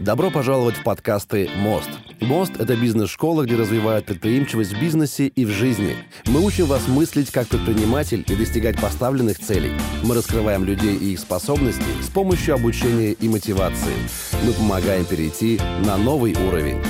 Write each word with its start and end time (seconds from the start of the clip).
Добро 0.00 0.30
пожаловать 0.30 0.76
в 0.76 0.82
подкасты 0.82 1.50
«Мост». 1.56 1.90
«Мост»— 2.20 2.52
это 2.58 2.74
бизнес-школа, 2.74 3.44
где 3.44 3.56
развивают 3.56 4.06
предприимчивость 4.06 4.72
в 4.72 4.80
бизнесе 4.80 5.26
и 5.26 5.44
в 5.44 5.50
жизни. 5.50 5.94
Мы 6.24 6.42
учим 6.42 6.64
вас 6.64 6.88
мыслить 6.88 7.30
как 7.30 7.48
предприниматель 7.48 8.24
и 8.26 8.34
достигать 8.34 8.80
поставленных 8.80 9.38
целей. 9.38 9.72
Мы 10.02 10.14
раскрываем 10.14 10.64
людей 10.64 10.96
и 10.96 11.12
их 11.12 11.20
способности 11.20 11.84
с 12.02 12.08
помощью 12.08 12.54
обучения 12.54 13.12
и 13.12 13.28
мотивации. 13.28 13.92
Мы 14.42 14.54
помогаем 14.54 15.04
перейти 15.04 15.60
на 15.84 15.98
новый 15.98 16.34
уровень. 16.48 16.82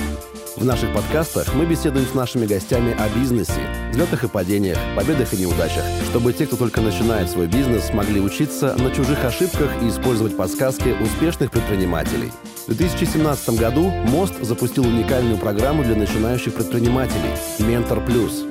В 0.55 0.63
наших 0.63 0.93
подкастах 0.93 1.53
мы 1.53 1.65
беседуем 1.65 2.05
с 2.05 2.13
нашими 2.13 2.45
гостями 2.45 2.95
о 2.97 3.09
бизнесе, 3.09 3.61
взлетах 3.91 4.23
и 4.23 4.29
падениях, 4.29 4.77
победах 4.95 5.33
и 5.33 5.37
неудачах, 5.37 5.83
чтобы 6.09 6.31
те, 6.31 6.45
кто 6.45 6.55
только 6.55 6.79
начинает 6.79 7.29
свой 7.29 7.47
бизнес, 7.47 7.91
могли 7.93 8.21
учиться 8.21 8.73
на 8.77 8.89
чужих 8.89 9.25
ошибках 9.25 9.69
и 9.83 9.89
использовать 9.89 10.37
подсказки 10.37 10.95
успешных 11.01 11.51
предпринимателей. 11.51 12.31
В 12.71 12.77
2017 12.77 13.59
году 13.59 13.89
МОСТ 13.89 14.45
запустил 14.45 14.85
уникальную 14.85 15.37
программу 15.37 15.83
для 15.83 15.93
начинающих 15.93 16.53
предпринимателей 16.53 17.33
«Ментор 17.59 17.99
Плюс». 17.99 18.45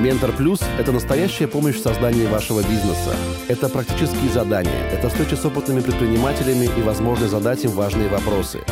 Ментор 0.00 0.32
Плюс– 0.32 0.60
это 0.80 0.90
настоящая 0.90 1.46
помощь 1.46 1.76
в 1.76 1.80
создании 1.80 2.26
вашего 2.26 2.62
бизнеса. 2.62 3.14
Это 3.46 3.68
практические 3.68 4.28
задания, 4.32 4.90
это 4.90 5.08
встречи 5.08 5.34
с 5.34 5.44
опытными 5.44 5.82
предпринимателями 5.82 6.68
и 6.76 6.82
возможность 6.82 7.30
задать 7.30 7.64
им 7.64 7.70
важные 7.70 8.08
вопросы– 8.08 8.58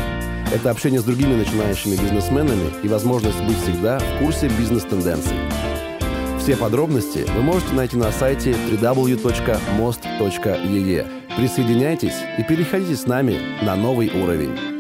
это 0.53 0.71
общение 0.71 1.01
с 1.01 1.05
другими 1.05 1.35
начинающими 1.35 1.95
бизнесменами 1.95 2.73
и 2.83 2.89
возможность 2.89 3.41
быть 3.43 3.59
всегда 3.59 3.99
в 3.99 4.19
курсе 4.19 4.49
бизнес-тенденций. 4.49 5.37
Все 6.41 6.57
подробности 6.57 7.27
вы 7.37 7.43
можете 7.43 7.75
найти 7.75 7.99
на 7.99 8.11
сайте 8.11 8.53
www.most.ee. 8.53 9.27
Присоединяйтесь 11.37 12.17
и 12.39 12.43
переходите 12.43 12.97
с 12.97 13.07
нами 13.07 13.39
на 13.63 13.77
новый 13.77 14.11
уровень. 14.11 14.78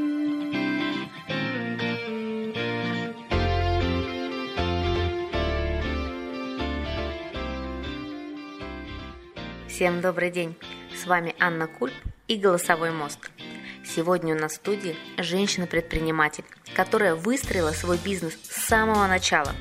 Всем 9.78 10.00
добрый 10.00 10.32
день! 10.32 10.56
С 10.92 11.06
вами 11.06 11.36
Анна 11.38 11.68
Кульп 11.68 11.94
и 12.26 12.34
«Голосовой 12.34 12.90
мост». 12.90 13.30
Сегодня 13.84 14.34
у 14.34 14.36
нас 14.36 14.54
в 14.54 14.56
студии 14.56 14.96
женщина-предприниматель, 15.18 16.42
которая 16.74 17.14
выстроила 17.14 17.70
свой 17.70 17.96
бизнес 17.96 18.36
с 18.42 18.66
самого 18.66 19.06
начала. 19.06 19.52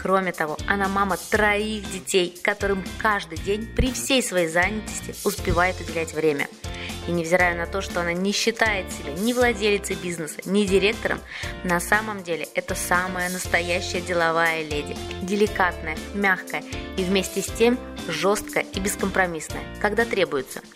Кроме 0.00 0.32
того, 0.32 0.56
она 0.66 0.88
мама 0.88 1.16
троих 1.30 1.90
детей, 1.90 2.38
которым 2.42 2.84
каждый 2.98 3.38
день 3.38 3.66
при 3.66 3.92
всей 3.92 4.22
своей 4.22 4.48
занятости 4.48 5.14
успевает 5.24 5.80
уделять 5.80 6.12
время. 6.12 6.48
И 7.08 7.12
невзирая 7.12 7.56
на 7.56 7.66
то, 7.66 7.80
что 7.80 8.00
она 8.00 8.12
не 8.12 8.32
считает 8.32 8.90
себя 8.92 9.12
ни 9.12 9.32
владелицей 9.32 9.96
бизнеса, 9.96 10.40
ни 10.44 10.64
директором, 10.64 11.20
на 11.62 11.78
самом 11.78 12.22
деле 12.22 12.48
это 12.54 12.74
самая 12.74 13.30
настоящая 13.30 14.00
деловая 14.00 14.62
леди. 14.62 14.96
Деликатная, 15.22 15.96
мягкая 16.14 16.64
и 16.96 17.04
вместе 17.04 17.42
с 17.42 17.46
тем 17.46 17.78
жесткая 18.08 18.64
и 18.64 18.80
бескомпромиссная, 18.80 19.62
когда 19.80 20.04
требуется– 20.04 20.62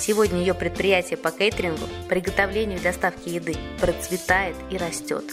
Сегодня 0.00 0.40
ее 0.40 0.54
предприятие 0.54 1.18
по 1.18 1.30
кейтерингу, 1.30 1.86
приготовлению 2.08 2.78
и 2.78 2.82
доставке 2.82 3.34
еды 3.34 3.54
процветает 3.82 4.56
и 4.70 4.78
растет. 4.78 5.24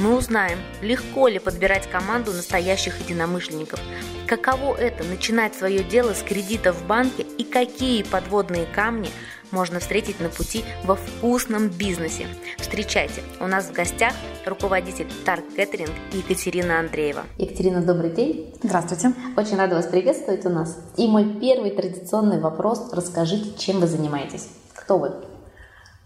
Мы 0.00 0.16
узнаем, 0.16 0.58
легко 0.82 1.28
ли 1.28 1.38
подбирать 1.38 1.88
команду 1.88 2.32
настоящих 2.32 2.98
единомышленников, 2.98 3.78
каково 4.26 4.74
это 4.74 5.04
начинать 5.04 5.54
свое 5.54 5.84
дело 5.84 6.14
с 6.14 6.22
кредита 6.22 6.72
в 6.72 6.84
банке 6.84 7.22
и 7.22 7.44
какие 7.44 8.02
подводные 8.02 8.66
камни– 8.66 9.10
можно 9.50 9.80
встретить 9.80 10.20
на 10.20 10.28
пути 10.28 10.64
во 10.84 10.96
вкусном 10.96 11.68
бизнесе. 11.68 12.26
Встречайте, 12.58 13.22
у 13.40 13.46
нас 13.46 13.66
в 13.66 13.72
гостях 13.72 14.12
руководитель 14.46 15.08
Тарк 15.24 15.44
Кэтеринг 15.56 15.90
Екатерина 16.12 16.80
Андреева. 16.80 17.22
Екатерина, 17.38 17.82
добрый 17.82 18.10
день. 18.10 18.54
Здравствуйте. 18.62 19.12
Очень 19.36 19.56
рада 19.56 19.76
вас 19.76 19.86
приветствовать 19.86 20.44
у 20.46 20.50
нас. 20.50 20.78
И 20.96 21.06
мой 21.06 21.38
первый 21.40 21.70
традиционный 21.70 22.40
вопрос. 22.40 22.90
Расскажите, 22.92 23.56
чем 23.58 23.80
вы 23.80 23.86
занимаетесь? 23.86 24.48
Кто 24.74 24.98
вы? 24.98 25.12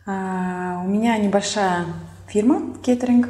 А, 0.06 0.82
у 0.84 0.88
меня 0.88 1.16
небольшая 1.18 1.86
фирма 2.28 2.74
кейтеринг. 2.82 3.28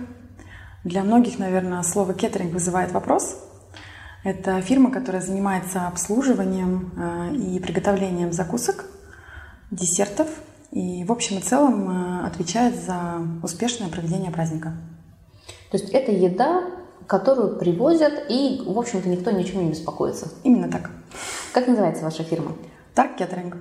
Для 0.84 1.02
многих, 1.04 1.38
наверное, 1.38 1.82
слово 1.82 2.14
кейтеринг 2.14 2.52
вызывает 2.52 2.92
вопрос. 2.92 3.36
Это 4.24 4.60
фирма, 4.60 4.90
которая 4.92 5.20
занимается 5.20 5.86
обслуживанием 5.86 6.92
а, 6.96 7.30
и 7.32 7.58
приготовлением 7.58 8.32
закусок 8.32 8.86
десертов 9.72 10.28
и 10.70 11.02
в 11.04 11.10
общем 11.10 11.38
и 11.38 11.40
целом 11.40 11.90
э, 11.90 12.26
отвечает 12.26 12.76
за 12.76 13.26
успешное 13.42 13.88
проведение 13.88 14.30
праздника. 14.30 14.74
То 15.70 15.78
есть 15.78 15.90
это 15.90 16.12
еда, 16.12 16.62
которую 17.06 17.58
привозят, 17.58 18.12
и, 18.28 18.62
в 18.64 18.78
общем-то, 18.78 19.08
никто 19.08 19.30
ничего 19.30 19.62
не 19.62 19.70
беспокоится. 19.70 20.28
Именно 20.44 20.70
так. 20.70 20.90
Как 21.52 21.66
называется 21.66 22.04
ваша 22.04 22.22
фирма? 22.22 22.52
Тарк 22.94 23.16
Кеттеринг. 23.16 23.56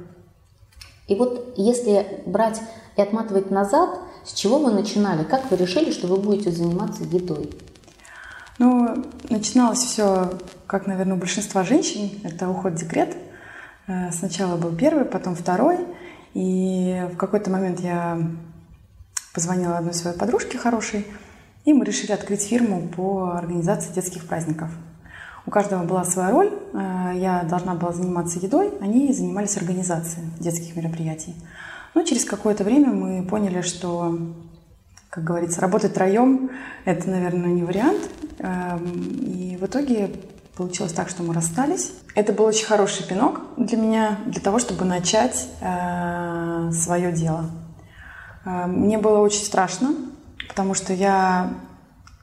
И 1.08 1.16
вот 1.16 1.54
если 1.58 2.22
брать 2.26 2.62
и 2.98 3.02
отматывать 3.02 3.50
назад, 3.50 3.90
с 4.26 4.34
чего 4.34 4.60
вы 4.60 4.72
начинали? 4.72 5.24
Как 5.24 5.50
вы 5.50 5.58
решили, 5.58 5.92
что 5.92 6.08
вы 6.08 6.18
будете 6.18 6.52
заниматься 6.52 7.04
едой? 7.04 7.50
Ну, 8.60 9.04
начиналось 9.30 9.80
все, 9.80 10.32
как, 10.68 10.88
наверное, 10.88 11.16
у 11.16 11.20
большинства 11.20 11.64
женщин. 11.64 12.12
Это 12.24 12.50
уход 12.50 12.74
в 12.74 12.76
декрет. 12.76 13.18
Э, 13.88 14.12
сначала 14.12 14.56
был 14.58 14.74
первый, 14.76 15.06
потом 15.06 15.36
второй– 15.36 15.80
и 16.34 17.08
в 17.14 17.18
какой-то 17.18 17.50
момент 17.50 17.80
я 17.80 18.20
позвонила 19.34 19.78
одной 19.78 19.94
своей 19.94 20.18
подружке 20.18 20.58
хорошей, 20.58 21.06
и 21.66 21.74
мы 21.74 21.86
решили 21.86 22.12
открыть 22.12 22.44
фирму 22.44 22.88
по 22.88 23.32
организации 23.36 23.94
детских 23.94 24.26
праздников. 24.28 24.70
У 25.46 25.52
каждого 25.52 25.84
была 25.84 26.04
своя 26.04 26.32
роль. 26.32 26.52
Э, 26.74 27.12
я 27.16 27.44
должна 27.44 27.76
была 27.76 27.92
заниматься 27.92 28.40
едой, 28.40 28.72
они 28.80 29.12
занимались 29.14 29.58
организацией 29.58 30.28
детских 30.40 30.76
мероприятий. 30.76 31.36
Но 31.94 32.04
через 32.04 32.26
какое-то 32.26 32.64
время 32.64 32.92
мы 32.92 33.24
поняли, 33.24 33.62
что, 33.62 34.18
как 35.10 35.24
говорится, 35.24 35.60
работать 35.60 35.94
троем– 35.94 36.52
это, 36.86 37.10
наверное, 37.10 37.50
не 37.50 37.64
вариант. 37.64 38.10
Эм, 38.40 39.20
и 39.20 39.58
в 39.58 39.66
итоге 39.66 40.12
Получилось 40.62 40.94
так, 40.94 41.10
что 41.10 41.24
мы 41.24 41.34
расстались. 41.34 41.92
Это 42.14 42.34
был 42.34 42.46
очень 42.46 42.68
хороший 42.68 43.04
пинок 43.04 43.42
для 43.58 43.80
меня, 43.80 44.20
для 44.28 44.40
того, 44.40 44.60
чтобы 44.60 44.86
начать 44.86 45.48
э, 45.60 46.70
свое 46.72 47.12
дело. 47.12 47.50
Э, 48.46 48.68
мне 48.68 49.00
было 49.00 49.22
очень 49.22 49.44
страшно, 49.44 49.96
потому 50.48 50.76
что 50.76 50.94
я 50.94 51.52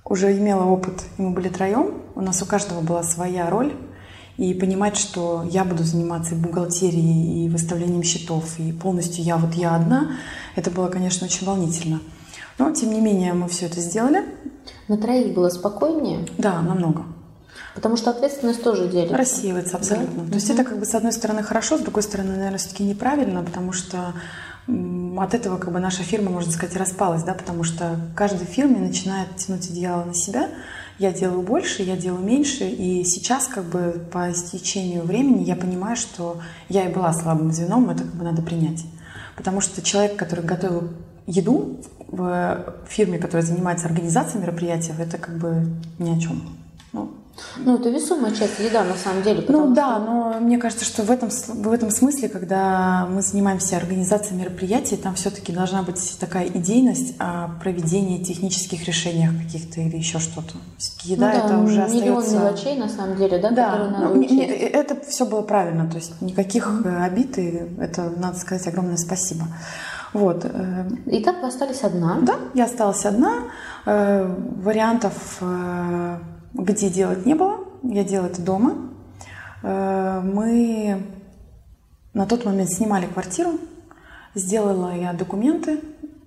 уже 0.05 0.39
имела 0.39 0.67
опыт, 0.67 1.03
и 1.17 1.23
мы 1.23 1.31
были 1.31 1.49
троем. 1.49 1.95
У 2.15 2.21
нас 2.21 2.41
у 2.41 2.47
каждого 2.47 2.81
была 2.81 3.03
своя 3.03 3.51
роль. 3.51 3.75
И 4.37 4.55
понимать, 4.55 4.97
что 4.97 5.45
я 5.51 5.65
буду 5.65 5.83
заниматься 5.83 6.37
и 6.37 6.39
бухгалтерией, 6.39 7.45
и 7.45 7.49
выставлением 7.49 8.05
счетов, 8.05 8.57
и 8.61 8.71
полностью 8.71 9.25
я 9.25 9.37
вот 9.37 9.55
я 9.55 9.75
одна, 9.75 10.13
это 10.55 10.71
было, 10.71 10.87
конечно, 10.87 11.27
очень 11.27 11.45
волнительно. 11.45 11.99
Но, 12.57 12.71
тем 12.71 12.93
не 12.93 13.01
менее, 13.01 13.33
мы 13.33 13.49
все 13.49 13.67
это 13.67 13.81
сделали. 13.81 14.25
На 14.87 14.97
троих 14.97 15.35
было 15.35 15.49
спокойнее? 15.49 16.25
Да, 16.39 16.63
намного. 16.63 17.18
Потому 17.79 17.97
что 17.97 18.11
ответственность 18.11 18.61
тоже 18.61 18.89
делится. 18.89 19.17
Рассеивается 19.17 19.77
абсолютно. 19.77 20.25
Да? 20.25 20.31
То 20.31 20.35
есть 20.35 20.51
это 20.51 20.65
как 20.65 20.81
бы 20.81 20.85
с 20.85 20.97
одной 20.97 21.13
стороны 21.13 21.45
хорошо, 21.45 21.79
с 21.79 21.81
другой 21.81 22.03
стороны, 22.03 22.31
наверное, 22.31 22.59
все-таки 22.59 22.83
неправильно, 22.83 23.45
потому 23.45 23.71
что 23.71 24.15
от 24.67 25.33
этого 25.33 25.59
как 25.59 25.73
бы 25.73 25.79
наша 25.79 26.03
фирма, 26.03 26.33
можно 26.33 26.51
сказать, 26.51 26.77
распалась, 26.77 27.23
да, 27.23 27.35
потому 27.35 27.63
что 27.63 28.01
каждая 28.17 28.47
фирма 28.47 28.79
начинает 28.81 29.37
тянуть 29.37 29.71
одеяло 29.71 30.03
на 30.03 30.13
себя. 30.13 30.49
Я 30.99 31.13
делаю 31.13 31.43
больше, 31.43 31.85
я 31.85 31.97
делаю 31.97 32.25
меньше, 32.25 32.65
и 32.65 33.05
сейчас 33.05 33.47
как 33.47 33.63
бы 33.67 34.05
по 34.11 34.33
истечению 34.33 35.05
времени 35.05 35.45
я 35.45 35.55
понимаю, 35.55 35.95
что 35.95 36.39
я 36.69 36.85
и 36.85 36.93
была 36.93 37.13
слабым 37.13 37.53
звеном, 37.53 37.89
это 37.91 38.03
как 38.03 38.13
бы 38.15 38.25
надо 38.25 38.43
принять. 38.43 38.85
Потому 39.37 39.61
что 39.61 39.83
человек, 39.83 40.17
который 40.17 40.45
готовил 40.45 40.89
еду 41.29 41.79
в 42.09 42.75
фирме, 42.89 43.19
которая 43.19 43.47
занимается 43.47 43.87
организацией 43.87 44.43
мероприятий, 44.43 44.93
это 44.99 45.17
как 45.17 45.39
бы 45.39 45.69
ни 46.01 46.11
о 46.11 46.19
чем. 46.19 46.58
Ну, 47.57 47.77
это 47.77 47.89
весомая 47.91 48.35
часть 48.35 48.59
еда, 48.59 48.85
на 48.85 48.95
самом 48.95 49.23
деле. 49.23 49.45
Ну 49.49 49.75
да, 49.75 49.97
что... 49.97 50.05
но 50.05 50.41
мне 50.41 50.59
кажется, 50.59 50.85
что 50.85 51.03
в 51.03 51.11
этом, 51.11 51.31
в 51.31 51.73
этом 51.73 51.91
смысле, 51.91 52.29
когда 52.29 53.07
мы 53.11 53.23
занимаемся 53.23 53.77
организацией 53.77 54.39
мероприятий, 54.39 54.97
там 54.97 55.15
все-таки 55.15 55.53
должна 55.53 55.83
быть 55.83 56.17
такая 56.19 56.47
идейность 56.49 57.15
о 57.19 57.51
проведении 57.61 58.23
технических 58.23 58.87
решениях 58.87 59.33
каких-то 59.45 59.81
или 59.81 59.97
еще 59.97 60.19
что-то. 60.19 60.55
Еда 61.05 61.27
ну, 61.27 61.33
да, 61.33 61.45
это 61.45 61.59
уже 61.59 61.95
миллион 61.95 62.19
остается... 62.19 62.39
мелочей, 62.39 62.77
на 62.77 62.89
самом 62.89 63.17
деле, 63.17 63.39
да, 63.39 63.51
да 63.51 63.71
которые 63.71 63.91
надо 63.91 64.15
ну, 64.15 64.21
учесть. 64.21 64.73
Это 64.73 64.97
все 65.09 65.27
было 65.27 65.43
правильно, 65.43 65.89
то 65.89 65.97
есть 65.97 66.21
никаких 66.21 66.69
mm-hmm. 66.69 67.05
обид, 67.05 67.39
и 67.39 67.63
это, 67.81 68.11
надо 68.17 68.39
сказать, 68.39 68.67
огромное 68.67 68.97
спасибо. 68.97 69.47
Вот. 70.13 70.45
Э, 70.45 70.89
Итак, 71.07 71.37
вы 71.43 71.49
остались 71.49 71.83
одна? 71.83 72.19
Да, 72.23 72.37
я 72.55 72.65
осталась 72.65 73.05
одна. 73.05 73.45
Э, 73.85 74.35
вариантов 74.63 75.39
где 76.55 76.91
делать 76.91 77.27
не 77.27 77.35
было. 77.35 77.61
Я 77.83 78.05
делала 78.05 78.29
это 78.29 78.43
дома. 78.43 78.77
Э, 79.63 80.21
мы 80.23 81.03
на 82.15 82.27
тот 82.27 82.45
момент 82.45 82.71
снимали 82.71 83.07
квартиру. 83.07 83.59
Сделала 84.35 84.95
я 84.95 85.13
документы 85.13 85.81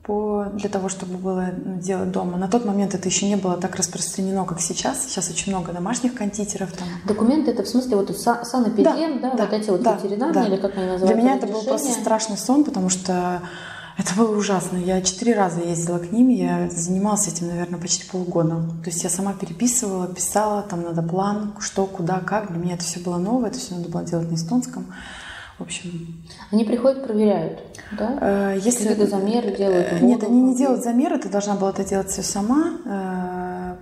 по, 0.04 0.48
для 0.54 0.70
того, 0.70 0.90
чтобы 0.90 1.18
было 1.18 1.52
делать 1.52 2.12
дома. 2.12 2.38
На 2.38 2.48
тот 2.48 2.66
момент 2.66 2.96
это 2.96 3.08
еще 3.08 3.28
не 3.28 3.36
было 3.36 3.58
так 3.58 3.76
распространено, 3.76 4.46
как 4.46 4.60
сейчас. 4.60 5.06
Сейчас 5.06 5.30
очень 5.30 5.52
много 5.52 5.72
домашних 5.72 6.16
кондитеров. 6.16 6.72
Там. 6.72 6.88
Документы 7.06 7.52
это 7.52 7.64
в 7.64 7.68
смысле 7.68 7.98
вот 7.98 8.18
санэпидем, 8.18 9.22
да, 9.22 9.32
да, 9.32 9.38
да, 9.38 9.46
вот 9.46 9.54
эти 9.54 9.70
вот 9.70 9.82
да, 9.84 9.96
ветеринарные, 9.96 10.34
да. 10.34 10.48
или 10.48 10.58
как 10.58 10.76
они 10.76 10.88
называются? 10.88 11.08
Для 11.08 11.16
меня 11.16 11.36
это 11.36 11.48
был 11.48 11.64
просто 11.64 11.92
страшный 11.92 12.38
сон, 12.38 12.64
потому 12.64 12.90
что 12.90 13.42
это 14.02 14.16
было 14.16 14.36
ужасно. 14.36 14.78
Я 14.78 15.02
четыре 15.02 15.36
раза 15.36 15.62
ездила 15.62 16.00
к 16.00 16.12
ним, 16.12 16.30
я 16.30 16.70
занималась 16.70 17.28
этим, 17.28 17.48
наверное, 17.48 17.80
почти 17.80 18.10
полгода. 18.10 18.56
То 18.84 18.90
есть 18.90 19.04
я 19.04 19.10
сама 19.10 19.34
переписывала, 19.34 20.08
писала, 20.08 20.64
там 20.64 20.82
надо 20.82 21.04
план, 21.04 21.54
что, 21.60 21.86
куда, 21.86 22.20
как. 22.20 22.52
Для 22.52 22.60
меня 22.60 22.74
это 22.76 22.84
все 22.84 23.00
было 23.00 23.18
новое, 23.18 23.50
это 23.50 23.60
все 23.60 23.76
надо 23.76 23.90
было 23.90 24.04
делать 24.04 24.30
на 24.30 24.36
эстонском. 24.36 24.88
В 25.60 25.64
общем... 25.64 26.24
Они 26.52 26.64
приходят, 26.64 27.06
проверяют, 27.06 27.60
да? 27.92 28.18
Э, 28.20 28.60
если... 28.60 28.88
Какие-то 28.88 29.08
замеры 29.08 29.56
делают? 29.56 29.92
Воду, 29.92 30.06
Нет, 30.06 30.24
они 30.24 30.42
не 30.42 30.56
делают 30.56 30.84
замеры, 30.84 31.20
ты 31.20 31.30
должна 31.30 31.56
была 31.56 31.70
это 31.70 31.84
делать 31.84 32.10
все 32.10 32.24
сама. 32.24 32.78
Э, 32.86 33.76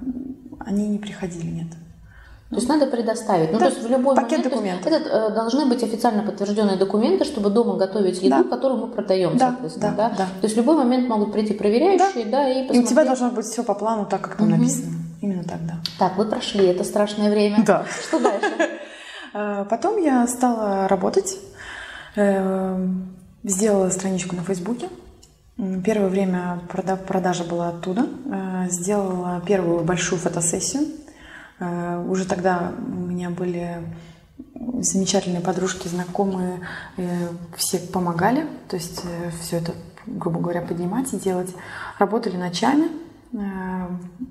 они 0.59 0.89
не 0.89 0.97
приходили, 0.97 1.49
нет. 1.49 1.67
То 2.49 2.55
есть 2.55 2.67
надо 2.67 2.87
предоставить. 2.87 3.51
Ну, 3.51 3.59
да, 3.59 3.65
то 3.69 3.71
есть 3.71 3.87
в 3.87 3.91
любой 3.91 4.15
пакет 4.15 4.39
момент. 4.39 4.51
документов. 4.51 4.91
Это 4.91 5.09
э, 5.09 5.29
должны 5.35 5.67
быть 5.67 5.83
официально 5.83 6.23
подтвержденные 6.23 6.77
документы, 6.77 7.23
чтобы 7.23 7.51
дома 7.51 7.75
готовить 7.75 8.23
еду, 8.23 8.43
да. 8.43 8.43
которую 8.43 8.79
мы 8.81 8.87
продаем, 8.87 9.37
да, 9.37 9.49
соответственно. 9.49 9.93
Да, 9.95 10.09
да? 10.09 10.15
Да. 10.17 10.25
То 10.25 10.45
есть 10.45 10.55
в 10.55 10.57
любой 10.57 10.77
момент 10.77 11.07
могут 11.07 11.31
прийти 11.31 11.53
проверяющие, 11.53 12.25
да, 12.25 12.43
да 12.43 12.49
и 12.49 12.53
посмотреть. 12.63 12.75
И 12.75 12.79
у 12.79 12.87
тебя 12.87 13.05
должно 13.05 13.29
быть 13.29 13.45
все 13.45 13.63
по 13.63 13.75
плану, 13.75 14.07
так 14.07 14.21
как 14.21 14.37
там 14.37 14.47
угу. 14.47 14.55
написано. 14.55 14.93
Именно 15.21 15.43
так, 15.43 15.63
да. 15.63 15.75
Так, 15.99 16.17
вы 16.17 16.25
прошли 16.25 16.65
это 16.65 16.83
страшное 16.83 17.29
время. 17.29 17.63
Да. 17.63 17.85
Что 18.07 18.19
дальше? 18.19 18.47
Э, 19.35 19.65
потом 19.69 20.01
я 20.01 20.25
стала 20.25 20.87
работать, 20.87 21.37
э, 22.15 22.87
сделала 23.43 23.89
страничку 23.91 24.35
на 24.35 24.41
Фейсбуке. 24.41 24.89
Первое 25.85 26.09
время 26.09 26.61
продажа 26.67 27.43
была 27.43 27.69
оттуда. 27.69 28.07
Э, 28.25 28.65
сделала 28.71 29.39
первую 29.45 29.83
большую 29.83 30.17
фотосессию 30.17 30.87
уже 31.59 32.25
тогда 32.25 32.71
у 32.77 33.07
меня 33.07 33.29
были 33.29 33.83
замечательные 34.81 35.41
подружки, 35.41 35.87
знакомые, 35.87 36.61
э, 36.97 37.27
все 37.55 37.79
помогали, 37.79 38.45
то 38.67 38.75
есть 38.75 39.01
э, 39.03 39.31
все 39.41 39.57
это, 39.57 39.73
грубо 40.05 40.39
говоря, 40.39 40.61
поднимать 40.61 41.13
и 41.13 41.19
делать. 41.19 41.53
Работали 41.97 42.37
ночами, 42.37 42.89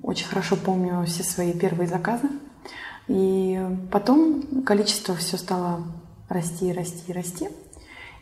очень 0.03 0.27
хорошо 0.27 0.57
помню 0.57 1.05
все 1.05 1.23
свои 1.23 1.53
первые 1.53 1.87
заказы. 1.87 2.27
И 3.07 3.59
потом 3.91 4.63
количество 4.65 5.15
все 5.15 5.37
стало 5.37 5.83
расти, 6.27 6.73
расти, 6.73 7.13
расти. 7.13 7.47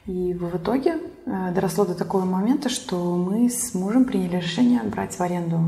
И 0.06 0.36
в 0.36 0.56
итоге 0.56 1.00
доросло 1.26 1.84
до 1.86 1.96
такого 1.96 2.26
момента, 2.26 2.70
что 2.70 3.16
мы 3.16 3.50
с 3.50 3.74
мужем 3.74 4.06
приняли 4.06 4.38
решение 4.38 4.84
брать 4.84 5.16
в 5.16 5.22
аренду 5.22 5.62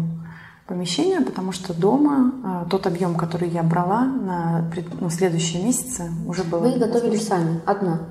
помещение, 0.70 1.22
потому 1.22 1.52
что 1.52 1.74
дома 1.74 2.32
э, 2.44 2.70
тот 2.70 2.86
объем, 2.86 3.16
который 3.16 3.50
я 3.50 3.64
брала 3.64 4.06
на 4.06 4.72
ну, 5.02 5.10
следующие 5.10 5.64
месяцы, 5.64 6.12
уже 6.28 6.44
был. 6.44 6.60
Вы 6.60 6.78
готовили 6.78 7.18
сами, 7.18 7.60
одна? 7.66 8.02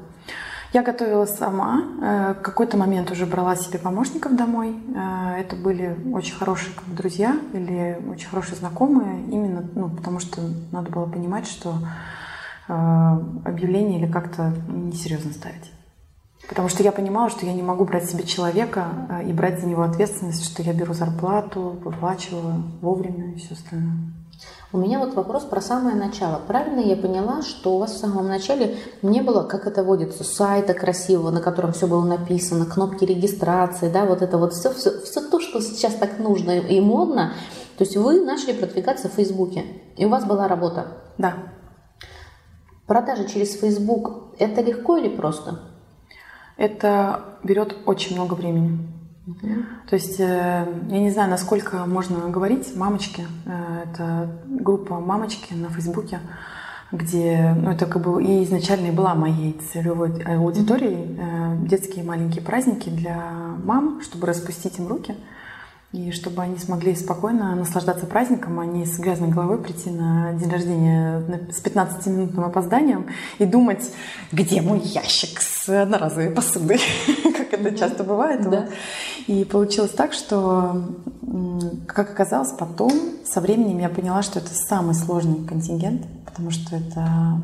Я 0.72 0.82
готовила 0.82 1.24
сама. 1.24 1.84
Э, 2.02 2.34
в 2.34 2.42
какой-то 2.42 2.76
момент 2.76 3.12
уже 3.12 3.26
брала 3.26 3.54
себе 3.54 3.78
помощников 3.78 4.34
домой. 4.34 4.74
Э, 4.94 5.40
это 5.40 5.54
были 5.54 5.96
очень 6.12 6.34
хорошие 6.34 6.74
как 6.74 6.92
друзья 6.92 7.38
или 7.52 7.96
очень 8.10 8.28
хорошие 8.28 8.56
знакомые, 8.56 9.22
именно 9.30 9.64
ну, 9.76 9.88
потому 9.88 10.18
что 10.18 10.40
надо 10.72 10.90
было 10.90 11.06
понимать, 11.06 11.46
что 11.46 11.74
объявление 12.66 13.98
или 13.98 14.12
как-то 14.12 14.52
несерьезно 14.68 15.32
ставить. 15.32 15.72
Потому 16.48 16.68
что 16.70 16.82
я 16.82 16.92
понимала, 16.92 17.28
что 17.28 17.44
я 17.44 17.52
не 17.52 17.62
могу 17.62 17.84
брать 17.84 18.08
себе 18.08 18.24
человека 18.24 18.86
э, 19.10 19.28
и 19.28 19.32
брать 19.34 19.60
за 19.60 19.66
него 19.66 19.82
ответственность, 19.82 20.44
что 20.44 20.62
я 20.62 20.72
беру 20.72 20.94
зарплату, 20.94 21.78
выплачиваю 21.84 22.62
вовремя 22.80 23.34
и 23.34 23.38
все 23.38 23.52
остальное. 23.52 24.14
У 24.72 24.78
меня 24.78 24.98
вот 24.98 25.14
вопрос 25.14 25.44
про 25.44 25.60
самое 25.60 25.96
начало. 25.96 26.40
Правильно 26.46 26.80
я 26.80 26.96
поняла, 26.96 27.42
что 27.42 27.74
у 27.74 27.78
вас 27.78 27.92
в 27.92 27.98
самом 27.98 28.28
начале 28.28 28.76
не 29.02 29.20
было, 29.20 29.42
как 29.42 29.66
это 29.66 29.82
водится, 29.82 30.24
сайта 30.24 30.74
красивого, 30.74 31.30
на 31.30 31.40
котором 31.40 31.72
все 31.72 31.86
было 31.86 32.04
написано, 32.04 32.66
кнопки 32.66 33.04
регистрации, 33.04 33.90
да, 33.90 34.04
вот 34.04 34.22
это 34.22 34.38
вот 34.38 34.52
все, 34.54 34.72
все, 34.72 35.00
все 35.00 35.20
то, 35.22 35.40
что 35.40 35.60
сейчас 35.60 35.94
так 35.94 36.18
нужно 36.18 36.58
и 36.58 36.80
модно. 36.80 37.32
То 37.76 37.84
есть 37.84 37.96
вы 37.96 38.22
начали 38.22 38.52
продвигаться 38.52 39.08
в 39.08 39.12
Фейсбуке, 39.12 39.64
и 39.96 40.04
у 40.04 40.08
вас 40.08 40.24
была 40.24 40.48
работа. 40.48 40.98
Да. 41.16 41.34
Продажи 42.86 43.26
через 43.26 43.54
Фейсбук– 43.54 44.34
это 44.38 44.60
легко 44.60 44.96
или 44.96 45.08
просто? 45.08 45.77
Это 46.58 47.38
берет 47.42 47.76
очень 47.86 48.16
много 48.16 48.34
времени. 48.34 48.78
То 49.88 49.94
есть 49.94 50.18
э, 50.18 50.66
я 50.88 50.98
не 50.98 51.10
знаю, 51.10 51.30
насколько 51.30 51.84
можно 51.86 52.28
говорить 52.28 52.74
мамочки. 52.74 53.26
Э, 53.46 53.84
это 53.84 54.30
группа 54.46 55.00
мамочки 55.00 55.52
на 55.52 55.68
Фейсбуке, 55.68 56.20
где, 56.92 57.54
ну 57.54 57.70
это 57.70 57.86
как 57.86 58.02
бы 58.02 58.24
и 58.24 58.42
изначально 58.44 58.90
была 58.90 59.14
моей 59.14 59.52
целевой 59.52 60.22
аудиторией 60.22 61.14
uh-huh. 61.14 61.66
детские 61.66 62.04
маленькие 62.04 62.42
праздники 62.42 62.88
для 62.88 63.22
мам, 63.62 64.00
чтобы 64.00 64.26
распустить 64.26 64.78
им 64.78 64.88
руки. 64.88 65.14
И 65.90 66.10
чтобы 66.10 66.42
они 66.42 66.58
смогли 66.58 66.94
спокойно 66.94 67.54
наслаждаться 67.54 68.04
праздником, 68.04 68.60
а 68.60 68.66
не 68.66 68.84
с 68.84 68.98
грязной 68.98 69.30
головой 69.30 69.56
прийти 69.56 69.88
на 69.88 70.34
день 70.34 70.50
рождения 70.50 71.22
с 71.50 71.62
15-минутным 71.62 72.44
опозданием 72.44 73.06
и 73.38 73.46
думать, 73.46 73.90
где 74.30 74.60
мой 74.60 74.80
ящик 74.80 75.40
с 75.40 75.66
одноразовой 75.66 76.30
посудой, 76.30 76.78
как 77.24 77.54
это 77.54 77.74
часто 77.74 78.04
бывает. 78.04 78.46
И 79.28 79.46
получилось 79.46 79.92
так, 79.92 80.12
что, 80.12 80.84
как 81.86 82.10
оказалось, 82.10 82.52
потом 82.52 82.92
со 83.24 83.40
временем 83.40 83.78
я 83.78 83.88
поняла, 83.88 84.22
что 84.22 84.40
это 84.40 84.50
самый 84.52 84.94
сложный 84.94 85.46
контингент, 85.46 86.02
потому 86.26 86.50
что 86.50 86.76
это 86.76 87.40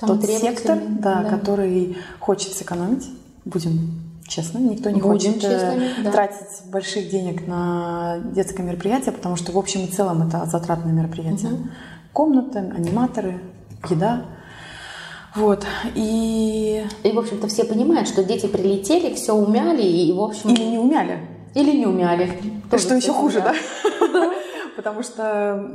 тот 0.00 0.24
сектор, 0.24 0.80
да. 0.98 1.22
который 1.22 1.96
хочет 2.18 2.54
сэкономить. 2.54 3.08
Будем 3.44 4.01
честно. 4.26 4.58
Никто 4.58 4.90
не 4.90 5.00
Будем 5.00 5.32
хочет 5.32 5.44
э, 5.44 5.50
честными, 5.50 6.04
да. 6.04 6.10
тратить 6.10 6.66
больших 6.66 7.10
денег 7.10 7.46
на 7.46 8.18
детское 8.34 8.62
мероприятие, 8.62 9.12
потому 9.12 9.36
что 9.36 9.52
в 9.52 9.58
общем 9.58 9.84
и 9.84 9.86
целом 9.86 10.26
это 10.26 10.46
затратное 10.46 10.92
мероприятие. 10.92 11.52
Угу. 11.52 11.68
Комнаты, 12.12 12.58
аниматоры, 12.58 13.40
еда. 13.88 14.24
Вот. 15.34 15.64
И... 15.94 16.84
И, 17.02 17.12
в 17.12 17.18
общем-то, 17.18 17.48
все 17.48 17.64
понимают, 17.64 18.08
что 18.08 18.22
дети 18.22 18.46
прилетели, 18.46 19.14
все 19.14 19.32
умяли, 19.32 19.82
и, 19.82 20.12
в 20.12 20.20
общем... 20.20 20.50
Или 20.50 20.64
не 20.64 20.78
умяли. 20.78 21.20
Или 21.54 21.76
не 21.76 21.86
умяли. 21.86 22.30
Тоже, 22.70 22.84
что 22.84 22.94
еще 22.94 23.12
хуже, 23.12 23.40
да? 23.40 23.54
Потому 24.76 25.02
что 25.02 25.70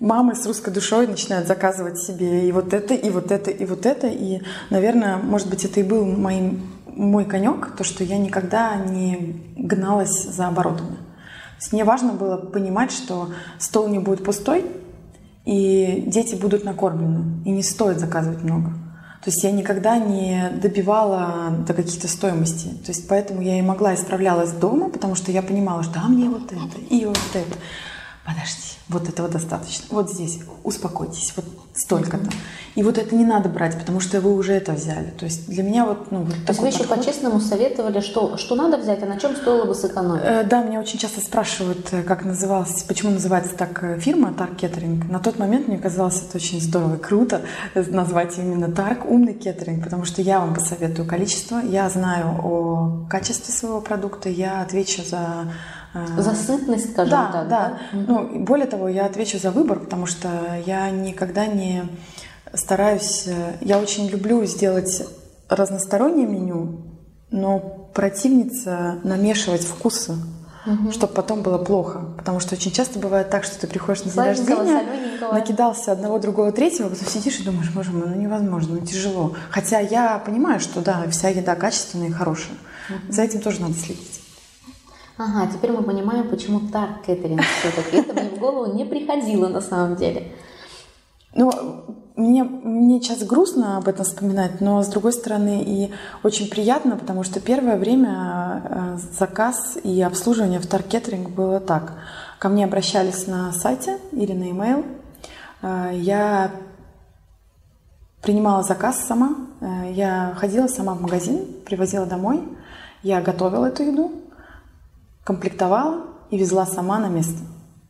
мамы 0.00 0.34
с 0.34 0.46
русской 0.46 0.72
душой 0.72 1.06
начинают 1.06 1.46
заказывать 1.46 1.98
себе 1.98 2.48
и 2.48 2.52
вот 2.52 2.72
это, 2.72 2.94
и 2.94 3.10
вот 3.10 3.30
это, 3.30 3.50
и 3.50 3.64
вот 3.66 3.84
это. 3.84 4.06
И, 4.06 4.40
наверное, 4.70 5.18
может 5.18 5.48
быть, 5.48 5.64
это 5.64 5.80
и 5.80 5.82
был 5.82 6.04
моим 6.04 6.62
мой 7.00 7.24
конек, 7.24 7.74
то, 7.76 7.84
что 7.84 8.04
я 8.04 8.18
никогда 8.18 8.76
не 8.76 9.42
гналась 9.56 10.24
за 10.24 10.48
оборотами. 10.48 10.96
То 10.96 11.62
есть 11.64 11.72
мне 11.72 11.84
важно 11.84 12.12
было 12.12 12.36
понимать, 12.36 12.92
что 12.92 13.30
стол 13.58 13.88
не 13.88 13.98
будет 13.98 14.24
пустой, 14.24 14.64
и 15.44 16.04
дети 16.06 16.34
будут 16.34 16.64
накормлены, 16.64 17.42
и 17.44 17.50
не 17.50 17.62
стоит 17.62 17.98
заказывать 17.98 18.42
много. 18.42 18.70
То 19.22 19.28
есть 19.28 19.42
я 19.44 19.50
никогда 19.50 19.98
не 19.98 20.50
добивала 20.62 21.50
до 21.66 21.74
каких-то 21.74 22.08
стоимостей. 22.08 22.70
То 22.84 22.92
есть 22.92 23.06
поэтому 23.08 23.42
я 23.42 23.58
и 23.58 23.62
могла 23.62 23.92
и 23.92 23.96
справлялась 23.96 24.52
дома, 24.52 24.88
потому 24.88 25.14
что 25.14 25.30
я 25.30 25.42
понимала, 25.42 25.82
что 25.82 26.00
а 26.00 26.08
мне 26.08 26.28
вот 26.28 26.52
это 26.52 26.80
и 26.88 27.04
вот 27.04 27.18
это. 27.34 27.56
Подожди, 28.24 28.76
вот 28.88 29.08
этого 29.08 29.28
достаточно. 29.28 29.86
Вот 29.90 30.10
здесь 30.10 30.40
успокойтесь, 30.62 31.32
вот 31.36 31.46
столько-то. 31.74 32.30
И 32.74 32.82
вот 32.82 32.98
это 32.98 33.14
не 33.14 33.24
надо 33.24 33.48
брать, 33.48 33.78
потому 33.78 34.00
что 34.00 34.20
вы 34.20 34.34
уже 34.34 34.52
это 34.52 34.72
взяли. 34.72 35.10
То 35.10 35.24
есть 35.24 35.48
для 35.48 35.62
меня 35.62 35.86
вот, 35.86 36.10
ну, 36.10 36.24
вот 36.24 36.34
То 36.44 36.52
есть 36.52 36.60
вы 36.60 36.68
еще 36.68 36.84
по-честному 36.84 37.40
советовали, 37.40 38.00
что, 38.00 38.36
что 38.36 38.54
надо 38.54 38.76
взять, 38.76 39.02
а 39.02 39.06
на 39.06 39.18
чем 39.18 39.34
стоило 39.34 39.64
бы 39.64 39.74
сэкономить? 39.74 40.22
Э, 40.24 40.44
да, 40.44 40.62
меня 40.62 40.80
очень 40.80 40.98
часто 40.98 41.20
спрашивают, 41.20 41.88
э, 41.92 42.02
как 42.02 42.24
называлась, 42.24 42.82
почему 42.82 43.12
называется 43.12 43.56
так 43.56 43.82
э, 43.82 43.98
фирма 43.98 44.34
Тарк 44.34 44.56
Кеттеринг. 44.56 45.08
На 45.08 45.18
тот 45.18 45.38
момент 45.38 45.68
мне 45.68 45.78
казалось 45.78 46.22
это 46.22 46.36
очень 46.36 46.60
здорово 46.60 46.96
и 46.96 46.98
круто 46.98 47.42
назвать 47.74 48.36
именно 48.38 48.70
Тарк 48.70 49.04
умный 49.06 49.34
кеттеринг, 49.34 49.84
потому 49.84 50.04
что 50.04 50.22
я 50.22 50.40
вам 50.40 50.54
посоветую 50.54 51.08
количество, 51.08 51.58
я 51.58 51.88
знаю 51.88 52.38
о 52.42 53.06
качестве 53.08 53.52
своего 53.52 53.80
продукта, 53.80 54.28
я 54.28 54.60
отвечу 54.62 55.02
за 55.04 55.52
за 55.94 56.34
сытность, 56.34 56.92
скажем 56.92 57.10
да, 57.10 57.32
так. 57.32 57.48
Да, 57.48 57.78
да. 57.92 57.98
Ну, 58.06 58.44
более 58.44 58.66
того, 58.66 58.88
я 58.88 59.06
отвечу 59.06 59.38
за 59.38 59.50
выбор, 59.50 59.80
потому 59.80 60.06
что 60.06 60.28
я 60.66 60.90
никогда 60.90 61.46
не 61.46 61.84
стараюсь, 62.54 63.24
э, 63.26 63.56
я 63.60 63.78
очень 63.78 64.08
люблю 64.08 64.44
сделать 64.44 65.06
разностороннее 65.48 66.26
меню, 66.26 66.80
но 67.30 67.58
противница 67.94 69.00
намешивать 69.02 69.62
вкусы, 69.62 70.14
угу. 70.66 70.92
чтобы 70.92 71.12
потом 71.12 71.42
было 71.42 71.58
плохо. 71.58 72.04
Потому 72.16 72.40
что 72.40 72.54
очень 72.54 72.70
часто 72.70 72.98
бывает 72.98 73.30
так, 73.30 73.44
что 73.44 73.58
ты 73.60 73.66
приходишь 73.66 74.04
на 74.04 74.10
день 74.10 74.22
рождения, 74.22 74.82
накидался 75.32 75.92
одного, 75.92 76.18
другого, 76.18 76.52
третьего, 76.52 76.88
потом 76.88 77.06
сидишь 77.08 77.40
и 77.40 77.44
думаешь, 77.44 77.70
боже 77.70 77.90
мой, 77.90 78.08
ну 78.08 78.14
невозможно, 78.14 78.76
ну 78.76 78.86
тяжело. 78.86 79.34
Хотя 79.50 79.80
я 79.80 80.18
понимаю, 80.18 80.60
что 80.60 80.80
да, 80.80 81.04
вся 81.10 81.28
еда 81.28 81.54
качественная 81.56 82.08
и 82.08 82.12
хорошая. 82.12 82.56
Угу. 82.88 83.12
За 83.12 83.22
этим 83.22 83.40
тоже 83.40 83.60
надо 83.60 83.74
следить. 83.74 84.19
Ага, 85.22 85.52
теперь 85.52 85.70
мы 85.70 85.82
понимаем, 85.82 86.30
почему 86.30 86.60
так 86.72 87.02
кеттеринг 87.04 87.42
все-таки. 87.42 87.98
Это 87.98 88.14
мне 88.14 88.30
в 88.30 88.38
голову 88.38 88.72
не 88.72 88.86
приходило 88.86 89.48
на 89.48 89.60
самом 89.60 89.96
деле. 89.96 90.32
Ну, 91.34 91.52
мне, 92.16 92.42
мне 92.42 93.02
сейчас 93.02 93.22
грустно 93.24 93.76
об 93.76 93.86
этом 93.86 94.06
вспоминать, 94.06 94.62
но 94.62 94.82
с 94.82 94.86
другой 94.86 95.12
стороны 95.12 95.62
и 95.62 95.92
очень 96.22 96.48
приятно, 96.48 96.96
потому 96.96 97.22
что 97.22 97.38
первое 97.38 97.76
время 97.76 98.62
э, 98.64 98.98
заказ 99.12 99.76
и 99.84 100.00
обслуживание 100.00 100.58
в 100.58 100.66
Таркетеринг 100.66 101.28
было 101.28 101.60
так. 101.60 101.98
Ко 102.38 102.48
мне 102.48 102.64
обращались 102.64 103.26
на 103.26 103.52
сайте 103.52 103.98
или 104.12 104.32
на 104.32 104.44
e-mail. 104.44 104.86
Э, 105.60 105.90
я 105.92 106.50
принимала 108.22 108.62
заказ 108.62 109.04
сама. 109.06 109.36
Э, 109.60 109.92
я 109.92 110.32
ходила 110.38 110.66
сама 110.66 110.94
в 110.94 111.02
магазин, 111.02 111.44
привозила 111.66 112.06
домой. 112.06 112.42
Я 113.02 113.20
готовила 113.20 113.66
эту 113.66 113.82
еду, 113.82 114.12
комплектовала 115.30 116.06
и 116.30 116.36
везла 116.36 116.66
сама 116.66 116.98
на 116.98 117.08
место. 117.08 117.38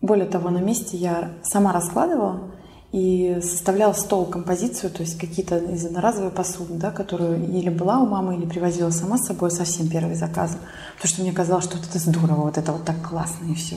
Более 0.03 0.27
того, 0.27 0.51
на 0.51 0.59
месте 0.59 0.99
я 0.99 1.31
сама 1.43 1.73
раскладывала 1.73 2.51
и 2.93 3.39
составляла 3.41 3.93
стол, 3.93 4.25
композицию, 4.25 4.91
то 4.91 5.03
есть 5.03 5.17
какие-то 5.17 5.59
из 5.59 5.87
одноразовой 5.87 6.31
посуды, 6.31 6.75
да, 6.75 6.91
которую 6.91 7.45
или 7.49 7.69
была 7.69 7.99
у 8.01 8.07
мамы, 8.07 8.35
или 8.37 8.47
привозила 8.47 8.91
сама 8.91 9.17
с 9.17 9.27
собой 9.27 9.53
совсем 9.53 9.89
первые 9.89 10.17
заказы. 10.17 10.59
Потому 10.97 11.09
что 11.15 11.23
мне 11.23 11.33
казалось, 11.33 11.65
что 11.65 11.77
вот 11.77 11.87
это 11.89 11.99
здорово, 12.01 12.47
вот 12.47 12.59
это 12.59 12.73
вот 12.73 12.85
так 12.85 13.01
классно 13.01 13.47
и 13.49 13.55
все. 13.55 13.77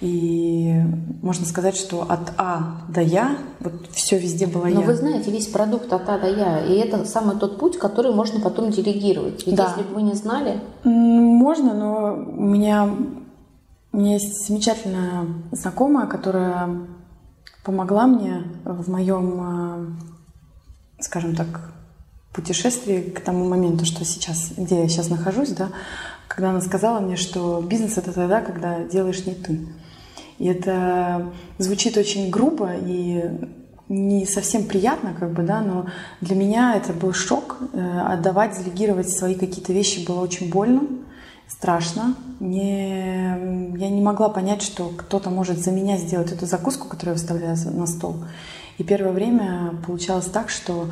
И 0.00 0.80
можно 1.20 1.44
сказать, 1.44 1.76
что 1.76 2.02
от 2.08 2.32
А 2.38 2.80
до 2.88 3.02
Я, 3.02 3.36
вот 3.60 3.88
все 3.92 4.18
везде 4.18 4.46
было 4.46 4.64
Но 4.64 4.80
я. 4.80 4.86
вы 4.86 4.94
знаете, 4.94 5.30
весь 5.30 5.48
продукт 5.48 5.92
от 5.92 6.08
А 6.08 6.18
до 6.18 6.28
Я, 6.30 6.64
и 6.64 6.76
это 6.78 7.04
самый 7.04 7.36
тот 7.36 7.58
путь, 7.58 7.76
который 7.76 8.14
можно 8.14 8.40
потом 8.40 8.70
делегировать. 8.70 9.46
Ведь 9.46 9.54
Да. 9.56 9.68
если 9.76 9.86
бы 9.86 9.96
вы 9.96 10.02
не 10.02 10.14
знали, 10.14 10.60
Можно, 10.82 11.74
но 11.74 12.14
у 12.14 12.42
меня, 12.42 12.88
у 13.92 13.96
меня 13.98 14.14
есть 14.14 14.46
замечательная 14.46 15.26
знакомая, 15.52 16.06
которая 16.06 16.86
помогла 17.66 18.06
мне 18.06 18.44
в 18.64 18.88
моем, 18.88 19.96
э, 20.98 21.02
скажем 21.02 21.34
так, 21.34 21.72
путешествии 22.32 23.00
к 23.00 23.20
тому 23.20 23.48
моменту, 23.48 23.84
что 23.84 24.04
сейчас, 24.04 24.52
где 24.56 24.82
я 24.82 24.88
сейчас 24.88 25.10
нахожусь, 25.10 25.50
да, 25.50 25.70
когда 26.28 26.50
она 26.50 26.60
сказала 26.60 27.00
мне, 27.00 27.16
что 27.16 27.60
бизнес 27.60 27.98
это 27.98 28.12
тогда, 28.12 28.40
когда 28.40 28.84
делаешь 28.84 29.26
не 29.26 29.34
ты. 29.34 29.66
И 30.38 30.46
это 30.46 31.32
звучит 31.58 31.96
очень 31.96 32.30
грубо 32.30 32.70
и 32.72 33.24
не 33.88 34.26
совсем 34.26 34.66
приятно, 34.66 35.12
как 35.18 35.32
бы, 35.32 35.42
да, 35.42 35.60
но 35.60 35.86
для 36.20 36.36
меня 36.36 36.76
это 36.76 36.92
был 36.92 37.12
шок. 37.12 37.56
Э, 37.72 38.12
Отдавать, 38.12 38.56
делегировать 38.56 39.10
свои 39.10 39.34
какие-то 39.34 39.72
вещи 39.72 40.06
было 40.06 40.20
очень 40.20 40.52
больно, 40.52 40.82
страшно. 41.48 42.14
Не, 42.40 43.76
я 43.78 43.90
не 43.90 44.00
могла 44.00 44.28
понять, 44.28 44.62
что 44.62 44.88
кто-то 44.96 45.30
может 45.30 45.58
за 45.58 45.70
меня 45.70 45.96
сделать 45.96 46.32
эту 46.32 46.46
закуску, 46.46 46.88
которую 46.88 47.14
я 47.16 47.20
выставляю 47.20 47.56
на 47.72 47.86
стол. 47.86 48.16
И 48.78 48.84
первое 48.84 49.12
время 49.12 49.74
получалось 49.86 50.26
так, 50.26 50.50
что 50.50 50.88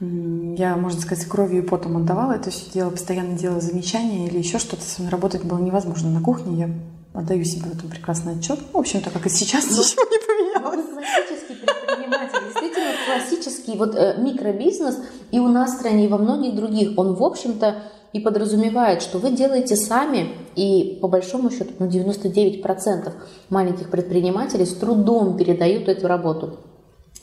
я, 0.00 0.76
можно 0.76 1.00
сказать, 1.00 1.26
кровью 1.26 1.62
и 1.64 1.66
потом 1.66 1.96
отдавала 1.96 2.32
это 2.32 2.50
все 2.50 2.70
дело, 2.72 2.90
постоянно 2.90 3.36
делала 3.36 3.60
замечания 3.60 4.26
или 4.26 4.38
еще 4.38 4.58
что-то. 4.58 4.82
Со 4.82 5.00
мной 5.00 5.10
работать 5.12 5.44
было 5.44 5.58
невозможно 5.58 6.10
на 6.10 6.20
кухне. 6.20 6.56
Я 6.58 6.70
отдаю 7.18 7.44
себе 7.44 7.70
в 7.70 7.76
этом 7.76 7.90
прекрасный 7.90 8.38
отчет. 8.38 8.60
В 8.72 8.76
общем-то, 8.78 9.10
как 9.10 9.26
и 9.26 9.28
сейчас, 9.28 9.64
Ну, 9.70 9.76
ничего 9.82 10.02
не 10.04 10.18
вы 10.18 10.62
поменялось. 10.62 10.86
классический 10.94 11.54
предприниматель, 11.54 12.38
действительно 12.44 12.90
классический 13.06 13.76
вот 13.76 13.94
э, 13.96 14.16
микробизнес 14.18 14.98
и 15.32 15.38
у 15.40 15.48
нас 15.48 15.72
в 15.72 15.78
стране, 15.78 16.04
и 16.04 16.08
во 16.08 16.18
многих 16.18 16.54
других, 16.54 16.96
он, 16.96 17.14
в 17.14 17.22
общем-то, 17.22 17.82
и 18.12 18.20
подразумевает, 18.20 19.02
что 19.02 19.18
вы 19.18 19.30
делаете 19.30 19.76
сами, 19.76 20.28
и 20.56 20.98
по 21.00 21.08
большому 21.08 21.50
счету, 21.50 21.72
ну, 21.78 21.86
99% 21.86 23.12
маленьких 23.50 23.90
предпринимателей 23.90 24.66
с 24.66 24.74
трудом 24.74 25.36
передают 25.36 25.88
эту 25.88 26.08
работу. 26.08 26.58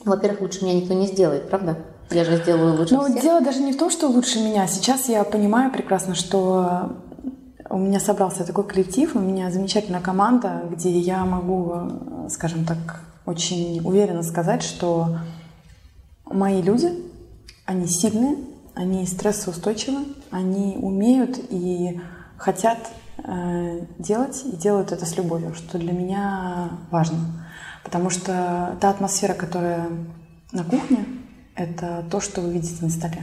Во-первых, 0.04 0.42
лучше 0.42 0.64
меня 0.64 0.74
никто 0.74 0.94
не 0.94 1.06
сделает, 1.06 1.48
правда? 1.48 1.78
Я 2.10 2.24
же 2.24 2.36
сделаю 2.36 2.78
лучше 2.78 2.94
Но 2.94 3.04
всех. 3.06 3.20
дело 3.22 3.40
даже 3.40 3.60
не 3.60 3.72
в 3.72 3.78
том, 3.78 3.90
что 3.90 4.06
лучше 4.08 4.38
меня. 4.38 4.66
Сейчас 4.68 5.08
я 5.08 5.24
понимаю 5.24 5.72
прекрасно, 5.72 6.14
что 6.14 6.92
у 7.68 7.78
меня 7.78 7.98
собрался 7.98 8.44
такой 8.44 8.64
коллектив, 8.64 9.16
у 9.16 9.18
меня 9.18 9.50
замечательная 9.50 10.00
команда, 10.00 10.62
где 10.70 10.90
я 10.90 11.24
могу, 11.24 12.28
скажем 12.28 12.64
так, 12.64 13.00
очень 13.26 13.80
уверенно 13.84 14.22
сказать, 14.22 14.62
что 14.62 15.18
мои 16.26 16.62
люди, 16.62 16.92
они 17.64 17.86
сильные, 17.88 18.36
они 18.76 19.06
стрессоустойчивы, 19.06 20.04
они 20.30 20.76
умеют 20.76 21.38
и 21.48 21.98
хотят 22.36 22.78
э, 23.24 23.80
делать, 23.98 24.42
и 24.44 24.54
делают 24.54 24.92
это 24.92 25.06
с 25.06 25.16
любовью, 25.16 25.54
что 25.54 25.78
для 25.78 25.92
меня 25.92 26.72
важно. 26.90 27.18
Потому 27.82 28.10
что 28.10 28.76
та 28.78 28.90
атмосфера, 28.90 29.32
которая 29.32 29.88
на 30.52 30.62
кухне, 30.62 31.06
это 31.54 32.04
то, 32.10 32.20
что 32.20 32.42
вы 32.42 32.52
видите 32.52 32.84
на 32.84 32.90
столе. 32.90 33.22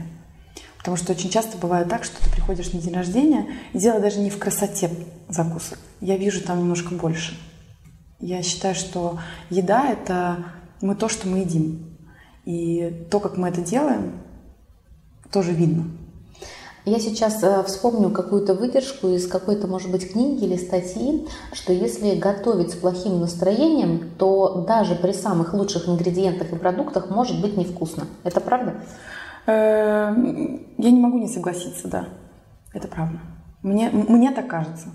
Потому 0.79 0.98
что 0.98 1.13
очень 1.13 1.29
часто 1.29 1.55
бывает 1.60 1.88
так, 1.88 2.03
что 2.03 2.22
ты 2.24 2.31
приходишь 2.31 2.74
на 2.74 2.81
день 2.81 2.95
рождения, 2.95 3.45
и 3.74 3.77
дело 3.77 4.00
даже 4.00 4.19
не 4.22 4.31
в 4.31 4.39
красоте 4.39 4.89
закусок. 5.29 5.77
Я 6.01 6.17
вижу 6.17 6.41
там 6.41 6.57
немножко 6.60 6.95
больше. 6.95 7.38
Я 8.19 8.41
считаю, 8.41 8.74
что 8.74 9.19
еда— 9.51 9.88
это 9.91 10.45
мы 10.81 10.95
то, 10.95 11.10
что 11.10 11.27
мы 11.27 11.39
едим. 11.39 11.95
И 12.43 13.05
то, 13.12 13.19
как 13.19 13.38
мы 13.38 13.50
это 13.50 13.62
делаем, 13.62 14.13
тоже 15.34 15.52
видно. 15.52 15.86
Я 16.86 17.00
сейчас 17.00 17.42
э, 17.44 17.63
вспомню 17.63 18.10
какую-то 18.10 18.54
выдержку 18.54 19.08
из 19.08 19.25
какой-то, 19.25 19.68
может 19.68 19.90
быть, 19.90 20.12
книги 20.12 20.44
или 20.44 20.58
статьи, 20.58 21.25
что 21.54 21.72
если 21.72 22.16
готовить 22.16 22.72
с 22.72 22.75
плохим 22.75 23.22
настроением, 23.22 24.12
то 24.18 24.66
даже 24.68 24.96
при 24.96 25.13
самых 25.13 25.54
лучших 25.54 25.88
ингредиентах 25.88 26.52
и 26.52 26.58
продуктах 26.58 27.10
может 27.10 27.42
быть 27.42 27.56
невкусно. 27.56 28.04
Это 28.25 28.42
правда? 28.42 28.75
Э, 29.48 30.13
Я 30.78 30.92
не 30.92 31.00
могу 31.00 31.20
не 31.20 31.30
согласиться, 31.30 31.88
да. 31.88 32.10
Это 32.74 32.90
правда. 32.90 33.20
Мне, 33.62 33.90
мне 33.90 34.32
так 34.32 34.48
кажется. 34.48 34.90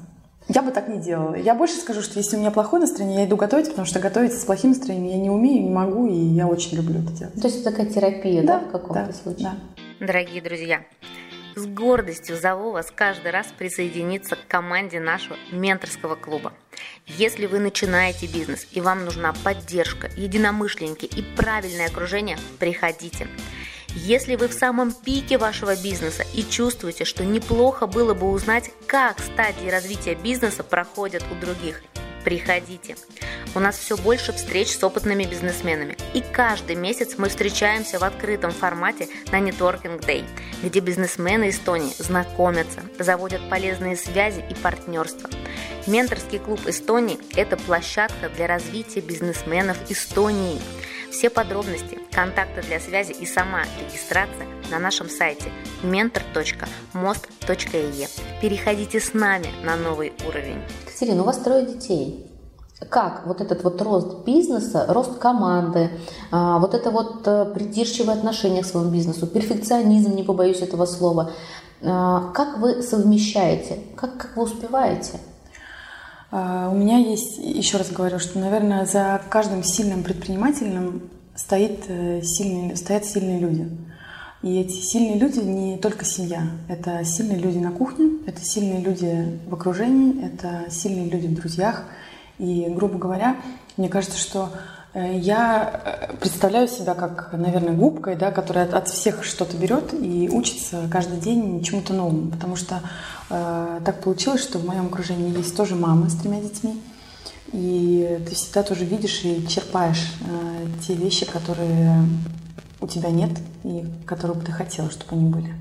Я 0.47 0.63
бы 0.63 0.73
так 0.73 0.89
не 0.89 0.99
делала. 0.99 1.37
Я 1.37 1.55
больше 1.55 1.77
скажу, 1.77 2.03
что 2.03 2.19
если 2.19 2.37
у 2.37 2.41
меня 2.41 2.51
плохое 2.51 2.83
настроение, 2.83 3.21
я 3.21 3.27
иду 3.27 3.37
готовить, 3.37 3.69
потому 3.69 3.87
что 3.87 3.99
готовить 3.99 4.35
с 4.35 4.45
плохим 4.45 4.71
настроением 4.71 5.11
я 5.11 5.19
не 5.19 5.31
умею, 5.31 5.63
не 5.63 5.71
могу, 5.71 6.07
и 6.07 6.15
я 6.15 6.47
очень 6.47 6.77
люблю 6.77 7.01
это 7.01 7.13
делать. 7.13 7.35
То 7.35 7.49
есть 7.49 7.61
это 7.61 7.71
такая 7.71 7.87
терапия, 7.87 8.43
да, 8.43 8.59
в 8.61 8.71
каком-то 8.71 9.07
да, 9.09 9.13
случае? 9.13 9.45
да. 9.77 9.83
Дорогие 10.01 10.41
друзья, 10.41 10.85
с 11.57 11.67
гордостью 11.67 12.37
зову 12.37 12.71
вас 12.71 12.93
каждый 12.95 13.33
раз 13.33 13.49
присоединиться 13.49 14.37
к 14.37 14.47
команде 14.47 15.01
нашего 15.01 15.37
менторского 15.51 16.15
клуба. 16.15 16.53
Если 17.09 17.47
вы 17.47 17.59
начинаете 17.59 18.29
бизнес 18.29 18.69
и 18.71 18.81
вам 18.81 19.05
нужна 19.05 19.35
поддержка, 19.43 20.09
единомышленники 20.17 21.05
и 21.05 21.23
правильное 21.35 21.89
окружение, 21.89 22.39
приходите. 22.61 23.27
Если 23.89 24.37
вы 24.37 24.47
в 24.47 24.53
самом 24.53 24.93
пике 24.93 25.37
вашего 25.37 25.75
бизнеса 25.75 26.25
и 26.33 26.45
чувствуете, 26.49 27.05
что 27.05 27.25
неплохо 27.25 27.89
было 27.89 28.15
бы 28.15 28.31
узнать, 28.31 28.71
как 28.87 29.19
стадии 29.19 29.69
развития 29.69 30.15
бизнеса 30.15 30.63
проходят 30.63 31.25
у 31.33 31.35
других, 31.35 31.83
приходите. 32.29 32.95
У 33.55 33.59
нас 33.59 33.79
все 33.79 33.97
больше 33.97 34.35
встреч 34.35 34.77
с 34.77 34.85
опытными 34.85 35.25
бизнесменами. 35.25 35.97
И 36.13 36.21
каждый 36.21 36.77
месяц 36.77 37.15
мы 37.17 37.31
встречаемся 37.31 37.99
в 37.99 38.05
открытом 38.05 38.51
формате 38.51 39.09
на 39.33 39.41
Networking 39.41 39.99
Day, 39.99 40.27
где 40.63 40.81
бизнесмены 40.81 41.49
Эстонии 41.49 41.95
знакомятся, 41.99 42.83
заводят 42.99 43.41
полезные 43.49 43.97
связи 43.97 44.45
и 44.51 44.55
партнерства. 44.55 45.31
Менторский 45.87 46.39
клуб 46.39 46.61
Эстонии– 46.67 47.19
это 47.35 47.57
площадка 47.57 48.29
для 48.29 48.47
развития 48.47 49.01
бизнесменов 49.01 49.79
Эстонии. 49.89 50.61
Все 51.11 51.31
подробности, 51.31 51.99
контакты 52.19 52.63
для 52.63 52.81
связи 52.81 53.13
и 53.13 53.25
сама 53.25 53.61
регистрация 53.79 54.49
на 54.73 54.81
нашем 54.81 55.09
сайте 55.09 55.53
mentor.most.ee. 55.85 58.09
Переходите 58.43 58.99
с 58.99 59.15
нами 59.15 59.47
на 59.63 59.77
новый 59.77 60.13
уровень. 60.27 60.61
Катерина, 60.85 61.23
у 61.23 61.25
вас 61.25 61.37
трое 61.37 61.65
детей. 61.65 62.27
Как 62.91 63.25
вот 63.25 63.41
этот 63.41 63.63
вот 63.63 63.81
рост 63.83 64.25
бизнеса, 64.27 64.87
рост 64.89 65.19
команды, 65.19 65.93
а, 66.33 66.59
вот 66.59 66.75
это 66.75 66.91
вот 66.91 67.23
э, 67.25 67.53
придирчивое 67.55 68.15
отношение 68.15 68.65
к 68.65 68.67
своему 68.67 68.91
бизнесу, 68.91 69.29
перфекционизм, 69.29 70.17
не 70.17 70.25
побоюсь 70.25 70.61
этого 70.61 70.87
слова, 70.87 71.31
а, 71.83 72.33
как 72.33 72.59
вы 72.59 72.83
совмещаете, 72.83 73.79
как, 73.95 74.17
как 74.17 74.37
вы 74.37 74.43
успеваете? 74.43 75.21
А, 76.33 76.69
У 76.69 76.75
меня 76.75 76.99
есть, 76.99 77.39
еще 77.39 77.77
раз 77.77 77.93
говорю, 77.93 78.19
что, 78.19 78.41
наверное, 78.41 78.87
за 78.87 79.23
каждым 79.31 79.63
сильным 79.63 80.03
предпринимателем 80.03 81.13
стоит 81.39 81.85
э, 81.89 82.21
сильные, 82.23 82.77
стоят 82.77 83.05
сильные 83.05 83.39
люди. 83.39 83.69
И 84.43 84.61
эти 84.61 84.73
сильные 84.73 85.19
люди 85.19 85.39
не 85.39 85.79
только 85.79 86.05
семья. 86.05 86.43
Это 86.69 87.05
сильные 87.05 87.39
люди 87.39 87.59
на 87.59 87.71
кухне, 87.71 88.19
это 88.27 88.45
сильные 88.45 88.81
люди 88.81 89.39
в 89.49 89.55
окружении, 89.55 90.25
это 90.25 90.71
сильные 90.71 91.09
люди 91.09 91.29
в 91.29 91.35
друзьях. 91.35 91.85
И, 92.39 92.67
грубо 92.69 92.99
говоря, 92.99 93.37
мне 93.77 93.89
кажется, 93.89 94.19
что 94.19 94.51
э, 94.95 95.17
я 95.17 96.09
э, 96.11 96.17
представляю 96.17 96.67
себя 96.67 96.95
как, 96.95 97.33
наверное, 97.33 97.75
губкой, 97.75 98.17
да, 98.17 98.33
которая 98.33 98.69
от 98.69 98.89
всех 98.89 99.23
что-то 99.23 99.57
берет 99.57 99.95
и 99.95 100.29
учится 100.29 100.89
каждый 100.91 101.21
день 101.21 101.63
чему-то 101.63 101.95
новому. 101.95 102.33
Потому 102.33 102.57
что 102.57 102.81
э, 103.31 103.81
так 103.85 104.03
получилось, 104.03 104.43
что 104.43 104.59
в 104.59 104.67
моем 104.67 104.87
окружении 104.87 105.37
есть 105.37 105.57
тоже 105.57 105.77
мамы 105.77 106.11
с 106.11 106.17
тремя 106.17 106.41
детьми. 106.41 106.81
И 107.53 108.21
ты 108.29 108.35
всегда 108.35 108.63
тоже 108.63 108.85
видишь 108.85 109.25
и 109.25 109.47
черпаешь 109.49 110.13
э, 110.21 110.67
те 110.87 110.95
вещи, 110.95 111.25
которые 111.25 112.05
у 112.81 112.87
тебя 112.87 113.11
нет 113.11 113.31
и 113.65 113.85
которые 114.07 114.37
бы 114.37 114.45
ты 114.45 114.53
хотела, 114.53 114.91
чтобы 114.91 115.13
они 115.13 115.31
были. 115.31 115.55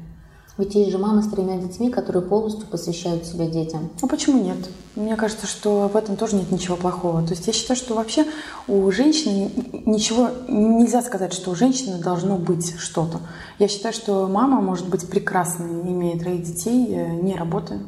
Ведь 0.57 0.73
есть 0.73 0.89
же 0.89 0.97
мамы 0.97 1.21
с 1.21 1.27
тремя 1.27 1.57
детьми, 1.57 1.91
которые 1.91 2.23
полностью 2.23 2.65
посвящают 2.67 3.25
себя 3.25 3.45
детям. 3.45 3.91
Ну 4.01 4.07
почему 4.07 4.41
нет? 4.41 4.57
Мне 4.95 5.15
кажется, 5.15 5.45
что 5.45 5.87
в 5.87 5.95
этом 5.95 6.17
тоже 6.17 6.35
нет 6.35 6.51
ничего 6.51 6.75
плохого. 6.75 7.21
То 7.21 7.33
есть 7.33 7.45
я 7.45 7.53
считаю, 7.53 7.77
что 7.77 7.93
вообще 7.93 8.25
у 8.67 8.89
женщины 8.91 9.51
ничего 9.85 10.29
нельзя 10.47 11.03
сказать, 11.03 11.33
что 11.33 11.51
у 11.51 11.55
женщины 11.55 11.99
должно 11.99 12.37
быть 12.37 12.75
что-то. 12.79 13.19
Я 13.59 13.67
считаю, 13.67 13.93
что 13.93 14.27
мама 14.27 14.59
может 14.59 14.89
быть 14.89 15.07
прекрасной, 15.07 15.69
имея 15.81 16.17
троих 16.17 16.41
детей, 16.41 16.87
э, 16.89 17.07
не 17.21 17.35
работая 17.35 17.81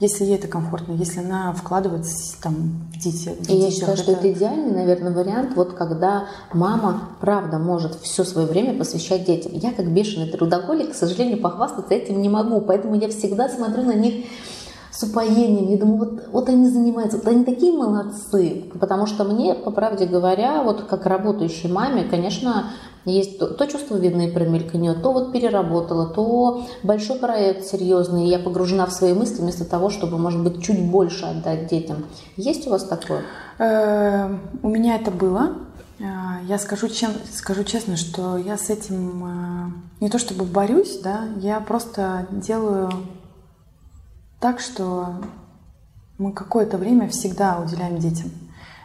если 0.00 0.24
ей 0.24 0.36
это 0.36 0.48
комфортно, 0.48 0.92
если 0.92 1.20
она 1.20 1.52
вкладывается 1.52 2.40
там 2.42 2.88
в 2.92 2.98
детей. 2.98 3.36
В 3.38 3.48
и 3.48 3.56
я 3.56 3.70
считаю, 3.70 3.96
что 3.96 4.12
это 4.12 4.32
идеальный, 4.32 4.72
наверное, 4.72 5.12
вариант, 5.12 5.56
вот 5.56 5.74
когда 5.74 6.26
мама, 6.52 7.10
правда, 7.20 7.58
может 7.58 7.94
все 8.02 8.24
свое 8.24 8.46
время 8.46 8.76
посвящать 8.76 9.24
детям. 9.24 9.52
Я, 9.54 9.72
как 9.72 9.92
бешеный 9.92 10.30
трудоголик, 10.30 10.92
к 10.92 10.94
сожалению, 10.94 11.40
похвастаться 11.40 11.94
этим 11.94 12.20
не 12.20 12.28
могу, 12.28 12.60
поэтому 12.60 12.96
я 12.96 13.08
всегда 13.08 13.48
смотрю 13.48 13.84
на 13.84 13.94
них 13.94 14.26
с 14.90 15.02
упоением. 15.02 15.68
Я 15.68 15.78
думаю, 15.78 15.98
вот, 15.98 16.28
вот 16.30 16.48
они 16.48 16.68
занимаются, 16.68 17.18
вот 17.18 17.26
они 17.26 17.44
такие 17.44 17.72
молодцы. 17.72 18.64
Потому 18.78 19.06
что 19.06 19.24
мне, 19.24 19.54
по 19.54 19.70
правде 19.70 20.06
говоря, 20.06 20.62
вот 20.62 20.82
как 20.82 21.06
работающей 21.06 21.68
маме, 21.68 22.04
конечно, 22.04 22.66
есть 23.04 23.38
то, 23.38 23.48
то 23.48 23.66
чувство 23.66 23.96
вины 23.96 24.32
промелькнет, 24.32 25.02
то 25.02 25.12
вот 25.12 25.32
переработала, 25.32 26.06
то 26.06 26.66
большой 26.82 27.18
проект 27.18 27.66
серьезный, 27.66 28.28
я 28.28 28.38
погружена 28.38 28.86
в 28.86 28.92
свои 28.92 29.12
мысли 29.12 29.42
вместо 29.42 29.64
того, 29.64 29.90
чтобы, 29.90 30.18
может 30.18 30.42
быть, 30.42 30.62
чуть 30.62 30.82
больше 30.90 31.26
отдать 31.26 31.66
детям. 31.66 32.06
Есть 32.36 32.66
у 32.66 32.70
вас 32.70 32.84
такое? 32.84 33.22
Э, 33.58 34.36
у 34.62 34.68
меня 34.68 34.96
это 34.96 35.10
было. 35.10 35.56
Э, 35.98 36.04
я 36.46 36.58
скажу, 36.58 36.88
чем, 36.88 37.12
скажу 37.32 37.64
честно, 37.64 37.96
что 37.96 38.36
я 38.36 38.56
с 38.56 38.70
этим 38.70 39.24
э, 39.24 39.70
не 40.00 40.08
то 40.08 40.18
чтобы 40.18 40.44
борюсь, 40.44 40.98
да, 41.02 41.28
я 41.40 41.60
просто 41.60 42.26
делаю 42.30 42.90
так, 44.40 44.60
что 44.60 45.14
мы 46.18 46.32
какое-то 46.32 46.78
время 46.78 47.08
всегда 47.08 47.60
уделяем 47.60 47.98
детям. 47.98 48.30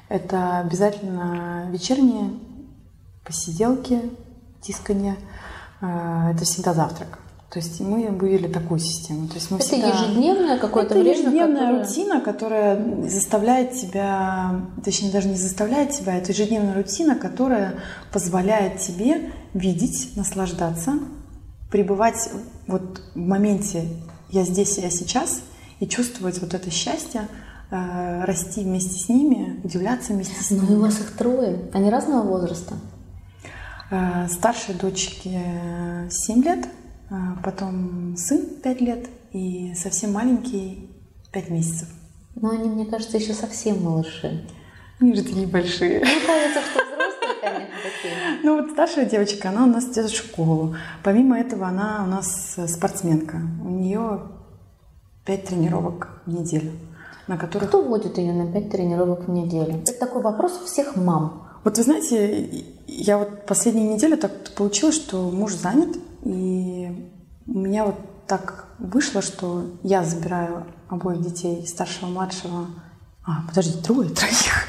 Это 0.08 0.60
обязательно 0.60 1.68
вечерние 1.70 2.32
посиделки, 3.24 4.02
тисканье. 4.62 5.16
Э, 5.82 6.32
это 6.34 6.46
всегда 6.46 6.74
завтрак. 6.74 7.20
То 7.50 7.58
есть 7.58 7.80
мы 7.80 8.10
вывели 8.12 8.48
такую 8.48 8.80
систему. 8.80 9.28
То 9.28 9.36
есть 9.36 9.50
мы 9.50 9.58
это 9.58 9.66
всегда... 9.66 9.88
ежедневное 9.88 10.60
какое-то 10.60 10.94
это 10.94 11.04
время? 11.04 11.20
ежедневная 11.20 11.62
которое... 11.62 11.80
рутина, 11.80 12.22
которая 12.22 13.10
заставляет 13.10 13.74
тебя, 13.74 14.62
точнее 14.86 15.12
даже 15.12 15.30
не 15.30 15.36
заставляет 15.36 15.90
тебя, 15.92 16.16
это 16.16 16.32
ежедневная 16.32 16.76
рутина, 16.76 17.16
которая 17.16 17.76
позволяет 18.14 18.80
тебе 18.80 19.32
видеть, 19.56 20.16
наслаждаться, 20.16 21.00
пребывать 21.72 22.30
вот 22.68 23.02
в 23.16 23.18
моменте 23.18 23.86
«я 24.30 24.44
здесь, 24.44 24.78
я 24.78 24.92
сейчас» 24.92 25.42
и 25.80 25.88
чувствовать 25.88 26.40
вот 26.40 26.54
это 26.54 26.70
счастье, 26.70 27.28
э, 27.72 28.26
расти 28.26 28.62
вместе 28.62 29.00
с 29.00 29.10
ними, 29.10 29.60
удивляться 29.64 30.14
вместе 30.14 30.36
с 30.36 30.52
ними. 30.52 30.66
Ну, 30.70 30.78
у 30.78 30.82
вас 30.82 31.00
их 31.00 31.14
трое. 31.18 31.70
Они 31.74 31.90
разного 31.90 32.28
возраста? 32.28 32.76
Э, 33.92 34.28
старшей 34.28 34.76
дочке 34.76 36.08
7 36.12 36.44
лет, 36.44 36.68
э, 37.10 37.16
потом 37.44 38.16
сын 38.18 38.46
5 38.62 38.82
лет 38.82 39.10
и 39.32 39.74
совсем 39.74 40.14
маленький 40.14 40.92
5 41.32 41.50
месяцев. 41.50 41.88
Но 42.36 42.52
они, 42.52 42.70
мне 42.70 42.86
кажется, 42.86 43.18
еще 43.18 43.34
совсем 43.34 43.84
малыши. 43.84 44.46
Они 45.00 45.16
же 45.16 45.24
такие 45.24 45.48
большие. 45.48 46.02
Мне 46.02 46.20
кажется, 46.28 46.62
что 46.62 46.86
взрослые, 46.86 47.42
конечно, 47.42 47.76
такие. 47.84 48.14
Ну 48.44 48.62
вот 48.62 48.72
старшая 48.72 49.06
девочка, 49.06 49.50
она 49.50 49.64
у 49.64 49.68
нас 49.68 49.86
идет 49.86 50.12
в 50.12 50.16
школу. 50.16 50.76
Помимо 51.04 51.40
этого, 51.40 51.68
она 51.68 52.04
у 52.04 52.08
нас 52.08 52.58
спортсменка. 52.68 53.38
У 53.64 53.70
нее 53.70 54.22
5 55.26 55.46
тренировок 55.46 56.22
в 56.28 56.32
неделю. 56.32 56.74
На 57.26 57.38
которых... 57.38 57.70
Кто 57.70 57.82
водит 57.82 58.20
ее 58.20 58.34
на 58.34 58.52
5 58.52 58.70
тренировок 58.70 59.28
в 59.28 59.32
неделю? 59.32 59.82
Это 59.82 59.94
такой 59.94 60.22
вопрос 60.22 60.60
у 60.62 60.66
всех 60.66 60.96
мам. 60.96 61.49
Вот 61.64 61.78
вы 61.78 61.84
знаете, 61.84 62.66
я 62.88 63.18
вот 63.18 63.46
последнюю 63.46 63.94
неделю 63.94 64.18
так 64.18 64.52
получилось, 64.56 64.96
что 64.96 65.30
муж 65.30 65.54
занят, 65.54 65.98
и 66.24 67.12
у 67.48 67.60
меня 67.60 67.86
вот 67.86 67.96
так 68.28 68.66
вышло, 68.78 69.22
что 69.22 69.66
я 69.84 70.04
забираю 70.04 70.66
обоих 70.88 71.22
детей, 71.22 71.66
старшего, 71.68 72.08
младшего. 72.08 72.68
А, 73.26 73.44
подождите, 73.48 73.84
трое, 73.84 74.10
троих. 74.16 74.66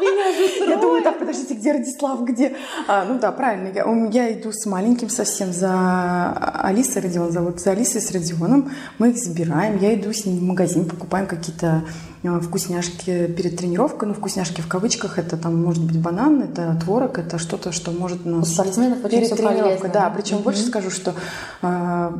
Меня. 0.00 0.68
Я 0.68 0.76
думаю, 0.76 1.02
так, 1.02 1.18
подождите, 1.18 1.54
где 1.54 1.72
Радислав, 1.72 2.22
где... 2.24 2.56
А, 2.88 3.04
ну 3.04 3.18
да, 3.18 3.32
правильно, 3.32 3.68
я, 3.68 3.84
я 4.10 4.32
иду 4.32 4.52
с 4.52 4.66
маленьким 4.66 5.08
совсем 5.08 5.52
за 5.52 6.32
Алисой 6.62 7.02
Родион 7.02 7.32
зовут, 7.32 7.60
за 7.60 7.72
Алисой 7.72 8.00
с 8.00 8.10
Родионом. 8.10 8.70
Мы 8.98 9.10
их 9.10 9.18
забираем, 9.18 9.78
я 9.78 9.94
иду 9.94 10.12
с 10.12 10.24
ним 10.24 10.38
в 10.38 10.42
магазин, 10.42 10.88
покупаем 10.88 11.26
какие-то 11.26 11.84
а, 12.24 12.40
вкусняшки 12.40 13.26
перед 13.26 13.56
тренировкой. 13.56 14.08
Ну, 14.08 14.14
вкусняшки 14.14 14.60
в 14.60 14.68
кавычках, 14.68 15.18
это 15.18 15.36
там 15.36 15.62
может 15.62 15.82
быть 15.84 16.00
банан, 16.00 16.42
это 16.42 16.78
творог, 16.82 17.18
это 17.18 17.38
что-то, 17.38 17.72
что 17.72 17.90
может 17.90 18.24
нас... 18.24 18.48
У 18.48 18.52
спортсменов 18.52 19.02
перед 19.02 19.30
тренировкой, 19.30 19.62
полезно, 19.62 19.88
да. 19.88 20.10
Причем 20.10 20.38
больше 20.38 20.62
скажу, 20.62 20.90
что 20.90 21.14
э, 21.62 22.10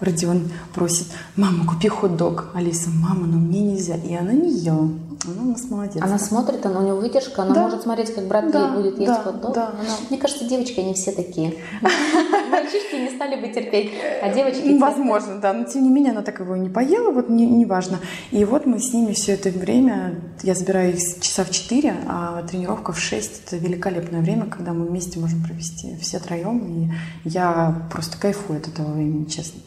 Родион 0.00 0.50
просит, 0.74 1.06
мама, 1.36 1.64
купи 1.66 1.88
хот-дог. 1.88 2.50
Алиса, 2.54 2.90
мама, 2.90 3.26
но 3.26 3.38
мне 3.38 3.60
нельзя. 3.60 3.96
И 3.96 4.14
она 4.14 4.32
не 4.32 4.52
ела. 4.52 4.90
Она 5.24 5.42
у 5.42 5.50
нас 5.52 5.70
молодец. 5.70 6.02
Она 6.02 6.18
смотрит, 6.18 6.66
она 6.66 6.80
у 6.80 6.82
нее 6.82 6.94
выдержка, 6.94 7.42
она 7.42 7.54
Да. 7.54 7.62
может 7.62 7.82
смотреть, 7.82 8.12
как 8.12 8.26
брат 8.26 8.50
Да, 8.50 8.70
ей 8.70 8.74
будет 8.74 8.94
есть 8.98 9.06
да, 9.06 9.22
хот-дог. 9.22 9.54
да, 9.54 9.68
она- 9.68 9.96
Мне 10.10 10.18
кажется, 10.18 10.44
девочки, 10.44 10.80
они 10.80 10.94
все 10.94 11.12
такие. 11.12 11.54
Мальчишки 12.50 12.96
не 13.00 13.08
стали 13.14 13.36
бы 13.40 13.46
терпеть, 13.52 13.92
а 14.20 14.30
девочки... 14.34 14.76
Возможно, 14.78 15.38
да. 15.38 15.52
Но 15.52 15.62
тем 15.64 15.84
не 15.84 15.90
менее 15.90 16.10
она 16.10 16.22
так 16.22 16.40
его 16.40 16.56
не 16.56 16.68
поела, 16.68 17.12
вот 17.12 17.28
не, 17.28 17.46
не 17.46 17.64
важно. 17.66 18.00
И 18.32 18.44
вот 18.44 18.66
мы 18.66 18.80
с 18.80 18.92
ними 18.92 19.12
все 19.12 19.34
это 19.34 19.50
время, 19.50 20.20
я 20.42 20.56
забираю 20.56 20.92
их 20.94 21.20
часа 21.20 21.44
в 21.44 21.50
4, 21.50 21.94
а 22.08 22.42
тренировка 22.42 22.92
в 22.92 22.98
6. 22.98 23.42
Это 23.46 23.56
великолепное 23.58 24.22
время, 24.22 24.46
когда 24.46 24.72
мы 24.72 24.86
вместе 24.86 25.20
можем 25.20 25.44
провести 25.44 25.96
все 26.00 26.18
троем. 26.18 26.66
И 26.66 26.90
я 27.28 27.86
просто 27.92 28.18
кайфую 28.18 28.58
от 28.58 28.66
этого 28.66 28.90
времени, 28.92 29.26
честно. 29.26 29.60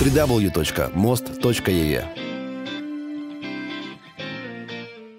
www.most.ee 0.00 2.29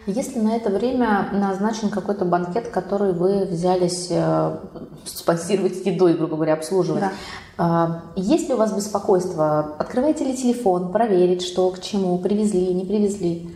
Если 0.07 0.39
на 0.39 0.55
это 0.55 0.69
время 0.71 1.29
назначен 1.31 1.89
какой-то 1.89 2.25
банкет, 2.25 2.69
который 2.69 3.13
вы 3.13 3.45
взялись 3.45 4.07
э, 4.09 4.57
спонсировать 5.05 5.85
едой, 5.85 6.15
грубо 6.17 6.35
говоря, 6.35 6.53
обслуживать, 6.53 7.01
Да. 7.01 7.11
а, 7.57 8.01
есть 8.15 8.47
ли 8.47 8.55
у 8.55 8.57
вас 8.57 8.73
беспокойство? 8.73 9.75
Открываете 9.77 10.23
ли 10.25 10.35
телефон, 10.35 10.91
проверить, 10.91 11.43
что 11.43 11.69
к 11.69 11.81
чему, 11.81 12.17
привезли, 12.17 12.73
не 12.73 12.83
привезли? 12.85 13.55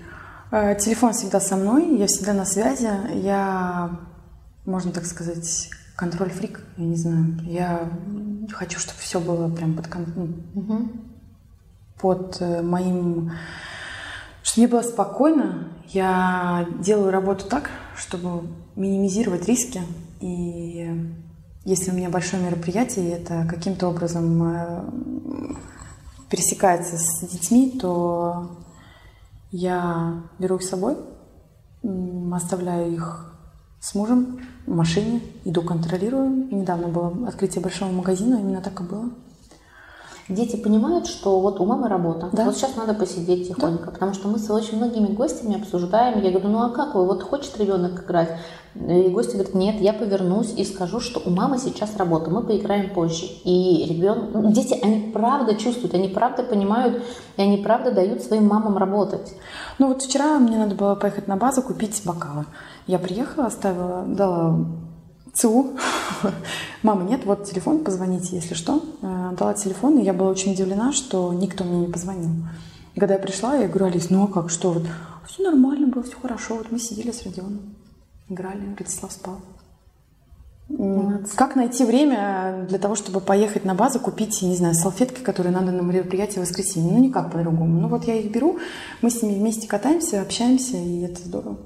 Э, 0.51 0.75
Телефон 0.75 1.13
всегда 1.13 1.39
со 1.39 1.55
мной, 1.55 1.97
я 1.97 2.05
всегда 2.05 2.33
на 2.33 2.45
связи. 2.45 2.89
Я, 3.15 3.89
можно 4.65 4.91
так 4.91 5.05
сказать, 5.05 5.69
контроль-фрик, 5.95 6.61
я 6.77 6.85
не 6.85 6.95
знаю. 6.95 7.37
Я 7.43 7.89
хочу, 8.53 8.79
чтобы 8.79 8.99
все 8.99 9.19
было 9.19 9.49
прям 9.49 9.73
под, 9.73 9.87
кон- 9.87 10.13
ну, 10.53 10.89
под 11.99 12.37
э, 12.39 12.61
моим... 12.61 13.31
Чтобы 14.45 14.67
мне 14.67 14.67
было 14.67 14.81
спокойно, 14.83 15.69
я 15.87 16.67
делаю 16.79 17.09
работу 17.09 17.45
так, 17.45 17.71
чтобы 17.97 18.47
минимизировать 18.75 19.47
риски. 19.47 19.81
И 20.21 20.87
если 21.63 21.89
у 21.89 21.95
меня 21.95 22.11
большое 22.11 22.43
мероприятие, 22.43 23.07
и 23.07 23.13
это 23.13 23.47
каким-то 23.49 23.87
образом 23.87 24.43
э, 24.43 24.83
пересекается 26.29 26.95
с 26.95 27.27
детьми, 27.27 27.75
то 27.81 28.59
я 29.49 30.21
беру 30.37 30.57
их 30.57 30.61
с 30.61 30.69
собой, 30.69 30.95
оставляю 32.31 32.93
их 32.93 33.35
с 33.81 33.95
мужем 33.95 34.41
в 34.67 34.75
машине, 34.75 35.21
иду 35.43 35.63
контролирую. 35.63 36.29
Недавно 36.55 36.89
было 36.89 37.27
открытие 37.27 37.63
большого 37.63 37.91
магазина, 37.91 38.35
именно 38.35 38.61
так 38.61 38.79
и 38.79 38.83
было. 38.83 39.09
Дети 40.27 40.55
понимают, 40.55 41.07
что 41.07 41.39
вот 41.39 41.59
у 41.59 41.65
мамы 41.65 41.87
работа, 41.87 42.29
Да. 42.31 42.45
вот 42.45 42.55
сейчас 42.55 42.75
надо 42.75 42.93
посидеть 42.93 43.47
тихонько, 43.47 43.91
потому 43.91 44.13
что 44.13 44.27
мы 44.27 44.39
с 44.39 44.49
очень 44.49 44.77
многими 44.77 45.07
гостями 45.07 45.59
обсуждаем, 45.61 46.21
я 46.23 46.31
говорю, 46.31 46.49
ну 46.49 46.63
а 46.63 46.69
как 46.69 46.95
вы, 46.95 47.05
вот 47.05 47.21
хочет 47.23 47.57
ребенок 47.59 48.03
играть? 48.03 48.29
И 48.75 49.07
гости 49.07 49.35
говорят, 49.35 49.53
нет, 49.53 49.79
я 49.79 49.93
повернусь 49.93 50.53
и 50.57 50.65
скажу, 50.65 50.99
что 50.99 51.21
у 51.23 51.29
мамы 51.29 51.57
сейчас 51.59 51.95
работа, 51.95 52.29
мы 52.29 52.43
поиграем 52.43 52.93
позже. 52.93 53.25
И 53.45 53.85
ребенок, 53.87 54.51
дети, 54.51 54.77
они 54.81 55.11
правда 55.13 55.55
чувствуют, 55.55 55.93
они 55.93 56.09
правда 56.09 56.43
понимают, 56.43 57.01
и 57.37 57.41
они 57.41 57.57
правда 57.57 57.91
дают 57.91 58.21
своим 58.21 58.47
мамам 58.47 58.77
работать. 58.77 59.33
Ну 59.79 59.87
вот 59.87 60.01
вчера 60.01 60.39
мне 60.39 60.57
надо 60.57 60.75
было 60.75 60.95
поехать 60.95 61.27
на 61.27 61.37
базу 61.37 61.61
купить 61.61 62.01
бокалы. 62.03 62.45
Я 62.85 62.99
приехала, 62.99 63.47
оставила, 63.47 64.03
дала 64.05 64.57
ЦУ. 65.35 65.77
Мамы 66.83 67.03
нет, 67.09 67.25
вот 67.25 67.43
телефон, 67.43 67.83
позвоните, 67.83 68.35
если 68.35 68.53
что. 68.53 68.81
Э, 69.01 69.31
Дала 69.37 69.53
телефон, 69.53 69.99
и 69.99 70.03
я 70.03 70.13
была 70.13 70.29
очень 70.29 70.53
удивлена, 70.53 70.93
что 70.93 71.33
никто 71.33 71.63
мне 71.63 71.85
не 71.85 71.91
позвонил. 71.91 72.31
И 72.95 72.99
когда 72.99 73.15
я 73.15 73.19
пришла, 73.19 73.55
я 73.55 73.67
говорю, 73.67 73.87
Алис, 73.87 74.09
ну 74.09 74.23
а 74.23 74.27
как, 74.27 74.49
что 74.49 74.71
вот? 74.71 74.83
Все 75.27 75.43
нормально 75.43 75.87
было, 75.87 76.03
все 76.03 76.15
хорошо. 76.21 76.55
Вот 76.55 76.71
мы 76.71 76.79
сидели 76.79 77.11
с 77.11 77.23
Родионом, 77.23 77.75
играли, 78.29 78.75
Радислав 78.79 79.11
спал. 79.11 79.39
Молодцы. 80.69 81.35
Как 81.35 81.55
найти 81.55 81.83
время 81.83 82.65
для 82.67 82.79
того, 82.79 82.95
чтобы 82.95 83.19
поехать 83.19 83.65
на 83.65 83.75
базу, 83.75 83.99
купить, 83.99 84.41
не 84.41 84.55
знаю, 84.55 84.73
салфетки, 84.73 85.21
которые 85.21 85.53
надо 85.53 85.71
на 85.71 85.81
мероприятие 85.81 86.43
в 86.43 86.47
воскресенье? 86.47 86.91
Ну, 86.91 86.99
никак 86.99 87.31
по-другому. 87.31 87.79
Ну, 87.81 87.87
вот 87.87 88.05
я 88.05 88.15
их 88.15 88.31
беру, 88.31 88.57
мы 89.01 89.11
с 89.11 89.21
ними 89.21 89.37
вместе 89.37 89.67
катаемся, 89.67 90.21
общаемся, 90.21 90.77
и 90.77 91.01
это 91.01 91.21
здорово. 91.21 91.57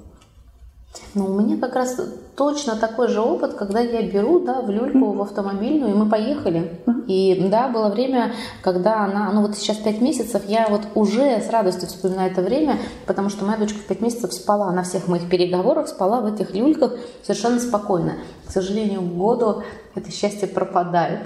Ну, 1.14 1.26
у 1.26 1.40
меня 1.40 1.56
как 1.56 1.74
раз 1.76 2.00
точно 2.36 2.76
такой 2.76 3.08
же 3.08 3.20
опыт, 3.20 3.54
когда 3.54 3.80
я 3.80 4.02
беру, 4.02 4.40
да, 4.40 4.60
в 4.60 4.70
люльку 4.70 5.12
в 5.12 5.22
автомобильную, 5.22 5.92
и 5.92 5.96
мы 5.96 6.08
поехали. 6.08 6.80
И 7.06 7.48
да, 7.50 7.68
было 7.68 7.88
время, 7.88 8.32
когда 8.62 9.04
она, 9.04 9.30
ну 9.32 9.42
вот 9.42 9.56
сейчас 9.56 9.76
пять 9.78 10.00
месяцев, 10.00 10.42
я 10.46 10.68
вот 10.68 10.82
уже 10.94 11.40
с 11.40 11.50
радостью 11.50 11.88
вспоминаю 11.88 12.30
это 12.30 12.42
время, 12.42 12.78
потому 13.06 13.28
что 13.28 13.44
моя 13.44 13.58
дочка 13.58 13.78
в 13.78 13.84
пять 13.84 14.00
месяцев 14.00 14.32
спала 14.32 14.70
на 14.72 14.82
всех 14.82 15.06
моих 15.08 15.28
переговорах, 15.28 15.88
спала 15.88 16.20
в 16.20 16.32
этих 16.32 16.54
люльках 16.54 16.94
совершенно 17.22 17.60
спокойно. 17.60 18.14
К 18.46 18.50
сожалению, 18.52 19.00
к 19.00 19.14
году 19.16 19.62
это 19.94 20.10
счастье 20.10 20.48
пропадает. 20.48 21.20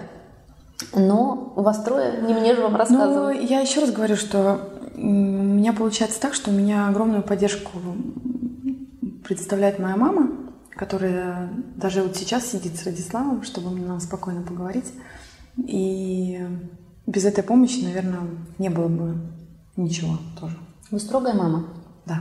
Но 0.95 1.53
у 1.57 1.63
вас 1.63 1.83
трое, 1.83 2.21
не 2.27 2.35
мне 2.35 2.55
же 2.55 2.63
вам 2.63 2.73
Ну, 2.73 2.79
рассказывать. 2.79 3.51
я 3.51 3.61
еще 3.61 3.81
раз 3.81 3.91
говорю, 3.93 4.17
что 4.17 4.61
у 4.97 5.01
меня 5.01 5.73
получается 5.73 6.21
так, 6.21 6.35
что 6.35 6.51
у 6.51 6.53
меня 6.55 6.89
огромную 6.89 7.23
поддержку 7.23 7.71
представляет 9.25 9.79
моя 9.79 9.97
мама, 9.97 10.31
которая 10.71 11.51
даже 11.77 12.03
вот 12.03 12.17
сейчас 12.17 12.47
сидит 12.47 12.77
с 12.77 12.85
Радиславом, 12.85 13.43
чтобы 13.43 13.71
нам 13.71 14.01
спокойно 14.01 14.43
поговорить. 14.43 14.93
И 15.57 16.41
без 17.07 17.25
этой 17.25 17.45
помощи, 17.45 17.81
наверное, 17.83 18.23
не 18.59 18.69
было 18.69 18.89
бы 18.89 19.17
ничего 19.77 20.19
тоже. 20.39 20.57
Вы 20.91 21.01
строгая 21.01 21.35
мама, 21.35 21.67
Да. 22.07 22.21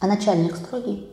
а 0.00 0.06
начальник 0.06 0.56
строгий? 0.56 1.08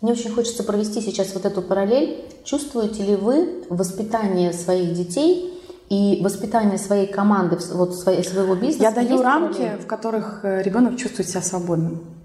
Мне 0.00 0.12
очень 0.12 0.30
хочется 0.30 0.62
провести 0.62 1.00
сейчас 1.00 1.34
вот 1.34 1.44
эту 1.44 1.60
параллель. 1.60 2.24
Чувствуете 2.44 3.04
ли 3.04 3.16
вы 3.16 3.64
воспитание 3.68 4.52
своих 4.52 4.94
детей 4.94 5.60
и 5.88 6.20
воспитание 6.22 6.78
своей 6.78 7.08
команды, 7.08 7.58
вот 7.72 7.96
своего 7.96 8.54
бизнеса? 8.54 8.82
Я 8.82 8.90
даю 8.92 9.20
рамки, 9.22 9.58
параллель? 9.58 9.80
в 9.80 9.86
которых 9.86 10.44
э, 10.44 10.62
ребенок 10.62 10.96
чувствует 10.98 11.28
себя 11.28 11.42
свободным. 11.42 12.17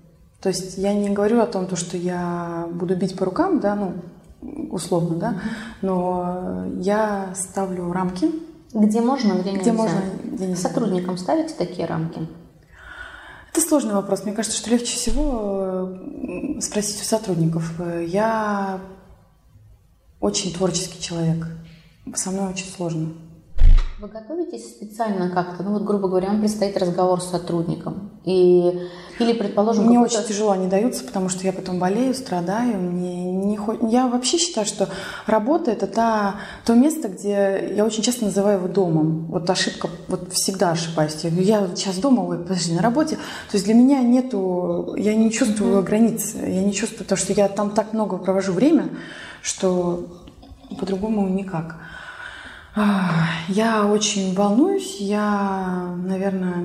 То 0.43 0.49
есть 0.49 0.77
я 0.77 0.93
не 0.93 1.09
говорю 1.09 1.39
о 1.39 1.47
том, 1.47 1.67
то, 1.67 1.77
что 1.77 1.95
я 1.95 2.67
буду 2.69 2.97
бить 2.97 3.17
по 3.17 3.23
рукам, 3.23 3.61
да, 3.61 3.75
ну, 3.75 3.93
условно, 4.71 5.15
да, 5.15 5.35
но 5.81 6.65
я 6.81 7.29
ставлю 7.33 7.93
рамки, 7.93 8.29
Где 8.73 8.99
можно, 8.99 9.35
где 9.35 9.51
нельзя? 9.51 9.61
где 9.61 9.71
можно, 9.71 10.01
где 10.21 10.47
нельзя. 10.47 10.67
Сотрудникам 10.67 11.17
ставите 11.17 11.53
такие 11.57 11.87
рамки? 11.87 12.27
Это 13.53 13.61
сложный 13.61 13.93
вопрос. 13.93 14.25
Мне 14.25 14.33
кажется, 14.33 14.57
что 14.57 14.69
легче 14.69 14.93
всего 14.93 15.97
спросить 16.59 17.01
у 17.01 17.05
сотрудников. 17.05 17.71
Я 18.05 18.81
очень 20.19 20.53
творческий 20.53 21.01
человек. 21.01 21.47
Со 22.15 22.31
мной 22.31 22.49
очень 22.49 22.67
сложно. 22.67 23.13
Вы 23.99 24.07
готовитесь 24.07 24.69
специально 24.69 25.29
как-то? 25.29 25.63
Ну 25.63 25.73
вот, 25.73 25.83
грубо 25.83 26.07
говоря, 26.07 26.29
вам 26.29 26.39
предстоит 26.39 26.77
разговор 26.77 27.21
с 27.21 27.29
сотрудником. 27.29 28.11
И, 28.25 28.81
или, 29.19 29.33
предположим, 29.33 29.85
Мне 29.85 29.99
очень 29.99 30.23
тяжело 30.23 30.51
они 30.51 30.67
даются, 30.67 31.03
потому 31.03 31.29
что 31.29 31.45
я 31.45 31.53
потом 31.53 31.79
болею, 31.79 32.13
страдаю. 32.13 32.79
Мне 32.79 33.31
не 33.31 33.59
Я 33.91 34.07
вообще 34.07 34.37
считаю, 34.37 34.65
что 34.65 34.89
работа 35.25 35.71
это 35.71 35.87
та, 35.87 36.35
то 36.65 36.73
место, 36.73 37.07
где 37.07 37.73
я 37.75 37.85
очень 37.85 38.03
часто 38.03 38.25
называю 38.25 38.59
его 38.59 38.67
домом. 38.67 39.27
Вот 39.27 39.49
ошибка, 39.49 39.89
вот 40.07 40.33
всегда 40.33 40.71
ошибаюсь. 40.71 41.15
Я 41.23 41.29
говорю, 41.29 41.45
я 41.45 41.67
сейчас 41.75 41.97
дома, 41.97 42.21
ой, 42.23 42.39
подожди, 42.39 42.73
на 42.73 42.81
работе. 42.81 43.15
То 43.15 43.53
есть 43.53 43.65
для 43.65 43.75
меня 43.75 44.01
нету, 44.01 44.95
я 44.97 45.15
не 45.15 45.31
чувствую 45.31 45.83
границ, 45.83 46.33
я 46.35 46.63
не 46.63 46.73
чувствую 46.73 47.05
то, 47.05 47.15
что 47.15 47.33
я 47.33 47.47
там 47.47 47.71
так 47.71 47.93
много 47.93 48.17
провожу 48.17 48.53
время, 48.53 48.89
что 49.41 50.07
по-другому 50.79 51.27
никак. 51.29 51.77
Я 52.75 53.85
очень 53.85 54.33
волнуюсь, 54.33 54.97
я, 54.99 55.95
наверное, 56.03 56.55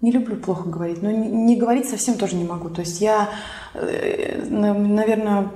не 0.00 0.10
люблю 0.12 0.36
плохо 0.36 0.68
говорить, 0.68 1.02
но 1.02 1.10
не, 1.10 1.56
говорить 1.56 1.88
совсем 1.88 2.16
тоже 2.16 2.36
не 2.36 2.44
могу. 2.44 2.68
То 2.68 2.82
есть 2.82 3.00
я, 3.00 3.30
э, 3.74 4.44
на- 4.48 4.74
наверное, 4.74 5.50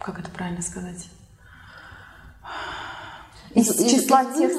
как 0.00 0.18
это 0.18 0.30
правильно 0.30 0.62
сказать? 0.62 1.08
Из, 3.54 3.68
Из- 3.70 3.90
числа 3.90 4.22
из 4.22 4.36
тех, 4.36 4.52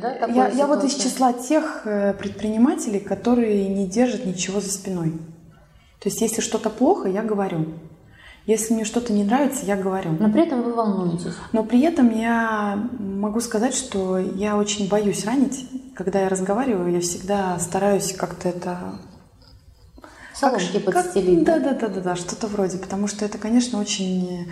да, 0.00 0.26
я, 0.26 0.48
я 0.48 0.66
вот 0.66 0.84
из 0.84 0.94
числа 0.94 1.32
тех 1.32 1.82
э, 1.84 2.14
предпринимателей, 2.14 3.00
которые 3.00 3.68
не 3.68 3.86
держат 3.86 4.24
ничего 4.24 4.60
за 4.60 4.70
спиной. 4.70 5.12
То 5.98 6.08
есть, 6.08 6.20
если 6.20 6.40
что-то 6.42 6.70
плохо, 6.70 7.08
я 7.08 7.22
говорю. 7.22 7.66
Если 8.50 8.74
мне 8.74 8.84
что-то 8.84 9.12
не 9.12 9.22
нравится, 9.22 9.64
я 9.64 9.76
говорю. 9.76 10.10
Но 10.18 10.28
при 10.28 10.42
этом 10.42 10.62
вы 10.62 10.74
волнуетесь. 10.74 11.34
Но 11.52 11.62
при 11.62 11.82
этом 11.82 12.10
я 12.10 12.84
могу 12.98 13.40
сказать, 13.40 13.74
что 13.74 14.18
я 14.18 14.56
очень 14.56 14.88
боюсь 14.88 15.24
ранить. 15.24 15.68
Когда 15.94 16.22
я 16.22 16.28
разговариваю, 16.28 16.92
я 16.92 17.00
всегда 17.00 17.56
стараюсь 17.60 18.12
как-то 18.12 18.48
это... 18.48 18.98
Соломки 20.34 20.80
как- 20.80 20.94
как- 20.94 21.04
подстелить. 21.04 21.44
Да, 21.44 21.60
да, 21.60 21.74
да, 21.74 21.86
да, 21.86 22.00
да, 22.00 22.16
что-то 22.16 22.48
вроде. 22.48 22.78
Потому 22.78 23.06
что 23.06 23.24
это, 23.24 23.38
конечно, 23.38 23.78
очень 23.78 24.48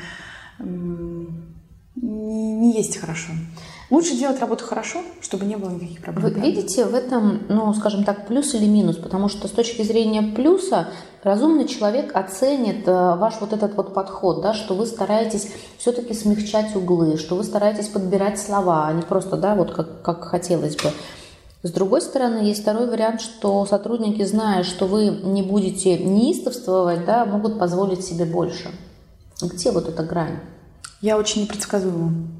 не, 0.60 1.26
не 1.96 2.76
есть 2.76 2.98
хорошо. 2.98 3.32
Лучше 3.90 4.16
делать 4.16 4.38
работу 4.38 4.64
хорошо, 4.64 5.00
чтобы 5.22 5.46
не 5.46 5.56
было 5.56 5.70
никаких 5.70 6.02
проблем. 6.02 6.24
Вы 6.24 6.40
видите 6.40 6.84
в 6.84 6.94
этом, 6.94 7.40
ну, 7.48 7.72
скажем 7.72 8.04
так, 8.04 8.26
плюс 8.26 8.52
или 8.52 8.66
минус? 8.66 8.96
Потому 8.96 9.30
что 9.30 9.48
с 9.48 9.50
точки 9.50 9.80
зрения 9.80 10.20
плюса 10.20 10.88
разумный 11.22 11.66
человек 11.66 12.14
оценит 12.14 12.86
э, 12.86 12.92
ваш 13.16 13.40
вот 13.40 13.54
этот 13.54 13.76
вот 13.76 13.94
подход, 13.94 14.42
да, 14.42 14.52
что 14.52 14.74
вы 14.74 14.84
стараетесь 14.84 15.50
все-таки 15.78 16.12
смягчать 16.12 16.76
углы, 16.76 17.16
что 17.16 17.34
вы 17.34 17.44
стараетесь 17.44 17.88
подбирать 17.88 18.38
слова, 18.38 18.88
а 18.88 18.92
не 18.92 19.02
просто, 19.02 19.38
да, 19.38 19.54
вот 19.54 19.72
как, 19.72 20.02
как 20.02 20.24
хотелось 20.24 20.76
бы. 20.76 20.90
С 21.62 21.72
другой 21.72 22.02
стороны, 22.02 22.44
есть 22.44 22.60
второй 22.60 22.88
вариант, 22.88 23.22
что 23.22 23.64
сотрудники, 23.64 24.22
зная, 24.22 24.64
что 24.64 24.86
вы 24.86 25.06
не 25.06 25.42
будете 25.42 25.98
неистовствовать, 25.98 27.06
да, 27.06 27.24
могут 27.24 27.58
позволить 27.58 28.04
себе 28.04 28.26
больше. 28.26 28.70
Где 29.40 29.70
вот 29.70 29.88
эта 29.88 30.02
грань? 30.02 30.40
Я 31.00 31.16
очень 31.16 31.42
непредсказуема. 31.42 32.37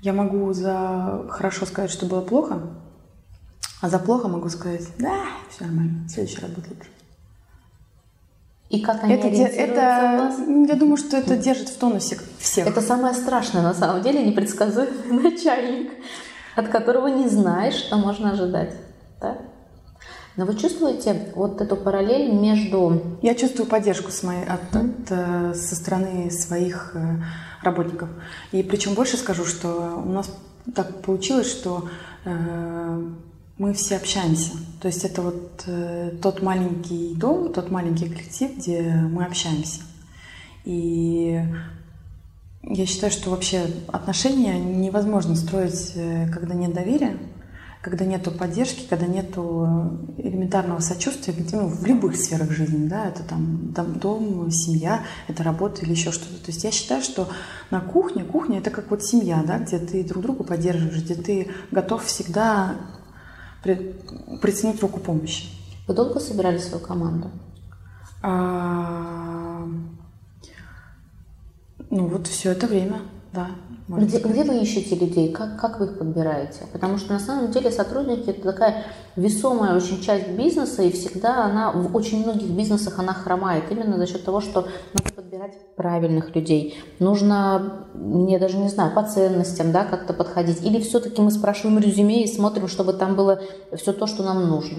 Я 0.00 0.12
могу 0.12 0.52
за 0.52 1.26
хорошо 1.28 1.66
сказать, 1.66 1.90
что 1.90 2.06
было 2.06 2.20
плохо, 2.20 2.60
а 3.80 3.88
за 3.88 3.98
плохо 3.98 4.28
могу 4.28 4.48
сказать, 4.48 4.86
да, 4.98 5.24
все 5.50 5.64
нормально, 5.64 6.06
в 6.06 6.10
следующий 6.10 6.40
раз 6.40 6.50
будет 6.50 6.68
лучше. 6.68 6.90
И 8.68 8.80
как 8.80 9.02
они 9.02 9.14
Это, 9.14 9.28
это, 9.28 10.34
я 10.68 10.76
думаю, 10.76 10.98
что 10.98 11.16
это 11.16 11.36
держит 11.36 11.68
в 11.68 11.78
тонусе 11.78 12.18
всех. 12.38 12.66
Это 12.66 12.82
самое 12.82 13.14
страшное 13.14 13.62
на 13.62 13.72
самом 13.72 14.02
деле, 14.02 14.24
непредсказуемый 14.24 15.22
начальник, 15.30 15.90
от 16.54 16.68
которого 16.68 17.06
не 17.08 17.28
знаешь, 17.28 17.74
что 17.74 17.96
можно 17.96 18.32
ожидать. 18.32 18.74
Да? 19.20 19.38
Но 20.38 20.44
вы 20.46 20.54
чувствуете 20.54 21.32
вот 21.34 21.60
эту 21.60 21.74
параллель 21.74 22.32
между... 22.32 23.18
Я 23.22 23.34
чувствую 23.34 23.66
поддержку 23.66 24.12
с 24.12 24.22
моей, 24.22 24.44
от, 24.44 24.74
от, 24.74 25.10
э, 25.10 25.52
со 25.52 25.74
стороны 25.74 26.30
своих 26.30 26.92
э, 26.94 27.16
работников. 27.60 28.08
И 28.52 28.62
причем 28.62 28.94
больше 28.94 29.16
скажу, 29.16 29.44
что 29.44 30.00
у 30.06 30.08
нас 30.08 30.30
так 30.76 31.02
получилось, 31.02 31.50
что 31.50 31.88
э, 32.24 33.08
мы 33.58 33.72
все 33.72 33.96
общаемся. 33.96 34.52
То 34.80 34.86
есть 34.86 35.04
это 35.04 35.22
вот 35.22 35.64
э, 35.66 36.12
тот 36.22 36.40
маленький 36.40 37.16
дом, 37.16 37.52
тот 37.52 37.72
маленький 37.72 38.08
коллектив, 38.08 38.56
где 38.56 38.82
мы 38.82 39.24
общаемся. 39.24 39.80
И 40.64 41.42
я 42.62 42.86
считаю, 42.86 43.10
что 43.10 43.30
вообще 43.30 43.66
отношения 43.88 44.56
невозможно 44.56 45.34
строить, 45.34 45.94
э, 45.96 46.28
когда 46.28 46.54
нет 46.54 46.72
доверия. 46.72 47.16
Когда 47.82 48.04
нету 48.04 48.30
поддержки, 48.30 48.86
когда 48.88 49.06
нету 49.06 49.98
элементарного 50.18 50.80
сочувствия 50.80 51.34
ну, 51.52 51.68
в 51.68 51.84
любых 51.86 52.16
сферах 52.16 52.50
жизни, 52.50 52.88
да, 52.88 53.06
это 53.06 53.22
там 53.22 53.72
дом, 53.72 53.98
дом, 53.98 54.50
семья, 54.50 55.04
это 55.28 55.42
работа 55.42 55.82
или 55.82 55.92
еще 55.92 56.10
что-то. 56.10 56.44
То 56.44 56.50
есть 56.50 56.64
я 56.64 56.70
считаю, 56.70 57.02
что 57.02 57.28
на 57.70 57.80
кухне, 57.80 58.24
кухня 58.24 58.58
это 58.58 58.70
как 58.70 58.90
вот 58.90 59.02
семья, 59.02 59.44
да, 59.46 59.58
где 59.58 59.78
ты 59.78 60.02
друг 60.02 60.22
друга 60.22 60.44
поддерживаешь, 60.44 61.02
где 61.02 61.14
ты 61.14 61.50
готов 61.70 62.04
всегда 62.04 62.76
притянуть 63.62 64.80
руку 64.80 65.00
помощи. 65.00 65.48
Вы 65.86 65.94
долго 65.94 66.20
собирали 66.20 66.58
свою 66.58 66.84
команду? 66.84 67.30
А, 68.22 69.66
ну 71.90 72.06
вот 72.08 72.26
все 72.26 72.50
это 72.50 72.66
время, 72.66 73.02
да. 73.32 73.50
Где, 73.88 74.18
где 74.18 74.44
вы 74.44 74.58
ищете 74.58 74.96
людей? 74.96 75.32
Как, 75.32 75.58
как 75.58 75.80
вы 75.80 75.86
их 75.86 75.98
подбираете? 75.98 76.66
Потому 76.72 76.98
что 76.98 77.14
на 77.14 77.18
самом 77.18 77.50
деле 77.50 77.70
сотрудники 77.70 78.28
это 78.28 78.42
такая 78.42 78.84
весомая 79.16 79.74
очень 79.74 80.02
часть 80.02 80.28
бизнеса, 80.28 80.82
и 80.82 80.92
всегда 80.92 81.46
она 81.46 81.72
в 81.72 81.96
очень 81.96 82.22
многих 82.22 82.50
бизнесах 82.50 82.98
она 82.98 83.14
хромает 83.14 83.64
именно 83.70 83.96
за 83.96 84.06
счет 84.06 84.24
того, 84.24 84.42
что 84.42 84.68
надо 84.92 85.14
подбирать 85.14 85.54
правильных 85.74 86.36
людей. 86.36 86.78
Нужно, 86.98 87.86
я 88.28 88.38
даже 88.38 88.58
не 88.58 88.68
знаю, 88.68 88.94
по 88.94 89.04
ценностям, 89.04 89.72
да, 89.72 89.86
как-то 89.86 90.12
подходить. 90.12 90.62
Или 90.62 90.80
все-таки 90.82 91.22
мы 91.22 91.30
спрашиваем 91.30 91.78
резюме 91.78 92.24
и 92.24 92.26
смотрим, 92.26 92.68
чтобы 92.68 92.92
там 92.92 93.16
было 93.16 93.40
все 93.74 93.94
то, 93.94 94.06
что 94.06 94.22
нам 94.22 94.48
нужно. 94.48 94.78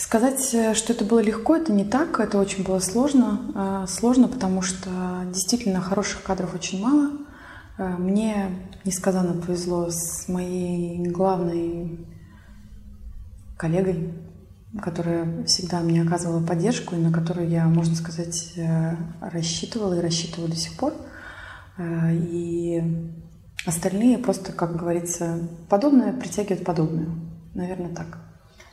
Сказать, 0.00 0.54
э, 0.54 0.72
что 0.72 0.94
это 0.94 1.04
было 1.04 1.18
легко, 1.18 1.56
это 1.56 1.74
не 1.74 1.84
так, 1.84 2.20
это 2.20 2.38
очень 2.38 2.64
было 2.64 2.78
сложно. 2.78 3.84
Э, 3.84 3.86
сложно, 3.86 4.28
потому 4.28 4.62
что 4.62 4.88
действительно 5.26 5.82
хороших 5.82 6.22
кадров 6.22 6.54
очень 6.54 6.82
мало. 6.82 7.18
Э, 7.76 7.98
мне 7.98 8.46
несказанно 8.86 9.38
повезло 9.38 9.90
с 9.90 10.26
моей 10.26 11.06
главной 11.06 12.06
коллегой, 13.58 14.14
которая 14.80 15.44
всегда 15.44 15.80
мне 15.80 16.00
оказывала 16.00 16.42
поддержку 16.42 16.94
и 16.94 16.98
на 16.98 17.12
которую 17.12 17.50
я, 17.50 17.66
можно 17.66 17.94
сказать, 17.94 18.54
рассчитывала 19.20 19.98
и 19.98 20.00
рассчитываю 20.00 20.48
до 20.48 20.56
сих 20.56 20.78
пор. 20.78 20.94
И 21.78 22.82
остальные 23.66 24.16
просто, 24.16 24.52
как 24.52 24.76
говорится, 24.76 25.46
подобное 25.68 26.14
притягивает 26.14 26.64
подобное. 26.64 27.08
Наверное, 27.52 27.94
так. 27.94 28.29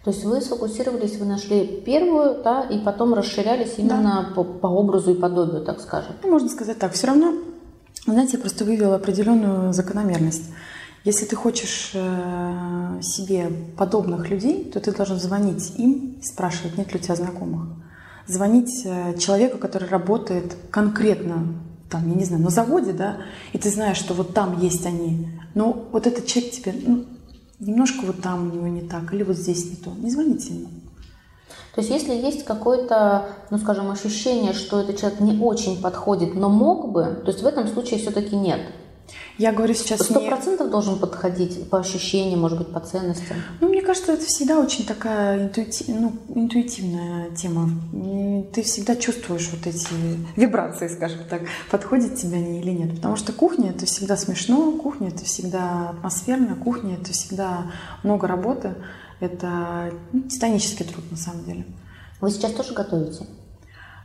То 0.08 0.14
есть 0.14 0.24
вы 0.24 0.40
сфокусировались, 0.40 1.18
вы 1.18 1.26
нашли 1.26 1.68
первую, 1.86 2.42
да, 2.42 2.62
и 2.62 2.80
потом 2.80 3.14
расширялись 3.14 3.74
именно 3.76 4.26
да. 4.30 4.34
по, 4.34 4.46
по 4.46 4.68
образу 4.68 5.14
и 5.14 5.20
подобию, 5.20 5.66
так 5.66 5.82
скажем. 5.82 6.14
Ну, 6.24 6.32
можно 6.32 6.48
сказать 6.48 6.80
так. 6.80 6.94
Все 6.94 7.08
равно, 7.08 7.34
знаете, 8.06 8.38
я 8.38 8.40
просто 8.40 8.64
вывела 8.64 8.96
определенную 8.96 9.74
закономерность. 9.74 10.46
Если 11.04 11.26
ты 11.26 11.36
хочешь 11.36 11.92
э, 11.94 13.02
себе 13.02 13.52
подобных 13.76 14.30
людей, 14.30 14.72
то 14.72 14.80
ты 14.80 14.94
должен 14.94 15.20
звонить 15.20 15.74
им 15.78 16.16
и 16.22 16.24
спрашивать, 16.24 16.78
нет 16.78 16.94
ли 16.94 17.02
у 17.02 17.04
тебя 17.04 17.16
знакомых. 17.18 17.68
Звонить 18.28 18.84
э, 18.86 19.18
человеку, 19.18 19.58
который 19.58 19.90
работает 19.90 20.56
конкретно 20.72 21.54
там, 21.90 22.08
я 22.10 22.16
не 22.16 22.24
знаю, 22.24 22.44
на 22.44 22.50
заводе, 22.50 22.94
да, 22.94 23.18
и 23.52 23.58
ты 23.58 23.70
знаешь, 23.70 23.98
что 23.98 24.14
вот 24.14 24.34
там 24.34 24.58
есть 24.62 24.86
они. 24.86 25.28
Но 25.54 25.90
вот 25.92 26.08
этот 26.08 26.28
человек 26.28 26.54
тебе, 26.54 26.74
ну, 26.86 27.06
немножко 27.60 28.06
вот 28.06 28.22
там 28.22 28.50
у 28.50 28.54
него 28.54 28.68
не 28.68 28.82
так, 28.82 29.14
или 29.14 29.24
вот 29.24 29.38
здесь 29.38 29.70
не 29.70 29.76
то, 29.76 29.92
не 29.92 30.10
звоните 30.10 30.54
ему. 30.54 30.70
То 31.74 31.82
есть 31.82 31.92
если 31.92 32.14
есть 32.14 32.44
какое-то, 32.44 33.30
ну 33.52 33.60
скажем, 33.60 33.92
ощущение, 33.92 34.54
что 34.54 34.82
этот 34.82 34.98
человек 34.98 35.20
не 35.20 35.40
очень 35.40 35.82
подходит, 35.82 36.34
но 36.34 36.50
мог 36.50 36.92
бы, 36.92 37.22
то 37.24 37.32
есть 37.32 37.44
в 37.44 37.46
этом 37.46 37.68
случае 37.68 38.00
все-таки 38.00 38.36
нет. 38.36 38.62
Я 39.38 39.52
говорю 39.52 39.74
сейчас 39.74 40.02
Сто 40.02 40.20
процентов 40.20 40.68
не... 40.68 40.72
должен 40.72 41.00
подходить 41.00 41.70
по 41.70 41.80
ощущениям, 41.80 42.42
может 42.42 42.58
быть, 42.58 42.74
по 42.74 42.80
ценностям. 42.80 43.38
Ну, 43.62 43.70
мне 43.70 43.82
кажется, 43.82 44.14
это 44.14 44.26
всегда 44.26 44.60
очень 44.60 44.86
такая 44.86 45.46
интуити... 45.46 45.86
ну, 45.88 46.14
интуитивная 46.34 47.30
тема. 47.32 47.70
Ты 48.54 48.64
всегда 48.64 48.96
чувствуешь 48.96 49.50
вот 49.52 49.68
эти 49.68 49.88
вибрации, 50.36 50.88
скажем 50.88 51.20
так, 51.30 51.44
подходит 51.70 52.16
тебе 52.16 52.38
они 52.38 52.60
или 52.60 52.72
нет. 52.72 52.96
Потому 52.96 53.16
что 53.16 53.32
кухня— 53.32 53.70
это 53.76 53.86
всегда 53.86 54.18
смешно, 54.18 54.72
кухня— 54.72 55.08
это 55.10 55.24
всегда 55.26 55.90
атмосферно, 55.92 56.56
кухня— 56.56 56.98
это 57.02 57.12
всегда 57.12 57.72
много 58.04 58.28
работы. 58.28 58.76
Это 59.20 59.94
ну, 60.12 60.22
титанический 60.24 60.86
труд, 60.86 61.10
на 61.12 61.18
самом 61.18 61.44
деле. 61.46 61.66
Вы 62.22 62.32
сейчас 62.32 62.52
тоже 62.54 62.74
готовите? 62.74 63.26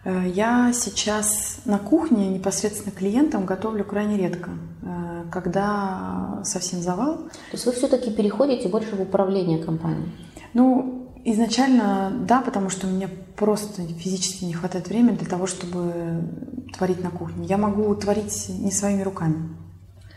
Э, 0.05 0.29
я 0.29 0.73
сейчас 0.73 1.59
на 1.65 1.79
кухне 1.79 2.29
непосредственно 2.29 2.95
клиентам 2.95 3.47
готовлю 3.47 3.85
крайне 3.85 4.17
редко, 4.17 4.51
э, 4.83 5.25
когда 5.31 6.41
совсем 6.45 6.81
завал. 6.81 7.17
То 7.17 7.53
есть 7.53 7.67
вы 7.67 7.73
все-таки 7.73 8.11
переходите 8.11 8.69
больше 8.69 8.97
в 8.97 9.01
управление 9.01 9.63
компанией? 9.63 10.13
Ну, 10.55 11.09
изначально 11.25 12.13
да, 12.27 12.41
потому 12.41 12.69
что 12.69 12.87
мне 12.87 13.09
просто 13.09 13.83
физически 13.83 14.45
не 14.45 14.55
хватает 14.55 14.89
времени 14.89 15.17
для 15.17 15.29
того, 15.29 15.47
чтобы 15.47 16.29
творить 16.77 17.03
на 17.03 17.11
кухне. 17.11 17.47
Я 17.47 17.57
могу 17.57 17.95
творить 17.95 18.49
не 18.49 18.73
своими 18.73 19.03
руками. 19.03 19.57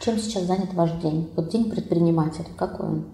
Чем 0.02 0.18
сейчас 0.18 0.44
занят 0.44 0.74
ваш 0.74 0.92
день? 1.02 1.32
Вот 1.36 1.50
день 1.50 1.70
предпринимателя, 1.70 2.48
какой 2.58 2.88
он? 2.88 3.06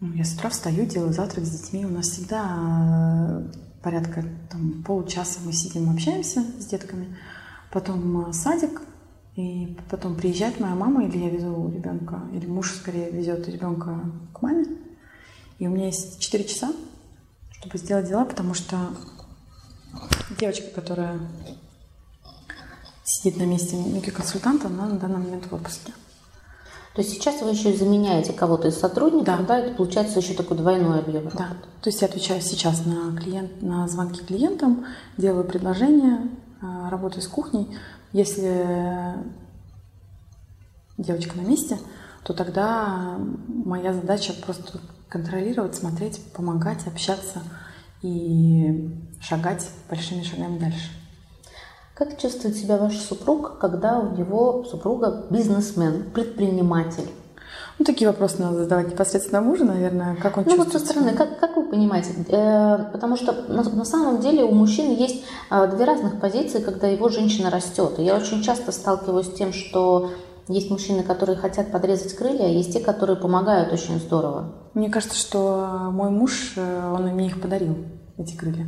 Ну, 0.00 0.12
я 0.12 0.24
с 0.24 0.34
утра 0.34 0.50
встаю, 0.50 0.84
делаю 0.84 1.14
завтрак 1.14 1.46
с 1.46 1.50
детьми. 1.50 1.86
У 1.86 1.88
нас 1.88 2.08
всегда 2.08 3.42
порядка 3.86 4.24
там, 4.50 4.82
получаса 4.82 5.38
мы 5.44 5.52
сидим, 5.52 5.88
общаемся 5.88 6.44
с 6.58 6.66
детками. 6.66 7.16
Потом 7.70 8.30
э, 8.30 8.32
садик, 8.32 8.82
и 9.36 9.78
потом 9.88 10.16
приезжает 10.16 10.58
моя 10.58 10.74
мама, 10.74 11.04
или 11.04 11.16
я 11.18 11.30
везу 11.30 11.70
ребенка, 11.70 12.20
или 12.32 12.46
муж 12.46 12.72
скорее 12.72 13.12
везет 13.12 13.46
ребенка 13.48 14.00
к 14.34 14.42
маме. 14.42 14.66
И 15.60 15.68
у 15.68 15.70
меня 15.70 15.86
есть 15.86 16.18
4 16.18 16.42
часа, 16.48 16.72
чтобы 17.52 17.78
сделать 17.78 18.08
дела, 18.08 18.24
потому 18.24 18.54
что 18.54 18.76
девочка, 20.36 20.68
которая 20.74 21.20
сидит 23.04 23.38
на 23.38 23.44
месте 23.44 23.76
консультанта, 24.10 24.66
она 24.66 24.86
на 24.86 24.98
данный 24.98 25.18
момент 25.18 25.46
в 25.48 25.54
отпуске. 25.54 25.92
То 26.96 27.02
есть 27.02 27.12
сейчас 27.12 27.42
вы 27.42 27.50
еще 27.50 27.74
заменяете 27.74 28.32
кого-то 28.32 28.68
из 28.68 28.78
сотрудников, 28.78 29.26
да, 29.26 29.36
да 29.42 29.58
это 29.58 29.74
получается 29.74 30.18
еще 30.18 30.32
такой 30.32 30.56
двойной 30.56 31.00
объем. 31.00 31.28
Да, 31.34 31.48
то 31.82 31.90
есть 31.90 32.00
я 32.00 32.08
отвечаю 32.08 32.40
сейчас 32.40 32.86
на, 32.86 33.14
клиент, 33.14 33.60
на 33.60 33.86
звонки 33.86 34.24
клиентам, 34.24 34.86
делаю 35.18 35.44
предложения, 35.44 36.30
а, 36.62 36.88
работаю 36.88 37.20
с 37.20 37.28
кухней. 37.28 37.68
Если 38.14 39.14
девочка 40.96 41.36
на 41.36 41.42
месте, 41.42 41.78
то 42.24 42.32
тогда 42.32 43.18
моя 43.46 43.92
задача 43.92 44.32
просто 44.32 44.80
контролировать, 45.10 45.74
смотреть, 45.74 46.18
помогать, 46.32 46.86
общаться 46.86 47.42
и 48.00 48.90
шагать 49.20 49.68
большими 49.90 50.22
шагами 50.22 50.58
дальше. 50.58 50.90
Как 51.96 52.20
чувствует 52.20 52.54
себя 52.54 52.76
ваш 52.76 52.98
супруг, 52.98 53.56
когда 53.58 53.98
у 53.98 54.14
него 54.14 54.64
супруга 54.70 55.24
бизнесмен, 55.30 56.10
предприниматель? 56.12 57.08
Ну, 57.78 57.86
такие 57.86 58.06
вопросы 58.06 58.42
надо 58.42 58.64
задавать 58.64 58.90
непосредственно 58.90 59.40
мужу, 59.40 59.64
наверное. 59.64 60.14
Как 60.16 60.36
он 60.36 60.44
ну, 60.44 60.50
чувствует 60.50 60.74
вот 60.74 60.82
со 60.82 60.86
стороны, 60.86 61.16
как, 61.16 61.40
как 61.40 61.56
вы 61.56 61.64
понимаете? 61.70 62.10
Э, 62.28 62.90
потому 62.92 63.16
что 63.16 63.32
на, 63.48 63.62
на 63.62 63.84
самом 63.86 64.20
деле 64.20 64.44
у 64.44 64.52
мужчин 64.52 64.94
есть 64.94 65.24
э, 65.50 65.66
две 65.74 65.86
разных 65.86 66.20
позиции, 66.20 66.60
когда 66.60 66.86
его 66.86 67.08
женщина 67.08 67.48
растет. 67.48 67.98
И 67.98 68.02
я 68.02 68.14
очень 68.16 68.42
часто 68.42 68.72
сталкиваюсь 68.72 69.28
с 69.28 69.34
тем, 69.34 69.54
что 69.54 70.10
есть 70.48 70.70
мужчины, 70.70 71.02
которые 71.02 71.38
хотят 71.38 71.72
подрезать 71.72 72.14
крылья, 72.14 72.44
а 72.44 72.48
есть 72.48 72.74
те, 72.74 72.80
которые 72.80 73.16
помогают 73.16 73.72
очень 73.72 73.98
здорово. 74.00 74.52
Мне 74.74 74.90
кажется, 74.90 75.16
что 75.16 75.88
мой 75.92 76.10
муж, 76.10 76.52
э, 76.56 76.94
он 76.94 77.04
мне 77.14 77.28
их 77.28 77.40
подарил, 77.40 77.74
эти 78.18 78.36
крылья. 78.36 78.66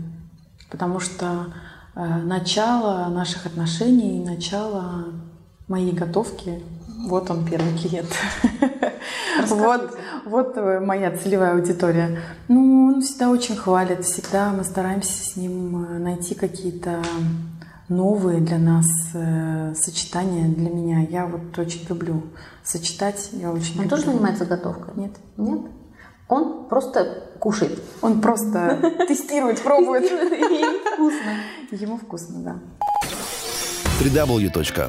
Потому 0.70 0.98
что 0.98 1.26
Э, 1.26 1.77
начало 1.94 3.09
наших 3.09 3.46
отношений, 3.46 4.24
начало 4.24 5.05
моей 5.68 5.92
готовки. 5.92 6.62
Вот 7.09 7.31
он, 7.31 7.46
первый 7.46 7.77
клиент. 7.79 8.09
Вот, 9.46 9.96
вот 10.27 10.57
моя 10.85 11.16
целевая 11.16 11.55
аудитория. 11.55 12.20
Ну, 12.48 12.87
он 12.88 13.03
всегда 13.03 13.31
очень 13.31 13.57
хвалит, 13.57 14.05
всегда 14.05 14.51
мы 14.53 14.64
стараемся 14.64 15.12
с 15.12 15.37
ним 15.37 15.85
э, 15.85 15.98
найти 15.98 16.35
какие-то 16.35 17.01
новые 17.88 18.40
для 18.40 18.59
нас 18.59 18.87
э, 19.14 19.74
сочетания 19.77 20.48
для 20.48 20.70
меня. 20.70 21.07
Я 21.09 21.27
вот 21.27 21.57
очень 21.59 21.87
люблю 21.88 22.22
сочетать. 22.64 23.31
Я 23.33 23.53
очень 23.53 23.74
Он 23.79 23.83
люблю. 23.85 23.90
тоже 23.90 24.07
занимается 24.07 24.44
готовкой? 24.44 24.94
Нет. 24.96 25.12
Нет? 25.37 25.61
Он 26.28 26.64
просто 26.68 27.24
кушает. 27.38 27.80
Он 28.02 28.20
просто 28.20 28.78
тестирует, 29.08 29.62
пробует. 29.62 30.04
Ему 30.04 30.78
вкусно. 30.80 31.32
Ему 31.70 31.96
вкусно, 31.98 32.38
да. 32.40 32.56
www.most.ee 34.00 34.88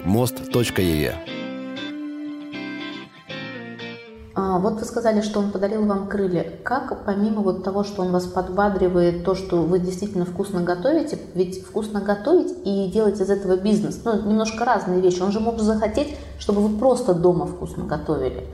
а, 4.35 4.57
вот 4.59 4.79
вы 4.79 4.85
сказали, 4.85 5.19
что 5.21 5.39
он 5.39 5.51
подарил 5.51 5.85
вам 5.85 6.07
крылья. 6.07 6.45
Как, 6.63 7.03
помимо 7.05 7.41
вот 7.41 7.63
того, 7.63 7.83
что 7.83 8.03
он 8.03 8.11
вас 8.11 8.25
подбадривает, 8.25 9.25
то, 9.25 9.35
что 9.35 9.63
вы 9.63 9.79
действительно 9.79 10.23
вкусно 10.23 10.61
готовите, 10.61 11.19
ведь 11.33 11.65
вкусно 11.65 11.99
готовить 11.99 12.53
и 12.63 12.89
делать 12.89 13.19
из 13.19 13.29
этого 13.29 13.57
бизнес, 13.57 13.99
ну, 14.05 14.13
немножко 14.25 14.63
разные 14.63 15.01
вещи. 15.01 15.21
Он 15.21 15.33
же 15.33 15.41
мог 15.41 15.59
захотеть, 15.59 16.15
чтобы 16.37 16.61
вы 16.61 16.77
просто 16.77 17.13
дома 17.13 17.47
вкусно 17.47 17.83
готовили. 17.83 18.47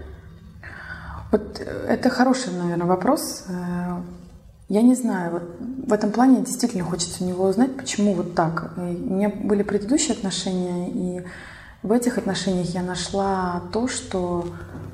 Вот 1.31 1.59
э, 1.59 1.87
это 1.89 2.09
хороший, 2.09 2.53
наверное, 2.53 2.87
вопрос. 2.87 3.45
Э, 3.47 4.01
я 4.67 4.81
не 4.81 4.95
знаю, 4.95 5.31
вот 5.31 5.43
в 5.87 5.93
этом 5.93 6.11
плане 6.11 6.41
действительно 6.41 6.83
хочется 6.83 7.23
у 7.23 7.27
него 7.27 7.45
узнать, 7.45 7.75
почему 7.75 8.13
вот 8.13 8.33
так. 8.33 8.71
У 8.77 8.81
меня 8.81 9.29
были 9.29 9.63
предыдущие 9.63 10.15
отношения, 10.15 10.89
и 10.89 11.23
в 11.83 11.91
этих 11.91 12.17
отношениях 12.17 12.69
я 12.69 12.81
нашла 12.81 13.61
то, 13.71 13.87
что 13.87 14.47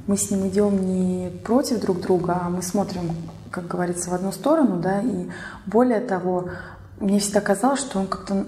мы 0.08 0.18
с 0.18 0.30
ним 0.30 0.48
идем 0.50 0.86
не 0.86 1.30
против 1.46 1.80
друг 1.80 2.02
друга, 2.02 2.42
а 2.42 2.50
мы 2.50 2.62
смотрим, 2.62 3.16
как 3.50 3.68
говорится, 3.68 4.10
в 4.10 4.14
одну 4.14 4.34
сторону, 4.34 4.82
да, 4.82 5.02
и 5.02 5.30
более 5.66 6.02
того, 6.02 6.50
мне 7.00 7.20
всегда 7.20 7.40
казалось, 7.40 7.80
что 7.80 8.00
он 8.00 8.08
как-то 8.08 8.46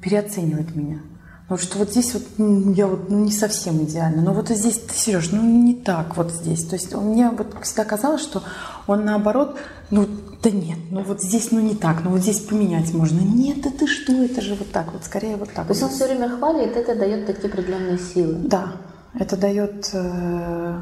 переоценивает 0.00 0.76
меня. 0.76 0.98
Вот 1.46 1.60
что 1.60 1.78
вот 1.78 1.90
здесь 1.90 2.14
вот 2.14 2.22
ну, 2.38 2.72
я 2.72 2.86
вот 2.86 3.10
ну, 3.10 3.22
не 3.22 3.30
совсем 3.30 3.84
идеально, 3.84 4.22
но 4.22 4.32
вот 4.32 4.48
здесь 4.48 4.78
ты, 4.78 4.94
Сереж, 4.94 5.30
ну 5.30 5.42
не 5.42 5.74
так 5.74 6.16
вот 6.16 6.30
здесь. 6.30 6.64
То 6.64 6.74
есть 6.74 6.94
мне 6.94 7.28
вот 7.28 7.54
всегда 7.62 7.84
казалось, 7.84 8.22
что 8.22 8.42
он 8.86 9.04
наоборот, 9.04 9.58
ну 9.90 10.06
да 10.42 10.50
нет, 10.50 10.78
ну 10.90 11.02
вот 11.02 11.20
здесь 11.20 11.50
ну 11.50 11.60
не 11.60 11.74
так, 11.74 12.02
ну 12.02 12.10
вот 12.10 12.22
здесь 12.22 12.40
поменять 12.40 12.94
можно. 12.94 13.20
Нет, 13.20 13.60
да 13.60 13.70
ты 13.70 13.86
что, 13.86 14.12
это 14.12 14.40
же 14.40 14.54
вот 14.54 14.72
так, 14.72 14.90
вот 14.92 15.04
скорее 15.04 15.36
вот 15.36 15.52
так. 15.52 15.66
То 15.66 15.72
есть 15.72 15.82
он 15.82 15.90
все 15.90 16.06
время 16.06 16.30
хвалит, 16.30 16.76
это 16.76 16.94
дает 16.94 17.26
такие 17.26 17.52
определенные 17.52 17.98
силы. 17.98 18.34
Да, 18.34 18.72
это 19.18 19.36
дает... 19.36 19.90
Э... 19.92 20.80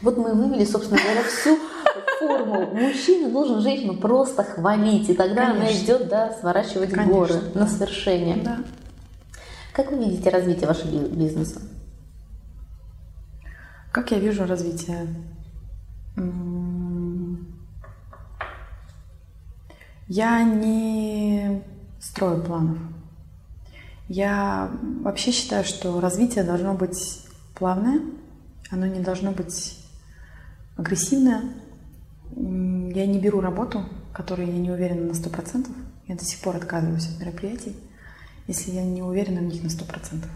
Вот 0.00 0.16
мы 0.16 0.34
вывели, 0.34 0.64
собственно 0.64 1.00
говоря, 1.00 1.22
всю 1.22 1.56
формулу. 2.18 2.66
Мужчина 2.74 3.30
должен 3.30 3.60
женщину 3.60 3.94
просто 3.94 4.42
хвалить, 4.42 5.08
и 5.08 5.14
тогда 5.14 5.52
Конечно. 5.52 5.62
она 5.62 5.72
идет, 5.72 6.08
да, 6.08 6.32
сворачивать 6.40 6.90
Конечно, 6.90 7.12
горы 7.12 7.34
да. 7.54 7.60
на 7.60 7.66
свершение. 7.68 8.36
Да. 8.42 8.58
Как 9.72 9.90
вы 9.90 10.04
видите 10.04 10.28
развитие 10.28 10.66
вашего 10.66 11.08
бизнеса? 11.08 11.62
Как 13.90 14.10
я 14.10 14.18
вижу 14.18 14.46
развитие? 14.46 15.06
Я 20.08 20.42
не 20.44 21.62
строю 22.00 22.42
планов. 22.42 22.78
Я 24.08 24.70
вообще 25.00 25.32
считаю, 25.32 25.64
что 25.64 26.00
развитие 26.00 26.44
должно 26.44 26.74
быть 26.74 27.26
плавное, 27.54 28.00
оно 28.70 28.84
не 28.86 29.00
должно 29.00 29.32
быть 29.32 29.78
агрессивное. 30.76 31.44
Я 32.36 33.06
не 33.06 33.18
беру 33.18 33.40
работу, 33.40 33.84
которой 34.12 34.48
я 34.48 34.58
не 34.58 34.70
уверена 34.70 35.06
на 35.06 35.14
сто 35.14 35.30
процентов. 35.30 35.72
Я 36.08 36.16
до 36.16 36.24
сих 36.24 36.42
пор 36.42 36.56
отказываюсь 36.56 37.08
от 37.08 37.20
мероприятий 37.20 37.74
если 38.52 38.72
я 38.72 38.84
не 38.84 39.02
уверена 39.02 39.40
в 39.40 39.44
них 39.44 39.62
на 39.62 39.70
сто 39.70 39.84
процентов. 39.84 40.30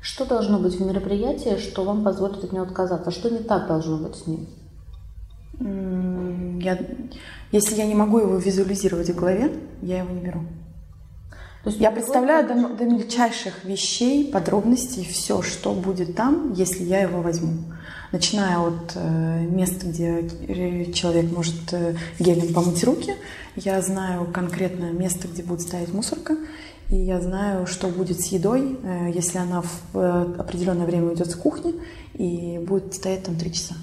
Что 0.00 0.24
должно 0.24 0.58
быть 0.58 0.74
в 0.74 0.84
мероприятии, 0.84 1.58
что 1.58 1.84
вам 1.84 2.02
позволит 2.02 2.42
от 2.42 2.52
него 2.52 2.64
отказаться? 2.64 3.12
Что 3.12 3.30
не 3.30 3.38
так 3.38 3.68
должно 3.68 3.98
быть 3.98 4.16
с 4.16 4.26
ним? 4.26 4.48
Я, 6.60 6.78
если 7.52 7.76
я 7.76 7.86
не 7.86 7.94
могу 7.94 8.18
его 8.18 8.36
визуализировать 8.36 9.10
в 9.10 9.14
голове, 9.14 9.54
я 9.80 9.98
его 9.98 10.10
не 10.10 10.20
беру. 10.20 10.40
То 11.62 11.70
есть 11.70 11.80
я 11.80 11.92
представляю 11.92 12.48
до, 12.48 12.74
до 12.74 12.84
мельчайших 12.84 13.64
вещей, 13.64 14.32
подробностей, 14.32 15.04
все, 15.04 15.42
что 15.42 15.72
будет 15.72 16.16
там, 16.16 16.52
если 16.54 16.82
я 16.82 17.02
его 17.02 17.22
возьму. 17.22 17.52
Начиная 18.10 18.58
от 18.58 18.92
э, 18.96 19.46
места, 19.48 19.86
где 19.86 20.92
человек 20.92 21.30
может 21.30 21.72
э, 21.72 21.94
гелем 22.18 22.52
помыть 22.52 22.82
руки, 22.82 23.14
я 23.54 23.80
знаю 23.80 24.26
конкретное 24.26 24.90
место, 24.90 25.28
где 25.28 25.44
будет 25.44 25.60
стоять 25.60 25.92
мусорка, 25.92 26.36
и 26.88 26.96
я 26.96 27.20
знаю, 27.20 27.66
что 27.66 27.88
будет 27.88 28.20
с 28.20 28.26
едой, 28.26 28.78
э, 28.82 29.10
если 29.14 29.38
она 29.38 29.62
в 29.62 29.96
э, 29.98 30.34
определенное 30.38 30.86
время 30.86 31.08
уйдет 31.08 31.30
с 31.30 31.34
кухни 31.34 31.74
и 32.14 32.58
будет 32.58 32.94
стоять 32.94 33.24
там 33.24 33.36
три 33.36 33.52
часа. 33.52 33.74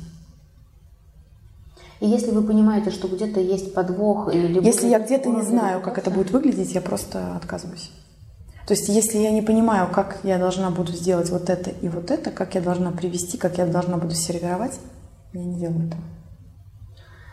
И 2.00 2.08
если 2.08 2.32
вы 2.32 2.44
понимаете, 2.44 2.92
что 2.92 3.08
где-то 3.08 3.40
есть 3.40 3.74
подвох 3.74 4.34
или... 4.34 4.64
Если 4.64 4.88
я 4.88 5.00
где-то 5.00 5.30
не 5.30 5.42
знаю, 5.42 5.82
как 5.82 5.98
это 5.98 6.10
будет 6.10 6.32
выглядеть, 6.32 6.74
я 6.74 6.82
просто 6.82 7.36
отказываюсь. 7.36 7.92
То 8.66 8.74
есть 8.74 8.88
если 8.88 9.18
я 9.18 9.32
не 9.32 9.42
понимаю, 9.42 9.90
как 9.92 10.20
я 10.24 10.38
должна 10.38 10.70
буду 10.70 10.92
сделать 10.94 11.30
вот 11.32 11.50
это 11.50 11.72
и 11.72 11.90
вот 11.90 12.12
это, 12.12 12.30
как 12.30 12.56
я 12.56 12.62
должна 12.62 12.92
привести, 12.92 13.38
как 13.38 13.58
я 13.58 13.66
должна 13.66 13.98
буду 13.98 14.14
сервировать, 14.14 14.80
я 15.34 15.44
не 15.44 15.60
делаю 15.60 15.88
этого. 15.88 16.02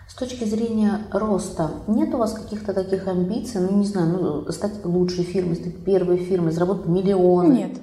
С 0.08 0.14
точки 0.14 0.44
зрения 0.44 1.06
роста, 1.10 1.70
нет 1.88 2.14
у 2.14 2.18
вас 2.18 2.32
каких-то 2.32 2.72
таких 2.72 3.08
амбиций, 3.08 3.60
ну, 3.60 3.76
не 3.78 3.84
знаю, 3.84 4.08
ну, 4.08 4.52
стать 4.52 4.84
лучшей 4.84 5.24
фирмой, 5.24 5.56
стать 5.56 5.84
первой 5.84 6.18
фирмой, 6.18 6.52
заработать 6.52 6.86
миллионы? 6.86 7.52
Нет. 7.52 7.78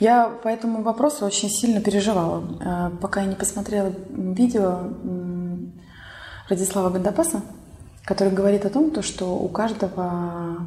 Я 0.00 0.28
по 0.28 0.48
этому 0.48 0.82
вопросу 0.82 1.24
очень 1.24 1.48
сильно 1.48 1.80
переживала. 1.80 2.42
Э, 2.60 2.90
пока 3.00 3.22
я 3.22 3.26
не 3.26 3.36
посмотрела 3.36 3.92
видео 4.10 4.80
Радислава 6.48 6.90
Гандапаса, 6.90 7.42
который 8.04 8.32
говорит 8.32 8.64
о 8.66 8.70
том, 8.70 9.02
что 9.02 9.36
у 9.36 9.48
каждого 9.48 10.66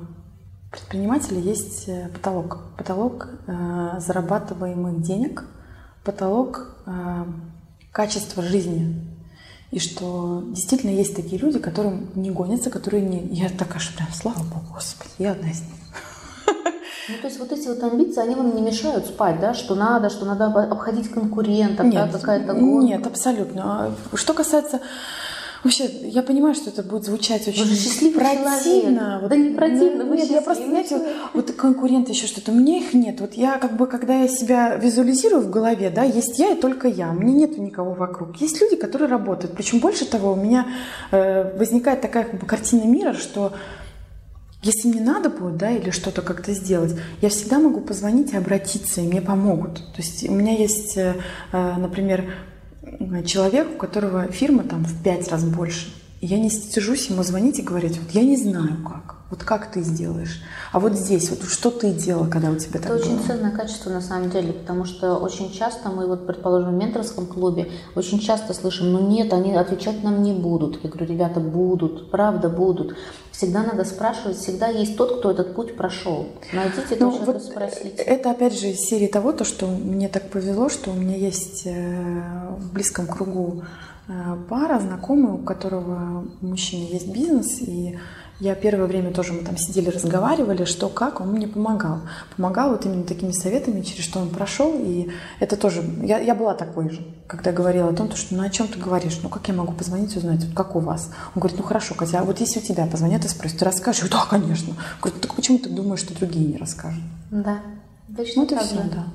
предпринимателя 0.72 1.40
есть 1.40 1.90
э, 1.90 2.10
потолок. 2.10 2.60
Потолок 2.78 3.28
э, 3.48 4.00
зарабатываемых 4.00 5.02
денег, 5.02 5.44
потолок 6.04 6.72
качества 7.92 8.44
жизни 8.44 9.15
и 9.76 9.80
что 9.80 10.42
действительно 10.52 10.92
есть 10.92 11.18
такие 11.18 11.38
люди, 11.38 11.60
которым 11.60 12.08
не 12.16 12.32
гонятся, 12.32 12.70
которые 12.70 13.04
не... 13.04 13.28
Я 13.36 13.50
такая, 13.50 13.80
что 13.80 13.98
прям, 13.98 14.08
слава 14.14 14.38
богу, 14.38 14.68
Господи, 14.74 15.12
я 15.18 15.34
одна 15.34 15.50
из 15.52 15.60
них. 15.60 15.72
Ну, 17.10 17.16
то 17.22 17.28
есть 17.28 17.40
вот 17.40 17.52
эти 17.52 17.68
вот 17.68 17.84
амбиции, 17.84 18.22
они 18.22 18.36
вам 18.36 18.56
не 18.56 18.62
мешают 18.62 19.06
спать, 19.06 19.42
да, 19.42 19.54
что 19.54 19.76
надо, 19.76 20.10
что 20.10 20.26
надо 20.26 20.46
обходить 20.46 21.12
конкурентов, 21.12 21.86
нет, 21.88 22.10
да, 22.10 22.18
какая-то 22.18 22.54
гонка? 22.54 22.86
Нет, 22.86 23.06
абсолютно. 23.06 23.94
Что 24.14 24.34
касается 24.34 24.80
Вообще, 25.66 25.86
я 26.04 26.22
понимаю, 26.22 26.54
что 26.54 26.70
это 26.70 26.84
будет 26.84 27.06
звучать 27.06 27.48
очень 27.48 28.14
противно. 28.14 29.18
Вот, 29.20 29.30
да 29.32 29.36
не 29.36 29.56
противно, 29.56 30.04
ну, 30.04 30.14
Нет, 30.14 30.30
я 30.30 30.44
просто, 30.44 30.64
знаете, 30.64 30.98
вот, 30.98 31.08
вот 31.34 31.52
конкуренты 31.54 32.12
еще 32.12 32.28
что-то, 32.28 32.52
у 32.52 32.56
меня 32.56 32.78
их 32.78 32.94
нет. 32.94 33.20
Вот 33.20 33.34
я 33.34 33.58
как 33.58 33.76
бы, 33.76 33.88
когда 33.88 34.14
я 34.14 34.28
себя 34.28 34.76
визуализирую 34.76 35.42
в 35.42 35.50
голове, 35.50 35.90
да, 35.90 36.04
есть 36.04 36.38
я 36.38 36.52
и 36.52 36.56
только 36.56 36.88
я, 36.88 37.12
мне 37.14 37.34
нет 37.34 37.58
никого 37.58 37.96
вокруг. 37.96 38.36
Есть 38.38 38.62
люди, 38.62 38.76
которые 38.76 39.10
работают. 39.10 39.56
Причем 39.56 39.80
больше 39.80 40.06
того, 40.06 40.34
у 40.34 40.36
меня 40.36 40.68
э, 41.10 41.58
возникает 41.58 42.00
такая 42.00 42.26
как 42.26 42.40
бы 42.40 42.46
картина 42.46 42.84
мира, 42.84 43.14
что 43.14 43.52
если 44.62 44.88
мне 44.88 45.02
надо 45.02 45.32
будет, 45.32 45.58
да, 45.58 45.72
или 45.72 45.90
что-то 45.90 46.22
как-то 46.22 46.54
сделать, 46.54 46.96
я 47.22 47.30
всегда 47.30 47.58
могу 47.58 47.82
позвонить 47.82 48.34
и 48.34 48.38
обратиться, 48.38 49.02
и 49.02 49.08
мне 49.08 49.20
помогут. 49.20 49.78
То 49.78 50.04
есть 50.04 50.30
у 50.30 50.32
меня 50.32 50.56
есть, 50.56 50.96
э, 50.96 51.16
э 51.52 51.74
например, 51.78 52.26
человек, 53.26 53.68
у 53.76 53.78
которого 53.78 54.28
фирма 54.28 54.64
там 54.64 54.84
в 54.84 55.04
пять 55.04 55.28
раз 55.30 55.44
больше. 55.44 55.88
Я 56.22 56.40
не 56.40 56.50
стяжусь 56.50 57.08
ему 57.08 57.24
звонить 57.24 57.60
и 57.60 57.64
говорить, 57.64 58.00
вот 58.00 58.12
я 58.12 58.24
не 58.24 58.38
знаю 58.38 58.84
как, 58.84 59.18
вот 59.36 59.44
как 59.44 59.72
ты 59.72 59.82
сделаешь. 59.82 60.42
А 60.72 60.80
вот 60.80 60.94
здесь, 60.94 61.30
вот 61.30 61.44
что 61.44 61.70
ты 61.70 61.92
делала, 61.92 62.28
когда 62.28 62.50
у 62.50 62.56
тебя 62.56 62.80
это 62.80 62.88
так 62.88 62.98
Это 62.98 63.06
было? 63.06 63.16
очень 63.16 63.26
ценное 63.26 63.52
качество 63.52 63.90
на 63.90 64.02
самом 64.02 64.30
деле, 64.30 64.54
потому 64.54 64.86
что 64.86 65.18
очень 65.18 65.52
часто 65.52 65.90
мы, 65.90 66.08
вот, 66.08 66.26
предположим, 66.26 66.76
в 66.76 66.78
менторском 66.78 67.26
клубе, 67.26 67.70
очень 67.96 68.20
часто 68.20 68.54
слышим, 68.54 68.92
ну 68.92 69.06
нет, 69.08 69.34
они 69.34 69.54
отвечать 69.54 70.04
нам 70.04 70.24
не 70.24 70.32
будут. 70.32 70.82
Я 70.84 70.90
говорю, 70.90 71.06
ребята, 71.08 71.40
будут, 71.40 72.12
правда 72.12 72.50
будут. 72.50 72.96
Всегда 73.32 73.64
надо 73.64 73.84
спрашивать, 73.84 74.38
всегда 74.38 74.68
есть 74.68 74.96
тот, 74.96 75.20
кто 75.20 75.32
этот 75.32 75.54
путь 75.54 75.76
прошел. 75.76 76.28
Найдите 76.54 76.96
этого 76.96 77.12
ну, 77.12 77.26
вот 77.26 77.44
спросите. 77.44 77.90
Это 77.90 78.32
опять 78.32 78.58
же 78.58 78.68
из 78.68 78.80
серии 78.80 79.08
того, 79.08 79.34
то, 79.34 79.44
что 79.44 79.68
мне 79.68 80.08
так 80.08 80.30
повезло, 80.30 80.70
что 80.70 80.92
у 80.92 80.94
меня 80.94 81.18
есть 81.18 81.64
э, 81.66 82.56
в 82.58 82.74
близком 82.74 83.08
кругу 83.08 83.64
э, 84.08 84.14
пара, 84.50 84.80
знакомый, 84.80 85.34
у 85.34 85.38
которого 85.40 86.26
мужчина 86.40 86.88
есть 86.94 87.12
бизнес, 87.12 87.60
и 87.60 87.98
я 88.40 88.54
первое 88.54 88.86
время 88.86 89.14
тоже 89.14 89.32
мы 89.32 89.44
там 89.44 89.56
сидели, 89.58 89.90
разговаривали, 89.90 90.66
что 90.66 90.90
как, 90.90 91.22
он 91.22 91.32
мне 91.32 91.48
помогал. 91.48 92.02
Помогал 92.36 92.72
вот 92.72 92.86
именно 92.86 93.04
такими 93.04 93.32
советами, 93.32 93.82
через 93.82 94.04
что 94.04 94.20
он 94.20 94.30
прошел, 94.30 94.74
и 94.78 95.10
это 95.40 95.56
тоже, 95.56 95.84
я, 96.04 96.20
я 96.20 96.36
была 96.36 96.54
такой 96.54 96.90
же, 96.90 97.02
когда 97.28 97.54
говорила 97.54 97.90
о 97.90 97.94
том, 97.94 98.12
что 98.14 98.36
ну 98.36 98.44
о 98.44 98.50
чем 98.50 98.68
ты 98.68 98.78
говоришь, 98.78 99.20
ну 99.24 99.30
как 99.30 99.48
я 99.48 99.54
могу 99.54 99.72
позвонить 99.72 100.16
узнать, 100.18 100.44
вот 100.44 100.54
как 100.54 100.76
у 100.76 100.80
вас? 100.80 101.12
Он 101.34 101.40
говорит, 101.40 101.58
ну 101.58 101.64
хорошо, 101.64 101.96
Катя, 101.96 102.20
а 102.20 102.24
вот 102.24 102.42
если 102.42 102.60
у 102.60 102.64
тебя 102.64 102.86
позвонят 102.88 103.24
и 103.24 103.30
спросят, 103.30 103.60
ты 103.60 103.66
расскажешь? 103.66 104.04
Я 104.04 104.10
говорю, 104.10 104.26
да, 104.26 104.30
конечно. 104.30 104.74
Говорит, 105.02 105.22
так 105.22 105.34
почему 105.34 105.60
ты 105.60 105.70
думаешь, 105.70 106.02
что 106.02 106.14
другие 106.14 106.46
не 106.46 106.58
расскажут? 106.58 107.02
Да, 107.32 107.60
точно 108.18 108.42
ну, 108.42 108.48
это 108.48 108.60
все, 108.66 108.76
да. 108.76 109.06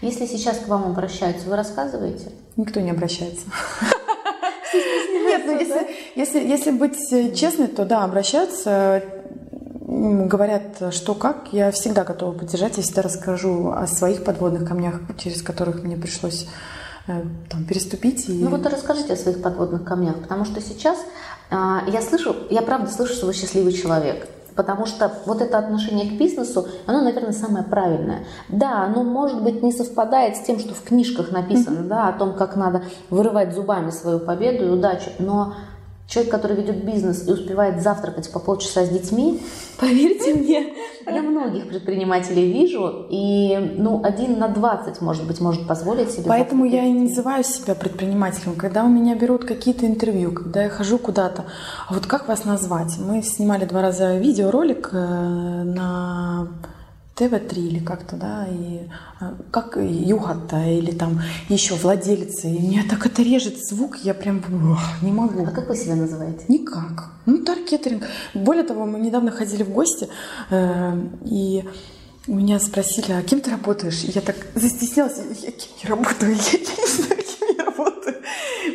Если 0.00 0.26
сейчас 0.26 0.58
к 0.58 0.68
вам 0.68 0.84
обращаются, 0.84 1.48
вы 1.48 1.56
рассказываете? 1.56 2.32
Никто 2.56 2.80
не 2.80 2.90
обращается. 2.90 3.46
Нет, 4.74 5.42
ну 5.46 5.58
если, 5.58 5.86
если, 6.14 6.40
если 6.40 6.70
быть 6.70 7.12
э, 7.12 7.34
честной, 7.34 7.68
то 7.68 7.84
да, 7.84 8.04
обращаются, 8.04 9.02
говорят, 9.86 10.92
что 10.92 11.14
как. 11.14 11.52
Я 11.52 11.70
всегда 11.70 12.04
готова 12.04 12.32
поддержать, 12.32 12.76
я 12.76 12.82
всегда 12.82 13.02
расскажу 13.02 13.70
о 13.70 13.86
своих 13.86 14.24
подводных 14.24 14.66
камнях, 14.68 15.00
через 15.18 15.42
которых 15.42 15.82
мне 15.82 15.96
пришлось 15.96 16.46
э, 17.06 17.22
там, 17.50 17.64
переступить. 17.64 18.28
И... 18.28 18.32
Ну 18.32 18.50
вот 18.50 18.66
расскажите 18.66 19.12
о 19.12 19.16
своих 19.16 19.42
подводных 19.42 19.84
камнях, 19.84 20.20
потому 20.20 20.44
что 20.44 20.60
сейчас 20.60 20.98
э, 21.50 21.54
я 21.88 22.02
слышу, 22.02 22.34
я 22.50 22.62
правда 22.62 22.90
слышу, 22.90 23.14
что 23.14 23.26
вы 23.26 23.34
счастливый 23.34 23.72
человек. 23.72 24.28
Потому 24.54 24.86
что 24.86 25.12
вот 25.26 25.40
это 25.42 25.58
отношение 25.58 26.08
к 26.08 26.16
бизнесу, 26.16 26.68
оно, 26.86 27.02
наверное, 27.02 27.32
самое 27.32 27.64
правильное. 27.64 28.24
Да, 28.48 28.84
оно, 28.84 29.02
может 29.02 29.42
быть, 29.42 29.64
не 29.64 29.72
совпадает 29.72 30.36
с 30.36 30.42
тем, 30.42 30.60
что 30.60 30.74
в 30.74 30.82
книжках 30.82 31.32
написано, 31.32 31.80
mm-hmm. 31.80 31.88
да, 31.88 32.08
о 32.08 32.12
том, 32.12 32.34
как 32.34 32.54
надо 32.54 32.84
вырывать 33.10 33.52
зубами 33.52 33.90
свою 33.90 34.20
победу 34.20 34.64
и 34.64 34.70
удачу, 34.70 35.10
но 35.18 35.54
Человек, 36.06 36.30
который 36.32 36.56
ведет 36.56 36.84
бизнес 36.84 37.26
и 37.26 37.32
успевает 37.32 37.82
завтракать 37.82 38.30
по 38.30 38.38
полчаса 38.38 38.84
с 38.84 38.88
детьми, 38.90 39.40
поверьте 39.80 40.34
мне, 40.34 40.74
я 41.06 41.22
многих 41.22 41.68
предпринимателей 41.68 42.52
вижу, 42.52 43.06
и 43.10 43.56
ну, 43.76 44.02
один 44.04 44.38
на 44.38 44.48
двадцать, 44.48 45.00
может 45.00 45.26
быть, 45.26 45.40
может 45.40 45.66
позволить 45.66 46.10
себе. 46.10 46.24
Поэтому 46.26 46.64
я 46.64 46.84
и 46.84 46.90
не 46.90 47.08
называю 47.08 47.44
себя 47.44 47.74
предпринимателем. 47.74 48.54
Когда 48.54 48.84
у 48.84 48.88
меня 48.88 49.14
берут 49.14 49.44
какие-то 49.44 49.86
интервью, 49.86 50.32
когда 50.32 50.64
я 50.64 50.68
хожу 50.68 50.98
куда-то, 50.98 51.44
а 51.88 51.94
вот 51.94 52.06
как 52.06 52.28
вас 52.28 52.44
назвать? 52.44 52.96
Мы 52.98 53.22
снимали 53.22 53.64
два 53.64 53.82
раза 53.82 54.16
видеоролик 54.16 54.90
э, 54.92 54.96
на 54.96 56.48
ТВ-3 57.16 57.58
или 57.58 57.78
как-то, 57.78 58.16
да, 58.16 58.46
и 58.48 58.88
а, 59.20 59.36
как 59.52 59.76
Югата 59.76 60.64
или 60.64 60.90
там 60.90 61.20
еще 61.48 61.74
владелица. 61.74 62.48
И 62.48 62.58
мне 62.58 62.84
так 62.88 63.06
это 63.06 63.22
режет 63.22 63.56
звук, 63.58 63.98
я 63.98 64.14
прям 64.14 64.42
ох, 64.72 65.02
не 65.02 65.12
могу. 65.12 65.44
А 65.44 65.50
как 65.50 65.68
вы 65.68 65.76
себя 65.76 65.94
называете? 65.94 66.44
Никак. 66.48 67.12
Ну, 67.26 67.44
таргетинг. 67.44 68.04
Более 68.34 68.64
того, 68.64 68.84
мы 68.84 68.98
недавно 68.98 69.30
ходили 69.30 69.62
в 69.62 69.70
гости, 69.70 70.08
э, 70.50 71.06
и 71.24 71.64
меня 72.26 72.58
спросили, 72.58 73.12
а 73.12 73.22
кем 73.22 73.40
ты 73.40 73.50
работаешь? 73.50 74.02
И 74.04 74.10
я 74.10 74.20
так 74.20 74.36
застеснялась, 74.54 75.18
я 75.42 75.52
кем 75.52 75.70
не 75.82 75.88
работаю, 75.88 76.32
я, 76.32 76.58
не 76.58 77.04
знаю. 77.04 77.23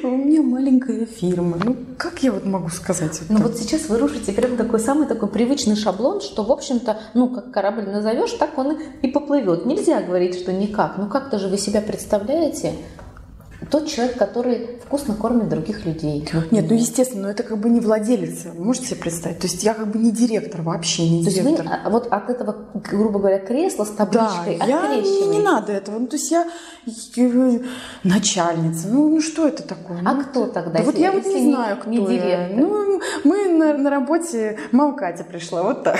У 0.03 0.07
меня 0.07 0.41
маленькая 0.41 1.05
фирма. 1.05 1.57
Ну, 1.63 1.75
как 1.97 2.21
я 2.21 2.31
вот 2.31 2.45
могу 2.45 2.69
сказать? 2.69 3.21
Ну, 3.29 3.39
вот 3.39 3.57
сейчас 3.57 3.89
вы 3.89 3.97
рушите 3.97 4.31
прям 4.31 4.55
такой 4.55 4.79
самый 4.79 5.07
такой 5.07 5.29
привычный 5.29 5.75
шаблон, 5.75 6.21
что, 6.21 6.43
в 6.43 6.51
общем-то, 6.51 6.99
ну, 7.13 7.29
как 7.29 7.51
корабль 7.51 7.87
назовешь, 7.87 8.31
так 8.33 8.57
он 8.57 8.77
и 9.01 9.07
поплывет. 9.07 9.65
Нельзя 9.65 10.01
говорить, 10.01 10.35
что 10.35 10.53
никак. 10.53 10.97
Ну, 10.97 11.07
как-то 11.07 11.39
же 11.39 11.47
вы 11.47 11.57
себя 11.57 11.81
представляете 11.81 12.73
тот 13.69 13.87
человек, 13.87 14.17
который 14.17 14.79
вкусно 14.85 15.15
кормит 15.15 15.49
других 15.49 15.85
людей. 15.85 16.27
Нет, 16.51 16.65
ну 16.69 16.75
естественно, 16.75 17.23
но 17.23 17.29
это 17.29 17.43
как 17.43 17.57
бы 17.57 17.69
не 17.69 17.79
владелец. 17.79 18.45
Можете 18.55 18.87
себе 18.87 19.01
представить? 19.01 19.39
То 19.39 19.47
есть 19.47 19.63
я 19.63 19.73
как 19.73 19.87
бы 19.87 19.99
не 19.99 20.11
директор, 20.11 20.61
вообще 20.61 21.07
не 21.09 21.23
то 21.23 21.31
директор. 21.31 21.65
Есть 21.65 21.85
вы 21.85 21.91
вот 21.91 22.07
от 22.11 22.29
этого, 22.29 22.55
грубо 22.73 23.19
говоря, 23.19 23.39
кресла 23.39 23.85
с 23.85 23.89
табличкой 23.89 24.57
да, 24.57 24.65
я 24.65 24.95
не, 24.95 25.27
не 25.27 25.39
надо 25.39 25.71
этого. 25.73 25.99
Ну, 25.99 26.07
то 26.07 26.15
есть 26.15 26.31
я 26.31 26.47
начальница. 28.03 28.87
Ну, 28.87 29.09
ну 29.09 29.21
что 29.21 29.47
это 29.47 29.63
такое? 29.63 30.01
А 30.05 30.13
ну, 30.13 30.23
кто 30.23 30.47
тогда? 30.47 30.79
Да 30.79 30.83
вот 30.83 30.97
я 30.97 31.11
вот 31.11 31.25
не 31.25 31.51
знаю, 31.51 31.77
кто 31.77 31.89
не 31.89 32.15
я. 32.15 32.49
Ну, 32.55 33.01
мы 33.23 33.49
на, 33.49 33.77
на 33.77 33.89
работе, 33.89 34.57
мама 34.71 34.95
Катя 34.95 35.23
пришла, 35.23 35.63
вот 35.63 35.83
так. 35.83 35.97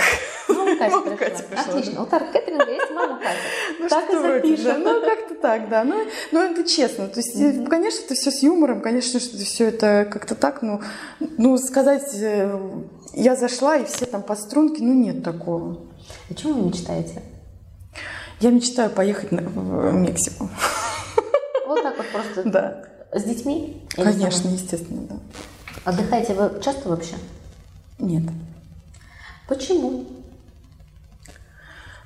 Мама 0.48 0.76
Катя, 0.76 0.90
мама 0.90 1.02
пришла. 1.02 1.16
Катя 1.16 1.42
пришла. 1.44 1.72
Отлично. 1.72 2.02
У 2.02 2.06
таргетинга 2.06 2.70
есть 2.70 2.89
Катя. 3.30 3.40
Ну, 3.80 3.88
так 3.88 4.04
что 4.04 4.14
и 4.14 4.40
вроде, 4.40 4.56
да. 4.62 4.78
Ну, 4.78 5.00
как-то 5.00 5.34
так, 5.34 5.68
да. 5.68 5.84
Ну, 5.84 6.06
ну, 6.32 6.40
это 6.40 6.64
честно. 6.64 7.08
То 7.08 7.20
есть, 7.20 7.36
mm-hmm. 7.36 7.66
конечно, 7.66 8.04
это 8.04 8.14
все 8.14 8.30
с 8.30 8.42
юмором, 8.42 8.80
конечно, 8.80 9.20
что 9.20 9.36
все 9.38 9.68
это 9.68 10.06
как-то 10.10 10.34
так, 10.34 10.62
ну, 10.62 10.80
ну, 11.18 11.56
сказать, 11.58 12.14
э, 12.14 12.58
я 13.14 13.36
зашла, 13.36 13.76
и 13.76 13.84
все 13.84 14.06
там 14.06 14.22
по 14.22 14.36
струнке, 14.36 14.82
ну, 14.82 14.92
нет 14.92 15.22
такого. 15.24 15.80
О 16.30 16.34
чем 16.34 16.54
вы 16.54 16.68
мечтаете? 16.68 17.22
Я 18.40 18.50
мечтаю 18.50 18.90
поехать 18.90 19.30
в 19.30 19.92
Мексику. 19.92 20.48
Вот 21.66 21.84
так 21.84 21.96
вот 21.96 22.06
просто? 22.08 22.50
Да. 22.50 22.84
С 23.12 23.22
детьми? 23.22 23.86
Конечно, 23.90 24.48
естественно, 24.48 25.02
да. 25.02 25.16
Отдыхаете 25.84 26.34
вы 26.34 26.60
часто 26.60 26.88
вообще? 26.88 27.14
Нет. 28.00 28.24
Почему? 29.46 30.04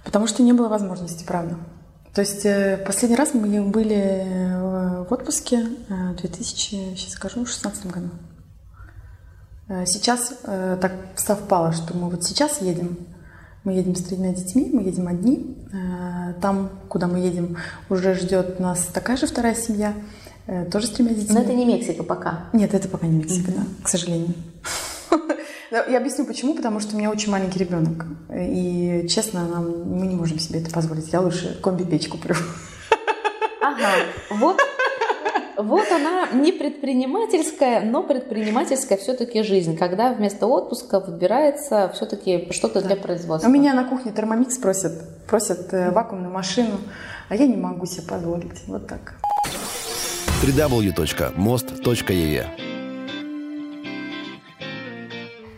Потому 0.04 0.26
что 0.26 0.42
не 0.42 0.52
было 0.52 0.68
возможности, 0.68 1.24
правда. 1.24 1.56
То 2.14 2.20
есть 2.20 2.46
э, 2.46 2.78
последний 2.86 3.16
раз 3.16 3.34
мы 3.34 3.62
были 3.62 3.96
э, 3.96 5.02
в 5.08 5.12
отпуске 5.12 5.66
э, 5.88 6.12
в 6.12 6.16
2000, 6.16 6.94
сейчас 6.94 7.12
скажу, 7.12 7.44
16 7.44 7.86
году. 7.86 8.08
Сейчас 9.86 10.34
так 10.44 10.92
совпало, 11.16 11.72
что 11.72 11.96
мы 11.96 12.10
вот 12.10 12.22
сейчас 12.22 12.60
едем. 12.60 12.98
Мы 13.64 13.72
едем 13.72 13.96
с 13.96 14.02
тремя 14.02 14.34
детьми, 14.34 14.68
мы 14.70 14.82
едем 14.82 15.08
одни. 15.08 15.56
Там, 16.42 16.68
куда 16.90 17.06
мы 17.06 17.20
едем, 17.20 17.56
уже 17.88 18.12
ждет 18.12 18.60
нас 18.60 18.84
такая 18.92 19.16
же 19.16 19.26
вторая 19.26 19.54
семья, 19.54 19.94
тоже 20.70 20.86
с 20.88 20.90
тремя 20.90 21.14
детьми. 21.14 21.34
Но 21.34 21.40
это 21.40 21.54
не 21.54 21.64
Мексика 21.64 22.02
пока. 22.02 22.50
Нет, 22.52 22.74
это 22.74 22.88
пока 22.88 23.06
не 23.06 23.16
Мексика, 23.16 23.52
mm-hmm. 23.52 23.56
да, 23.56 23.84
к 23.84 23.88
сожалению. 23.88 24.34
Я 25.88 25.98
объясню 25.98 26.24
почему, 26.24 26.54
потому 26.54 26.78
что 26.80 26.94
у 26.94 26.98
меня 26.98 27.10
очень 27.10 27.30
маленький 27.30 27.58
ребенок. 27.58 28.06
И, 28.32 29.06
честно, 29.08 29.48
нам, 29.48 29.88
мы 29.98 30.06
не 30.06 30.14
можем 30.14 30.38
себе 30.38 30.60
это 30.60 30.70
позволить. 30.70 31.12
Я 31.12 31.20
лучше 31.20 31.58
комби-печь 31.62 32.08
куплю. 32.08 32.36
Ага, 33.60 33.88
вот 34.30 34.60
вот 35.56 35.90
она 35.90 36.28
не 36.32 36.52
предпринимательская, 36.52 37.80
но 37.82 38.02
предпринимательская 38.02 38.98
все-таки 38.98 39.42
жизнь, 39.42 39.76
когда 39.76 40.12
вместо 40.12 40.46
отпуска 40.46 41.00
выбирается 41.00 41.90
все-таки 41.94 42.48
что-то 42.52 42.80
да. 42.80 42.88
для 42.88 42.96
производства. 42.96 43.48
У 43.48 43.52
меня 43.52 43.72
на 43.74 43.84
кухне 43.84 44.12
термомикс 44.12 44.58
просят, 44.58 44.92
просят 45.26 45.72
э, 45.72 45.90
вакуумную 45.90 46.32
машину, 46.32 46.78
а 47.28 47.36
я 47.36 47.46
не 47.46 47.56
могу 47.56 47.86
себе 47.86 48.02
позволить. 48.02 48.66
Вот 48.66 48.86
так. 48.86 49.14
www.most.ee 50.42 51.34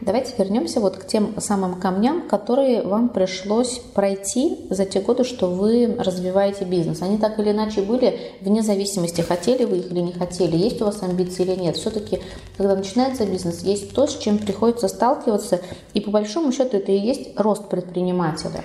Давайте 0.07 0.35
вернемся 0.39 0.79
вот 0.79 0.99
к 0.99 1.07
тем 1.09 1.41
самым 1.41 1.81
камням, 1.81 2.29
которые 2.29 2.83
вам 2.83 3.09
пришлось 3.09 3.81
пройти 3.93 4.69
за 4.71 4.85
те 4.85 5.01
годы, 5.01 5.25
что 5.25 5.51
вы 5.51 5.97
развиваете 5.99 6.65
бизнес. 6.65 7.03
Они 7.03 7.19
так 7.19 7.41
или 7.41 7.51
иначе 7.51 7.83
были, 7.83 8.17
вне 8.41 8.63
зависимости, 8.63 9.21
хотели 9.23 9.65
вы 9.65 9.79
их 9.79 9.91
или 9.91 9.99
не 9.99 10.13
хотели, 10.13 10.57
есть 10.57 10.81
у 10.81 10.85
вас 10.85 11.03
амбиции 11.03 11.43
или 11.43 11.61
нет. 11.61 11.77
Все-таки, 11.77 12.21
когда 12.57 12.77
начинается 12.77 13.27
бизнес, 13.27 13.65
есть 13.65 13.95
то, 13.95 14.07
с 14.07 14.17
чем 14.17 14.39
приходится 14.39 14.87
сталкиваться, 14.87 15.61
и 15.93 16.01
по 16.01 16.13
большому 16.13 16.53
счету 16.53 16.77
это 16.77 16.93
и 16.93 16.99
есть 16.99 17.37
рост 17.37 17.69
предпринимателя. 17.69 18.63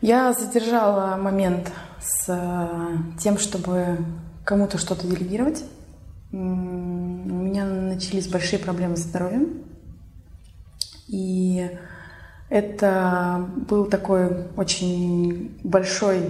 Я 0.00 0.32
задержала 0.32 1.16
момент 1.16 1.72
с 2.00 2.26
э, 2.28 3.18
тем, 3.18 3.36
чтобы 3.38 3.98
кому-то 4.44 4.78
что-то 4.78 5.08
делегировать. 5.08 5.64
У 6.30 6.36
меня 6.36 7.64
начались 7.64 8.28
большие 8.28 8.60
проблемы 8.60 8.96
с 8.96 9.00
здоровьем. 9.00 9.71
И 11.12 11.70
это 12.48 13.46
был 13.68 13.84
такой 13.84 14.46
очень 14.56 15.58
большой, 15.62 16.22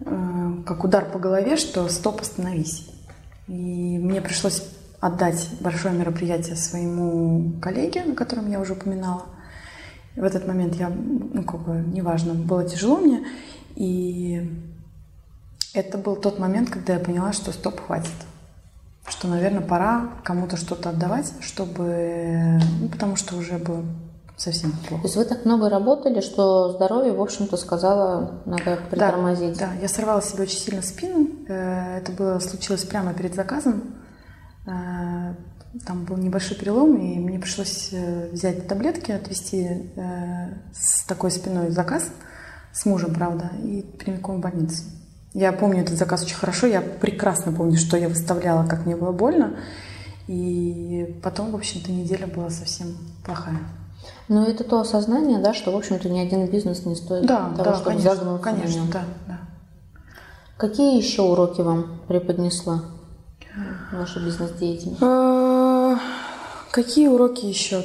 э, 0.00 0.52
как 0.66 0.82
удар 0.82 1.04
по 1.04 1.20
голове, 1.20 1.56
что 1.56 1.88
стоп, 1.88 2.20
остановись. 2.20 2.90
И 3.46 3.98
мне 3.98 4.20
пришлось 4.20 4.64
отдать 5.00 5.48
большое 5.60 5.94
мероприятие 5.94 6.56
своему 6.56 7.52
коллеге, 7.62 8.02
на 8.04 8.16
котором 8.16 8.50
я 8.50 8.60
уже 8.60 8.72
упоминала. 8.72 9.22
В 10.16 10.24
этот 10.24 10.48
момент 10.48 10.74
я, 10.74 10.90
ну, 10.90 11.44
как 11.44 11.60
бы, 11.60 11.74
неважно, 11.74 12.34
было 12.34 12.68
тяжело 12.68 12.98
мне. 12.98 13.24
И 13.76 14.50
это 15.74 15.96
был 15.96 16.16
тот 16.16 16.40
момент, 16.40 16.70
когда 16.70 16.94
я 16.94 16.98
поняла, 16.98 17.32
что 17.32 17.52
стоп, 17.52 17.80
хватит 17.80 18.12
что, 19.08 19.28
наверное, 19.28 19.62
пора 19.62 20.10
кому-то 20.24 20.56
что-то 20.56 20.90
отдавать, 20.90 21.32
чтобы, 21.40 22.60
ну, 22.80 22.88
потому 22.88 23.16
что 23.16 23.36
уже 23.36 23.58
было 23.58 23.84
совсем 24.36 24.72
плохо. 24.72 25.02
То 25.02 25.08
есть 25.08 25.16
вы 25.16 25.24
так 25.24 25.44
много 25.44 25.68
работали, 25.68 26.20
что 26.20 26.72
здоровье, 26.72 27.12
в 27.12 27.20
общем-то, 27.20 27.56
сказала, 27.56 28.42
надо 28.44 28.78
притормозить. 28.90 29.58
Да, 29.58 29.68
да, 29.68 29.72
я 29.80 29.88
сорвала 29.88 30.22
себе 30.22 30.44
очень 30.44 30.58
сильно 30.58 30.82
спину. 30.82 31.28
Э, 31.48 31.98
это 31.98 32.12
было 32.12 32.38
случилось 32.38 32.84
прямо 32.84 33.14
перед 33.14 33.34
заказом. 33.34 33.94
Э, 34.66 35.34
там 35.86 36.04
был 36.04 36.16
небольшой 36.16 36.56
перелом, 36.56 36.96
и 36.96 37.18
мне 37.18 37.38
пришлось 37.38 37.90
э, 37.92 38.30
взять 38.30 38.66
таблетки, 38.66 39.12
отвезти 39.12 39.90
с 40.72 41.04
такой 41.04 41.30
спиной 41.30 41.70
заказ 41.70 42.10
с 42.72 42.84
мужем, 42.84 43.14
правда, 43.14 43.50
и 43.62 43.82
прямиком 43.82 44.38
в 44.38 44.40
больницу. 44.40 44.82
Я 45.34 45.52
помню 45.52 45.82
этот 45.82 45.96
заказ 45.96 46.24
очень 46.24 46.36
хорошо, 46.36 46.66
я 46.66 46.82
прекрасно 46.82 47.52
помню, 47.52 47.78
что 47.78 47.96
я 47.96 48.08
выставляла, 48.08 48.66
как 48.66 48.84
мне 48.84 48.96
было 48.96 49.12
больно. 49.12 49.54
И 50.28 51.18
потом, 51.22 51.52
в 51.52 51.56
общем-то, 51.56 51.90
неделя 51.90 52.26
была 52.26 52.50
совсем 52.50 52.96
плохая. 53.24 53.60
Но 54.28 54.44
это 54.44 54.64
то 54.64 54.80
осознание, 54.80 55.38
да, 55.38 55.54
что, 55.54 55.72
в 55.72 55.76
общем-то, 55.76 56.08
ни 56.08 56.18
один 56.18 56.46
бизнес 56.48 56.84
не 56.84 56.94
стоит 56.94 57.26
да, 57.26 57.50
того, 57.50 57.64
да, 57.64 57.74
чтобы 57.74 57.90
конечно, 57.90 58.14
загнуться 58.14 58.44
конечно, 58.44 58.82
да, 58.92 59.04
да. 59.26 59.38
Какие 60.56 60.96
еще 60.96 61.22
уроки 61.22 61.60
вам 61.60 62.00
преподнесла 62.08 62.82
ваша 63.92 64.20
бизнес-деятельность? 64.20 65.02
А, 65.02 65.98
какие 66.70 67.08
уроки 67.08 67.46
еще? 67.46 67.82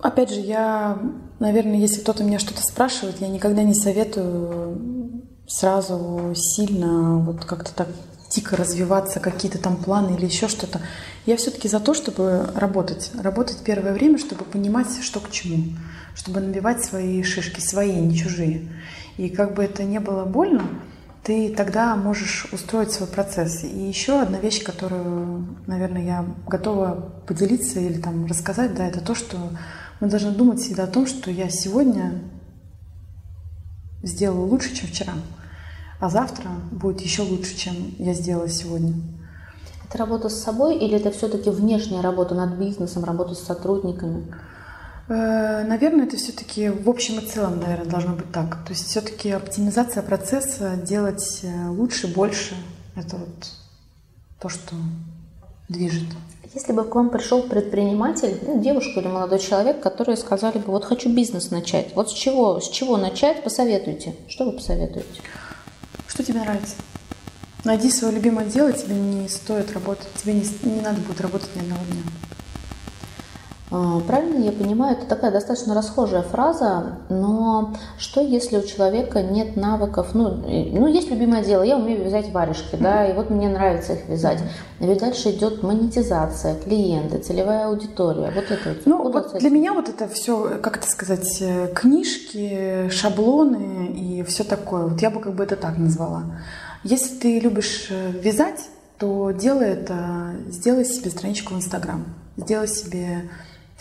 Опять 0.00 0.30
же, 0.30 0.40
я, 0.40 0.98
наверное, 1.42 1.76
если 1.76 2.00
кто-то 2.00 2.24
меня 2.24 2.38
что-то 2.38 2.62
спрашивает, 2.62 3.20
я 3.20 3.28
никогда 3.28 3.62
не 3.62 3.74
советую 3.74 5.22
сразу 5.46 6.32
сильно 6.34 7.18
вот 7.18 7.44
как-то 7.44 7.74
так 7.74 7.88
дико 8.30 8.56
развиваться, 8.56 9.20
какие-то 9.20 9.58
там 9.58 9.76
планы 9.76 10.16
или 10.16 10.24
еще 10.24 10.48
что-то. 10.48 10.80
Я 11.26 11.36
все-таки 11.36 11.68
за 11.68 11.80
то, 11.80 11.92
чтобы 11.92 12.48
работать. 12.54 13.10
Работать 13.20 13.58
первое 13.62 13.92
время, 13.92 14.18
чтобы 14.18 14.44
понимать, 14.44 15.02
что 15.02 15.20
к 15.20 15.30
чему. 15.30 15.76
Чтобы 16.14 16.40
набивать 16.40 16.84
свои 16.84 17.22
шишки, 17.22 17.60
свои, 17.60 17.92
не 17.92 18.16
чужие. 18.16 18.68
И 19.18 19.28
как 19.28 19.54
бы 19.54 19.64
это 19.64 19.82
не 19.82 20.00
было 20.00 20.24
больно, 20.24 20.62
ты 21.22 21.54
тогда 21.54 21.94
можешь 21.96 22.46
устроить 22.52 22.92
свой 22.92 23.08
процесс. 23.08 23.64
И 23.64 23.78
еще 23.78 24.20
одна 24.20 24.38
вещь, 24.38 24.62
которую, 24.62 25.58
наверное, 25.66 26.04
я 26.04 26.24
готова 26.46 27.12
поделиться 27.26 27.80
или 27.80 28.00
там 28.00 28.26
рассказать, 28.26 28.74
да, 28.74 28.86
это 28.86 29.00
то, 29.00 29.14
что 29.14 29.36
мы 30.02 30.08
должны 30.08 30.32
думать 30.32 30.58
всегда 30.58 30.82
о 30.82 30.88
том, 30.88 31.06
что 31.06 31.30
я 31.30 31.48
сегодня 31.48 32.18
сделала 34.02 34.44
лучше, 34.44 34.74
чем 34.74 34.88
вчера, 34.88 35.12
а 36.00 36.10
завтра 36.10 36.50
будет 36.72 37.00
еще 37.02 37.22
лучше, 37.22 37.56
чем 37.56 37.94
я 38.00 38.12
сделала 38.12 38.48
сегодня. 38.48 38.94
Это 39.88 39.98
работа 39.98 40.28
с 40.28 40.42
собой 40.42 40.76
или 40.76 40.96
это 40.96 41.12
все-таки 41.12 41.50
внешняя 41.50 42.00
работа 42.00 42.34
над 42.34 42.58
бизнесом, 42.58 43.04
работа 43.04 43.36
с 43.36 43.44
сотрудниками? 43.44 44.26
Э, 45.06 45.62
наверное, 45.68 46.06
это 46.06 46.16
все-таки 46.16 46.68
в 46.68 46.90
общем 46.90 47.20
и 47.20 47.24
целом, 47.24 47.60
наверное, 47.60 47.88
должно 47.88 48.14
быть 48.14 48.32
так. 48.32 48.64
То 48.64 48.72
есть 48.72 48.88
все-таки 48.88 49.30
оптимизация 49.30 50.02
процесса, 50.02 50.74
делать 50.84 51.42
э, 51.44 51.68
лучше, 51.68 52.12
больше, 52.12 52.56
это 52.96 53.18
вот 53.18 53.52
то, 54.40 54.48
что 54.48 54.74
движет. 55.68 56.08
Если 56.54 56.72
бы 56.72 56.84
к 56.84 56.94
вам 56.94 57.10
пришел 57.10 57.42
предприниматель, 57.42 58.38
ну, 58.42 58.60
девушка 58.60 59.00
или 59.00 59.06
молодой 59.06 59.38
человек, 59.38 59.80
которые 59.80 60.16
сказали 60.16 60.58
бы, 60.58 60.72
вот 60.72 60.84
хочу 60.84 61.08
бизнес 61.08 61.50
начать, 61.50 61.94
вот 61.94 62.10
с 62.10 62.12
чего, 62.12 62.60
с 62.60 62.68
чего 62.68 62.96
начать, 62.96 63.44
посоветуйте. 63.44 64.14
Что 64.26 64.44
вы 64.46 64.52
посоветуете? 64.52 65.22
Что 66.08 66.24
тебе 66.24 66.40
нравится? 66.40 66.74
Найди 67.64 67.90
свое 67.90 68.14
любимое 68.14 68.44
дело, 68.44 68.72
тебе 68.72 68.96
не 68.96 69.28
стоит 69.28 69.72
работать, 69.72 70.08
тебе 70.16 70.34
не, 70.34 70.44
не 70.64 70.80
надо 70.80 71.00
будет 71.00 71.20
работать 71.20 71.48
ни 71.54 71.60
одного 71.60 71.84
дня. 71.84 72.02
А, 73.72 74.00
правильно 74.00 74.44
я 74.44 74.52
понимаю, 74.52 74.98
это 74.98 75.06
такая 75.06 75.30
достаточно 75.30 75.74
расхожая 75.74 76.20
фраза, 76.20 76.98
но 77.08 77.72
что 77.96 78.20
если 78.20 78.58
у 78.58 78.62
человека 78.62 79.22
нет 79.22 79.56
навыков, 79.56 80.08
ну, 80.12 80.28
ну 80.28 80.86
есть 80.86 81.10
любимое 81.10 81.42
дело, 81.42 81.62
я 81.62 81.78
умею 81.78 82.04
вязать 82.04 82.30
варежки, 82.32 82.76
да, 82.76 83.06
и 83.06 83.14
вот 83.14 83.30
мне 83.30 83.48
нравится 83.48 83.94
их 83.94 84.06
вязать. 84.08 84.40
Ведь 84.78 84.98
дальше 85.00 85.30
идет 85.30 85.62
монетизация, 85.62 86.54
клиенты, 86.56 87.18
целевая 87.18 87.68
аудитория, 87.68 88.30
вот 88.34 88.50
это 88.50 88.68
вот. 88.68 88.82
Ну, 88.84 89.10
вот 89.10 89.38
для 89.38 89.48
меня 89.48 89.72
вот 89.72 89.88
это 89.88 90.06
все, 90.06 90.58
как 90.62 90.76
это 90.76 90.86
сказать, 90.86 91.38
э, 91.40 91.68
книжки, 91.74 92.90
шаблоны 92.90 93.86
и 93.96 94.22
все 94.24 94.44
такое, 94.44 94.88
вот 94.88 95.00
я 95.00 95.08
бы 95.08 95.20
как 95.20 95.34
бы 95.34 95.44
это 95.44 95.56
так 95.56 95.78
назвала. 95.78 96.24
Если 96.84 97.16
ты 97.16 97.40
любишь 97.40 97.86
э, 97.88 98.10
вязать, 98.20 98.68
то 98.98 99.30
делай 99.30 99.70
это, 99.70 100.32
сделай 100.48 100.84
себе 100.84 101.08
страничку 101.10 101.54
в 101.54 101.56
Инстаграм, 101.56 102.04
сделай 102.36 102.68
себе 102.68 103.30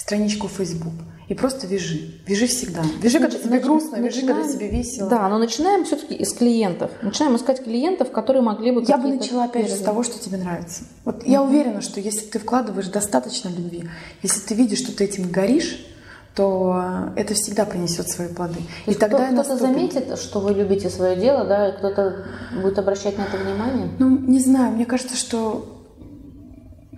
страничку 0.02 0.48
в 0.48 0.52
Facebook. 0.52 0.94
И 1.28 1.34
просто 1.34 1.68
вяжи. 1.68 2.20
Вяжи 2.26 2.48
всегда. 2.48 2.82
Вяжи, 3.02 3.20
когда 3.20 3.38
тебе 3.38 3.60
грустно, 3.60 3.98
вяжи, 3.98 4.26
когда 4.26 4.52
тебе 4.52 4.68
весело. 4.68 5.10
Да, 5.10 5.30
но 5.30 5.38
начинаем 5.38 5.86
все-таки 5.86 6.16
из 6.16 6.34
клиентов. 6.34 6.92
Начинаем 7.02 7.36
искать 7.38 7.64
клиентов, 7.64 8.12
которые 8.12 8.42
могли 8.42 8.72
бы... 8.72 8.84
Я 8.86 8.98
бы 8.98 9.08
начала 9.08 9.46
опять 9.46 9.70
же 9.70 9.76
с 9.76 9.80
того, 9.80 10.04
что 10.04 10.20
тебе 10.20 10.38
нравится. 10.38 10.84
Вот 11.06 11.18
mm-hmm. 11.18 11.30
я 11.30 11.44
уверена, 11.44 11.82
что 11.82 12.02
если 12.02 12.26
ты 12.26 12.40
вкладываешь 12.40 12.88
достаточно 12.88 13.50
любви, 13.50 13.88
если 14.24 14.42
ты 14.42 14.56
видишь, 14.56 14.80
что 14.80 14.92
ты 14.92 15.06
этим 15.06 15.32
горишь, 15.32 15.86
то 16.36 17.12
это 17.16 17.34
всегда 17.34 17.66
принесет 17.66 18.10
свои 18.10 18.28
плоды. 18.28 18.60
И, 18.88 18.92
и 18.92 18.94
тогда 18.94 19.28
кто, 19.28 19.44
кто-то 19.44 19.58
заметит, 19.58 20.18
что 20.20 20.40
вы 20.40 20.54
любите 20.54 20.90
свое 20.90 21.16
дело, 21.16 21.46
да, 21.46 21.70
и 21.70 21.78
кто-то 21.78 22.26
будет 22.62 22.80
обращать 22.80 23.18
на 23.18 23.24
это 23.24 23.38
внимание? 23.38 23.90
Ну, 24.00 24.18
не 24.18 24.40
знаю, 24.40 24.74
мне 24.74 24.86
кажется, 24.86 25.16
что 25.16 25.81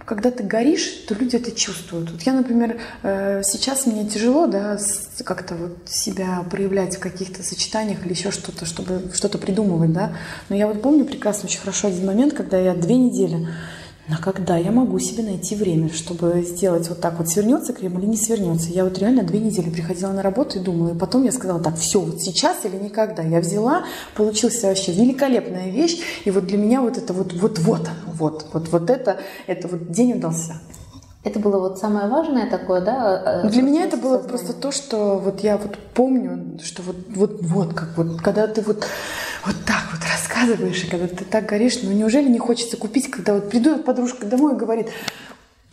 когда 0.06 0.32
ты 0.32 0.43
горишь, 0.43 1.06
то 1.08 1.16
люди 1.16 1.36
это 1.36 1.51
чувствуют. 1.51 2.12
Вот 2.12 2.22
я, 2.24 2.34
например, 2.34 2.80
э, 3.04 3.41
сейчас 3.43 3.86
мне 3.86 4.08
тяжело, 4.08 4.47
да, 4.47 4.78
как-то 5.24 5.56
вот 5.56 5.78
себя 5.86 6.43
проявлять 6.49 6.97
в 6.97 6.99
каких-то 6.99 7.43
сочетаниях 7.43 8.06
или 8.06 8.14
еще 8.14 8.32
что-то, 8.32 8.66
чтобы 8.66 9.12
что-то 9.14 9.38
придумывать, 9.38 9.93
да. 9.93 10.16
Но 10.49 10.56
я 10.56 10.68
вот 10.68 10.82
помню 10.82 11.06
прекрасно 11.06 11.47
очень 11.47 11.60
хорошо 11.60 11.88
один 11.88 12.06
момент, 12.06 12.34
когда 12.34 12.58
я 12.58 12.74
две 12.74 12.95
недели 12.95 13.47
но 14.08 14.18
когда 14.22 14.58
я 14.58 14.72
могу 14.72 14.99
себе 14.99 15.24
найти 15.24 15.56
время, 15.56 15.89
чтобы 15.91 16.43
сделать 16.45 16.89
вот 16.89 16.99
так 16.99 17.18
вот, 17.18 17.30
свернется 17.30 17.72
крем 17.72 17.97
или 17.99 18.06
не 18.06 18.18
свернется? 18.18 18.70
Я 18.70 18.84
вот 18.84 18.97
реально 18.97 19.24
две 19.24 19.39
недели 19.39 19.70
приходила 19.70 20.12
на 20.12 20.22
работу 20.22 20.60
и 20.60 20.62
думала, 20.62 20.93
и 20.93 20.97
потом 20.97 21.24
я 21.24 21.32
сказала, 21.32 21.62
так, 21.62 21.78
все, 21.78 22.01
вот 22.01 22.22
сейчас 22.22 22.66
или 22.66 22.76
никогда. 22.76 23.24
Я 23.24 23.39
взяла, 23.39 23.86
получилась 24.14 24.62
вообще 24.62 24.91
великолепная 24.91 25.70
вещь, 25.70 25.99
и 26.26 26.32
вот 26.32 26.45
для 26.47 26.58
меня 26.58 26.82
вот 26.82 26.97
это 26.97 27.14
вот, 27.14 27.32
вот, 27.32 27.60
вот, 27.60 27.89
вот, 28.06 28.45
вот, 28.51 28.68
вот 28.68 28.89
это, 28.89 29.22
это 29.47 29.70
вот 29.70 29.89
день 29.91 30.14
удался. 30.14 30.60
Это 31.24 31.40
было 31.40 31.58
вот 31.58 31.80
самое 31.80 32.10
важное 32.10 32.50
такое, 32.50 32.82
да? 32.82 33.44
Э, 33.46 33.50
для 33.50 33.62
меня 33.62 33.86
это 33.86 33.96
было 33.96 34.18
просто 34.18 34.52
то, 34.52 34.72
что 34.74 35.18
вот 35.18 35.40
я 35.40 35.58
вот 35.58 35.78
помню, 35.94 36.60
что 36.62 36.82
вот, 36.82 36.98
вот, 37.10 37.42
вот, 37.42 37.74
как 37.74 37.96
вот, 37.96 38.22
когда 38.22 38.46
ты 38.48 38.62
вот 38.62 38.86
вот 39.46 39.56
так 39.66 39.84
вот 39.92 40.02
рассказываешь, 40.02 40.84
и 40.84 40.90
когда 40.90 41.08
ты 41.08 41.24
так 41.24 41.46
горишь, 41.46 41.80
ну 41.82 41.92
неужели 41.92 42.28
не 42.28 42.40
хочется 42.40 42.76
купить, 42.76 43.10
когда 43.10 43.36
вот 43.36 43.50
придет 43.50 43.86
подружка 43.86 44.26
домой 44.26 44.56
и 44.56 44.58
говорит, 44.58 44.88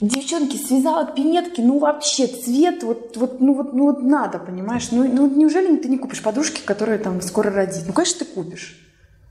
девчонки, 0.01 0.57
связала 0.57 1.07
пинетки, 1.07 1.61
ну 1.61 1.81
вообще 1.81 2.29
цвет, 2.29 2.85
вот, 2.85 3.17
вот, 3.17 3.41
ну 3.41 3.55
вот, 3.55 3.73
ну 3.73 3.87
вот 3.87 4.03
надо, 4.03 4.39
понимаешь? 4.39 4.89
Ну, 4.93 5.03
ну 5.05 5.29
неужели 5.29 5.77
ты 5.77 5.89
не 5.89 5.99
купишь 5.99 6.23
подружки, 6.23 6.61
которая 6.65 6.99
там 6.99 7.21
скоро 7.23 7.51
родит? 7.51 7.83
Ну, 7.87 7.93
конечно, 7.93 8.21
ты 8.21 8.25
купишь. 8.25 8.90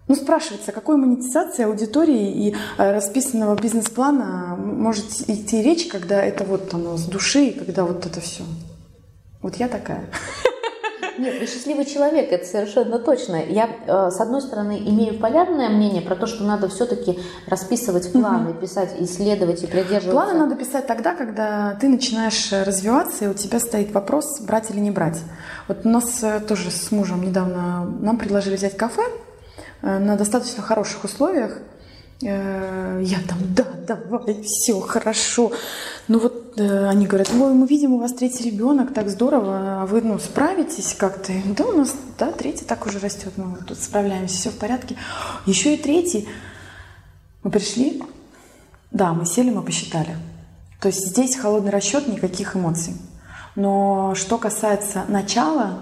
Ну, 0.10 0.16
спрашивается, 0.16 0.72
какой 0.72 0.98
монетизации 0.98 1.66
аудитории 1.66 2.48
и 2.48 2.56
э, 2.80 2.92
расписанного 2.96 3.56
бизнес-плана 3.56 4.56
может 4.58 5.06
идти 5.30 5.62
речь, 5.62 5.86
когда 5.86 6.20
это 6.20 6.44
вот 6.44 6.74
оно 6.74 6.98
с 6.98 7.06
души, 7.06 7.52
когда 7.52 7.84
вот 7.84 8.08
это 8.08 8.20
все. 8.20 8.42
Вот 9.44 9.58
я 9.58 9.68
такая. 9.68 10.10
Нет, 11.20 11.40
вы 11.40 11.46
счастливый 11.46 11.86
человек, 11.86 12.32
это 12.32 12.44
совершенно 12.44 12.98
точно. 12.98 13.36
Я, 13.36 13.70
э, 13.86 14.10
с 14.10 14.20
одной 14.20 14.42
стороны, 14.42 14.80
имею 14.80 15.20
полярное 15.20 15.70
мнение 15.70 16.02
про 16.02 16.16
то, 16.16 16.26
что 16.26 16.44
надо 16.44 16.70
все-таки 16.70 17.20
расписывать 17.46 18.12
планы, 18.12 18.52
угу. 18.52 18.62
писать, 18.62 18.96
исследовать 19.00 19.62
и 19.64 19.68
придерживаться. 19.68 20.12
Планы 20.12 20.34
надо 20.34 20.56
писать 20.56 20.88
тогда, 20.88 21.14
когда 21.14 21.78
ты 21.80 21.88
начинаешь 21.88 22.52
развиваться, 22.52 23.26
и 23.26 23.28
у 23.28 23.36
тебя 23.36 23.60
стоит 23.60 23.92
вопрос, 23.92 24.40
брать 24.40 24.72
или 24.72 24.80
не 24.80 24.90
брать. 24.90 25.20
Вот 25.68 25.86
у 25.86 25.90
нас 25.90 26.24
э, 26.24 26.40
тоже 26.40 26.72
с 26.72 26.90
мужем 26.92 27.22
недавно 27.22 27.86
нам 28.00 28.18
предложили 28.18 28.56
взять 28.56 28.76
кафе 28.76 29.04
э, 29.04 29.29
на 29.82 30.16
достаточно 30.16 30.62
хороших 30.62 31.04
условиях. 31.04 31.60
Э, 32.22 33.02
я 33.02 33.20
там, 33.28 33.38
да, 33.56 33.66
давай, 33.88 34.42
все 34.44 34.80
хорошо. 34.82 35.52
Ну 36.08 36.20
вот 36.20 36.54
э, 36.58 36.88
они 36.88 37.08
говорят, 37.08 37.32
ой, 37.34 37.54
мы 37.54 37.66
видим, 37.66 37.94
у 37.94 38.00
вас 38.00 38.14
третий 38.14 38.44
ребенок, 38.44 38.94
так 38.94 39.10
здорово, 39.10 39.82
а 39.82 39.86
вы, 39.86 40.02
ну, 40.02 40.20
справитесь 40.20 40.94
как-то? 40.96 41.32
Да, 41.46 41.66
у 41.66 41.72
нас, 41.72 41.96
да, 42.18 42.32
третий 42.32 42.66
так 42.66 42.86
уже 42.86 43.00
растет, 43.00 43.34
мы 43.38 43.58
тут 43.66 43.78
справляемся, 43.78 44.36
все 44.36 44.50
в 44.50 44.58
порядке. 44.58 44.98
Еще 45.46 45.76
и 45.76 45.78
третий. 45.78 46.28
Мы 47.44 47.52
пришли, 47.52 48.04
да, 48.92 49.14
мы 49.14 49.26
сели, 49.26 49.50
мы 49.50 49.62
посчитали. 49.62 50.18
То 50.82 50.90
есть 50.90 51.08
здесь 51.08 51.38
холодный 51.38 51.72
расчет, 51.72 52.08
никаких 52.08 52.56
эмоций. 52.56 52.96
Но 53.56 54.14
что 54.16 54.38
касается 54.38 55.06
начала, 55.08 55.80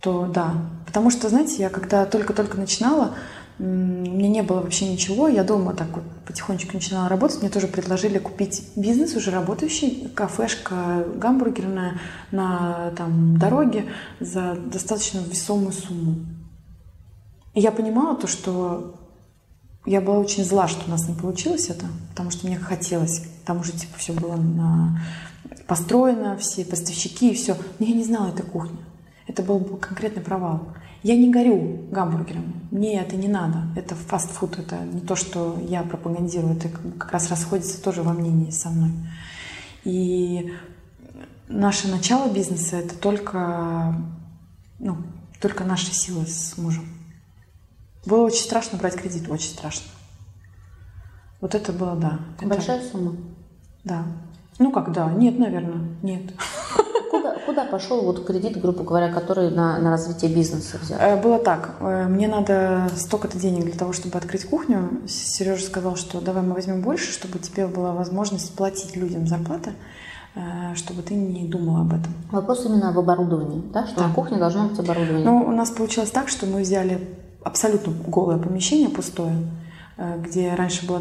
то 0.00 0.26
да. 0.26 0.54
Потому 0.94 1.10
что, 1.10 1.28
знаете, 1.28 1.56
я 1.56 1.70
когда 1.70 2.06
только-только 2.06 2.56
начинала, 2.56 3.16
мне 3.58 4.28
не 4.28 4.44
было 4.44 4.60
вообще 4.60 4.88
ничего, 4.88 5.26
я 5.26 5.42
дома 5.42 5.74
так 5.74 5.88
вот 5.92 6.04
потихонечку 6.24 6.74
начинала 6.74 7.08
работать, 7.08 7.40
мне 7.40 7.50
тоже 7.50 7.66
предложили 7.66 8.18
купить 8.18 8.68
бизнес 8.76 9.16
уже 9.16 9.32
работающий, 9.32 10.08
кафешка 10.14 11.04
гамбургерная 11.16 11.98
на 12.30 12.92
там, 12.96 13.38
дороге 13.38 13.86
за 14.20 14.54
достаточно 14.54 15.18
весомую 15.18 15.72
сумму. 15.72 16.14
И 17.54 17.60
я 17.60 17.72
понимала 17.72 18.16
то, 18.16 18.28
что 18.28 18.94
я 19.86 20.00
была 20.00 20.18
очень 20.18 20.44
зла, 20.44 20.68
что 20.68 20.86
у 20.86 20.90
нас 20.90 21.08
не 21.08 21.16
получилось 21.16 21.70
это, 21.70 21.86
потому 22.10 22.30
что 22.30 22.46
мне 22.46 22.56
хотелось, 22.56 23.24
там 23.44 23.58
уже 23.58 23.72
типа 23.72 23.98
все 23.98 24.12
было 24.12 24.36
на... 24.36 25.00
построено, 25.66 26.36
все 26.36 26.64
поставщики 26.64 27.32
и 27.32 27.34
все. 27.34 27.56
Но 27.80 27.86
я 27.86 27.96
не 27.96 28.04
знала 28.04 28.28
этой 28.28 28.46
кухни. 28.46 28.78
Это 29.34 29.42
был 29.42 29.58
конкретный 29.78 30.22
провал. 30.22 30.68
Я 31.02 31.16
не 31.16 31.28
горю 31.28 31.88
гамбургером. 31.90 32.68
Мне 32.70 33.00
это 33.00 33.16
не 33.16 33.26
надо. 33.26 33.64
Это 33.74 33.96
фастфуд. 33.96 34.60
Это 34.60 34.76
не 34.76 35.00
то, 35.00 35.16
что 35.16 35.58
я 35.60 35.82
пропагандирую. 35.82 36.56
Это 36.56 36.68
как 36.68 37.10
раз 37.10 37.28
расходится 37.30 37.82
тоже 37.82 38.04
во 38.04 38.12
мнении 38.12 38.50
со 38.50 38.70
мной. 38.70 38.92
И 39.82 40.52
наше 41.48 41.88
начало 41.88 42.32
бизнеса 42.32 42.76
это 42.76 42.96
только, 42.96 43.96
ну, 44.78 44.98
только 45.40 45.64
наши 45.64 45.92
силы 45.92 46.26
с 46.28 46.56
мужем. 46.56 46.84
Было 48.06 48.26
очень 48.26 48.44
страшно 48.44 48.78
брать 48.78 48.94
кредит, 48.94 49.28
очень 49.28 49.50
страшно. 49.50 49.88
Вот 51.40 51.56
это 51.56 51.72
было, 51.72 51.96
да. 51.96 52.20
Большая 52.40 52.78
это... 52.78 52.88
сумма? 52.88 53.16
Да. 53.82 54.04
Ну 54.60 54.70
как, 54.70 54.92
да. 54.92 55.10
Нет, 55.10 55.40
наверное, 55.40 55.88
нет. 56.04 56.22
куда, 57.14 57.34
куда 57.46 57.64
пошел 57.64 58.02
вот 58.02 58.24
кредит, 58.26 58.60
грубо 58.60 58.82
говоря, 58.82 59.12
который 59.12 59.50
на, 59.50 59.78
на 59.78 59.90
развитие 59.90 60.34
бизнеса 60.34 60.78
взял? 60.80 60.98
Э, 60.98 61.20
было 61.20 61.38
так. 61.38 61.76
Э, 61.80 62.06
мне 62.08 62.28
надо 62.28 62.88
столько-то 62.96 63.38
денег 63.38 63.64
для 63.64 63.74
того, 63.74 63.92
чтобы 63.92 64.18
открыть 64.18 64.44
кухню. 64.44 65.02
Сережа 65.06 65.64
сказал, 65.64 65.96
что 65.96 66.20
давай 66.20 66.42
мы 66.42 66.54
возьмем 66.54 66.82
больше, 66.82 67.12
чтобы 67.12 67.38
тебе 67.38 67.66
была 67.66 67.92
возможность 67.92 68.54
платить 68.54 68.96
людям 68.96 69.26
зарплаты, 69.26 69.72
э, 70.34 70.74
чтобы 70.74 71.02
ты 71.02 71.14
не 71.14 71.46
думала 71.46 71.82
об 71.82 71.92
этом. 71.92 72.12
Вопрос 72.30 72.66
именно 72.66 72.90
об 72.90 72.98
оборудовании, 72.98 73.62
да? 73.72 73.86
Что 73.86 74.00
да. 74.00 74.08
на 74.08 74.14
кухне 74.14 74.38
должно 74.38 74.68
быть 74.68 74.78
оборудование. 74.78 75.24
Ну, 75.24 75.44
у 75.46 75.52
нас 75.52 75.70
получилось 75.70 76.10
так, 76.10 76.28
что 76.28 76.46
мы 76.46 76.62
взяли 76.62 77.00
абсолютно 77.42 77.92
голое 78.06 78.38
помещение, 78.38 78.88
пустое, 78.88 79.36
где 79.98 80.54
раньше 80.54 80.86
была 80.86 81.00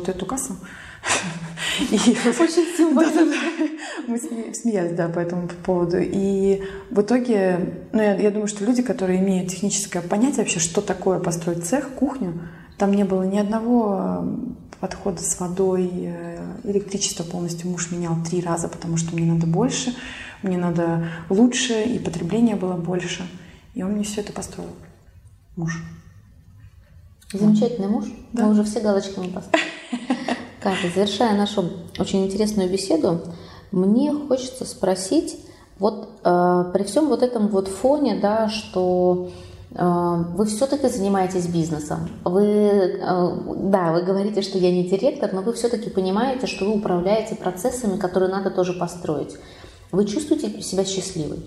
Очень 1.79 2.77
символично. 2.77 3.33
Мы 4.07 4.19
смеялись, 4.53 4.95
да, 4.95 5.07
по 5.07 5.19
этому 5.19 5.47
поводу. 5.65 5.97
И 5.99 6.61
в 6.89 7.01
итоге, 7.01 7.87
ну, 7.91 8.01
я, 8.01 8.15
я 8.15 8.31
думаю, 8.31 8.47
что 8.47 8.65
люди, 8.65 8.81
которые 8.81 9.19
имеют 9.19 9.49
техническое 9.49 10.01
понятие 10.01 10.39
вообще, 10.39 10.59
что 10.59 10.81
такое 10.81 11.19
построить 11.19 11.65
цех, 11.65 11.89
кухню, 11.89 12.41
там 12.77 12.93
не 12.93 13.03
было 13.03 13.23
ни 13.23 13.37
одного 13.37 13.99
э, 13.99 14.35
подхода 14.79 15.21
с 15.21 15.39
водой, 15.39 15.89
э, 15.93 16.39
электричество 16.63 17.23
полностью 17.23 17.69
муж 17.69 17.91
менял 17.91 18.15
три 18.23 18.41
раза, 18.41 18.67
потому 18.67 18.97
что 18.97 19.15
мне 19.15 19.31
надо 19.31 19.47
больше, 19.47 19.95
мне 20.41 20.57
надо 20.57 21.07
лучше, 21.29 21.83
и 21.83 21.99
потребление 21.99 22.55
было 22.55 22.73
больше. 22.73 23.23
И 23.73 23.83
он 23.83 23.93
мне 23.93 24.03
все 24.03 24.21
это 24.21 24.33
построил. 24.33 24.69
Муж. 25.55 25.81
Замечательный 27.31 27.87
муж. 27.87 28.05
Да. 28.33 28.45
Мы 28.45 28.51
уже 28.51 28.63
все 28.63 28.79
галочками 28.79 29.27
поставили. 29.27 29.67
Катя, 30.63 30.87
завершая 30.95 31.35
нашу 31.35 31.65
очень 31.99 32.25
интересную 32.25 32.69
беседу, 32.69 33.19
мне 33.71 34.13
хочется 34.13 34.63
спросить, 34.63 35.37
вот 35.77 36.07
э, 36.23 36.71
при 36.73 36.83
всем 36.83 37.09
вот 37.09 37.21
этом 37.21 37.49
вот 37.49 37.67
фоне, 37.67 38.17
да, 38.21 38.47
что 38.47 39.31
э, 39.71 40.23
вы 40.35 40.45
все-таки 40.45 40.87
занимаетесь 40.87 41.47
бизнесом. 41.47 42.07
Вы, 42.23 42.45
э, 42.45 42.97
да, 43.57 43.91
вы 43.91 44.03
говорите, 44.03 44.41
что 44.41 44.57
я 44.57 44.71
не 44.71 44.87
директор, 44.87 45.33
но 45.33 45.41
вы 45.41 45.51
все-таки 45.51 45.89
понимаете, 45.89 46.47
что 46.47 46.63
вы 46.63 46.75
управляете 46.75 47.35
процессами, 47.35 47.97
которые 47.97 48.31
надо 48.31 48.49
тоже 48.49 48.71
построить. 48.71 49.35
Вы 49.91 50.05
чувствуете 50.05 50.61
себя 50.61 50.85
счастливой? 50.85 51.43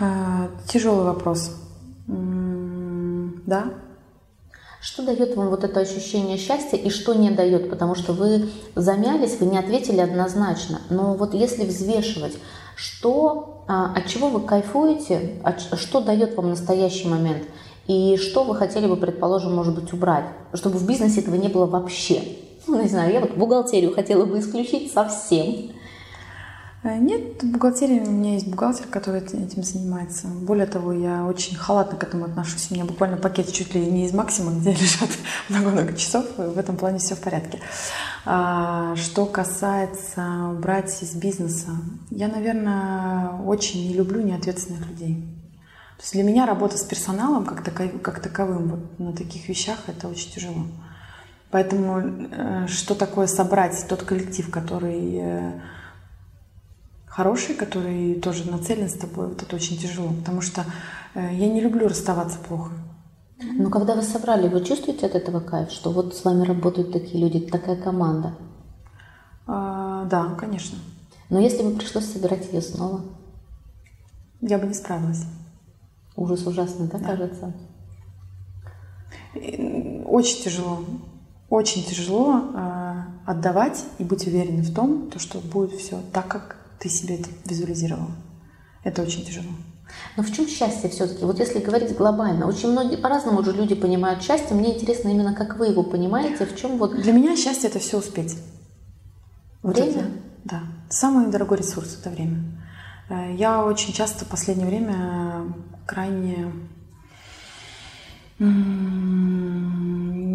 Э, 0.00 0.48
тяжелый 0.66 1.04
вопрос. 1.04 1.52
Да, 3.46 3.70
что 4.86 5.02
дает 5.02 5.34
вам 5.34 5.48
вот 5.48 5.64
это 5.64 5.80
ощущение 5.80 6.38
счастья 6.38 6.76
и 6.76 6.90
что 6.90 7.12
не 7.12 7.32
дает? 7.32 7.68
Потому 7.68 7.96
что 7.96 8.12
вы 8.12 8.48
замялись, 8.76 9.36
вы 9.40 9.46
не 9.46 9.58
ответили 9.58 9.98
однозначно. 9.98 10.80
Но 10.90 11.14
вот 11.14 11.34
если 11.34 11.64
взвешивать, 11.64 12.34
что, 12.76 13.64
а, 13.66 13.92
от 13.96 14.06
чего 14.06 14.28
вы 14.28 14.42
кайфуете, 14.42 15.42
что 15.76 16.00
дает 16.00 16.36
вам 16.36 16.50
настоящий 16.50 17.08
момент, 17.08 17.42
и 17.88 18.16
что 18.16 18.44
вы 18.44 18.54
хотели 18.54 18.86
бы, 18.86 18.96
предположим, 18.96 19.56
может 19.56 19.74
быть, 19.74 19.92
убрать, 19.92 20.26
чтобы 20.54 20.78
в 20.78 20.86
бизнесе 20.86 21.20
этого 21.20 21.34
не 21.34 21.48
было 21.48 21.66
вообще? 21.66 22.22
Ну, 22.68 22.82
не 22.82 22.88
знаю, 22.88 23.12
я 23.12 23.20
вот 23.20 23.36
бухгалтерию 23.36 23.94
хотела 23.94 24.24
бы 24.24 24.40
исключить 24.40 24.92
совсем. 24.92 25.70
Э, 26.86 26.98
нет, 26.98 27.42
в 27.42 27.46
бухгалтерии 27.46 27.98
у 27.98 28.10
меня 28.10 28.34
есть 28.34 28.46
бухгалтер, 28.46 28.86
который 28.86 29.20
этим 29.20 29.64
занимается. 29.64 30.28
Более 30.28 30.66
того, 30.66 30.92
я 30.92 31.24
очень 31.24 31.56
халатно 31.56 31.98
к 31.98 32.04
этому 32.04 32.26
отношусь. 32.26 32.70
У 32.70 32.74
меня 32.74 32.84
буквально 32.84 33.16
пакет 33.16 33.52
чуть 33.52 33.74
ли 33.74 33.84
не 33.84 34.06
из 34.06 34.12
максима, 34.12 34.52
где 34.52 34.70
лежат 34.80 35.10
много-много 35.48 35.94
часов. 35.94 36.24
В 36.36 36.56
этом 36.56 36.76
плане 36.76 36.98
все 36.98 37.16
в 37.16 37.20
порядке. 37.20 37.58
А, 38.24 38.94
что 38.94 39.26
касается 39.26 40.56
брать 40.62 41.02
из 41.02 41.14
бизнеса, 41.16 41.70
я, 42.10 42.28
наверное, 42.28 43.30
очень 43.44 43.88
не 43.88 43.94
люблю 43.94 44.22
неответственных 44.22 44.86
людей. 44.88 45.14
То 45.96 46.02
есть 46.02 46.12
для 46.12 46.22
меня 46.22 46.46
работа 46.46 46.78
с 46.78 46.84
персоналом 46.84 47.44
как, 47.46 47.64
таков, 47.64 48.00
как 48.00 48.20
таковым 48.20 48.68
вот 48.68 48.98
на 49.00 49.12
таких 49.12 49.48
вещах 49.48 49.78
это 49.88 50.06
очень 50.06 50.30
тяжело. 50.30 50.66
Поэтому 51.50 51.98
э, 51.98 52.66
что 52.68 52.94
такое 52.94 53.26
собрать 53.26 53.86
тот 53.88 54.02
коллектив, 54.02 54.50
который 54.50 55.20
хороший, 57.16 57.54
который 57.54 58.20
тоже 58.20 58.48
нацелен 58.50 58.90
с 58.90 58.92
тобой, 58.92 59.28
вот 59.28 59.42
это 59.42 59.56
очень 59.56 59.78
тяжело, 59.78 60.12
потому 60.12 60.42
что 60.42 60.66
э, 61.14 61.34
я 61.34 61.48
не 61.48 61.62
люблю 61.62 61.88
расставаться 61.88 62.38
плохо. 62.38 62.72
Но 63.38 63.70
когда 63.70 63.94
вы 63.94 64.02
собрали, 64.02 64.48
вы 64.48 64.62
чувствуете 64.62 65.06
от 65.06 65.14
этого 65.14 65.40
кайф, 65.40 65.70
что 65.70 65.92
вот 65.92 66.14
с 66.14 66.24
вами 66.24 66.46
работают 66.46 66.92
такие 66.92 67.22
люди, 67.22 67.40
такая 67.40 67.76
команда? 67.76 68.34
А, 69.46 70.04
да, 70.04 70.34
конечно. 70.38 70.78
Но 71.30 71.40
если 71.40 71.62
бы 71.62 71.76
пришлось 71.78 72.04
собирать 72.04 72.52
ее 72.52 72.60
снова? 72.60 73.00
Я 74.42 74.58
бы 74.58 74.66
не 74.66 74.74
справилась. 74.74 75.24
Ужас 76.16 76.46
ужасный, 76.46 76.86
да, 76.86 76.98
да. 76.98 77.04
кажется? 77.04 77.52
Очень 80.04 80.44
тяжело. 80.44 80.80
Очень 81.48 81.82
тяжело 81.82 82.42
э, 82.54 83.02
отдавать 83.24 83.84
и 83.98 84.04
быть 84.04 84.26
уверенной 84.26 84.62
в 84.62 84.74
том, 84.74 85.10
то, 85.10 85.18
что 85.18 85.38
будет 85.38 85.72
все 85.72 86.00
так, 86.12 86.28
как 86.28 86.65
ты 86.78 86.88
себе 86.88 87.16
это 87.20 87.28
визуализировала. 87.44 88.10
Это 88.84 89.02
очень 89.02 89.24
тяжело. 89.24 89.50
Но 90.16 90.22
в 90.22 90.32
чем 90.32 90.48
счастье 90.48 90.88
все-таки? 90.90 91.24
Вот 91.24 91.38
если 91.38 91.60
говорить 91.60 91.96
глобально, 91.96 92.46
очень 92.46 92.70
многие 92.70 92.96
по-разному 92.96 93.40
уже 93.40 93.52
люди 93.52 93.74
понимают 93.74 94.22
счастье. 94.22 94.56
Мне 94.56 94.74
интересно 94.76 95.08
именно, 95.08 95.34
как 95.34 95.58
вы 95.58 95.66
его 95.68 95.82
понимаете, 95.82 96.46
в 96.46 96.56
чем 96.56 96.78
вот... 96.78 96.94
Для 97.00 97.12
меня 97.12 97.36
счастье 97.36 97.68
это 97.68 97.78
все 97.78 97.98
успеть. 97.98 98.36
Время? 99.62 99.86
Вот 99.86 99.96
это, 99.96 100.04
да. 100.44 100.62
Самый 100.88 101.30
дорогой 101.30 101.58
ресурс 101.58 101.98
это 102.00 102.10
время. 102.10 102.42
Э, 103.08 103.34
я 103.36 103.64
очень 103.64 103.92
часто 103.92 104.24
в 104.24 104.28
последнее 104.28 104.66
время 104.66 105.52
крайне 105.86 106.52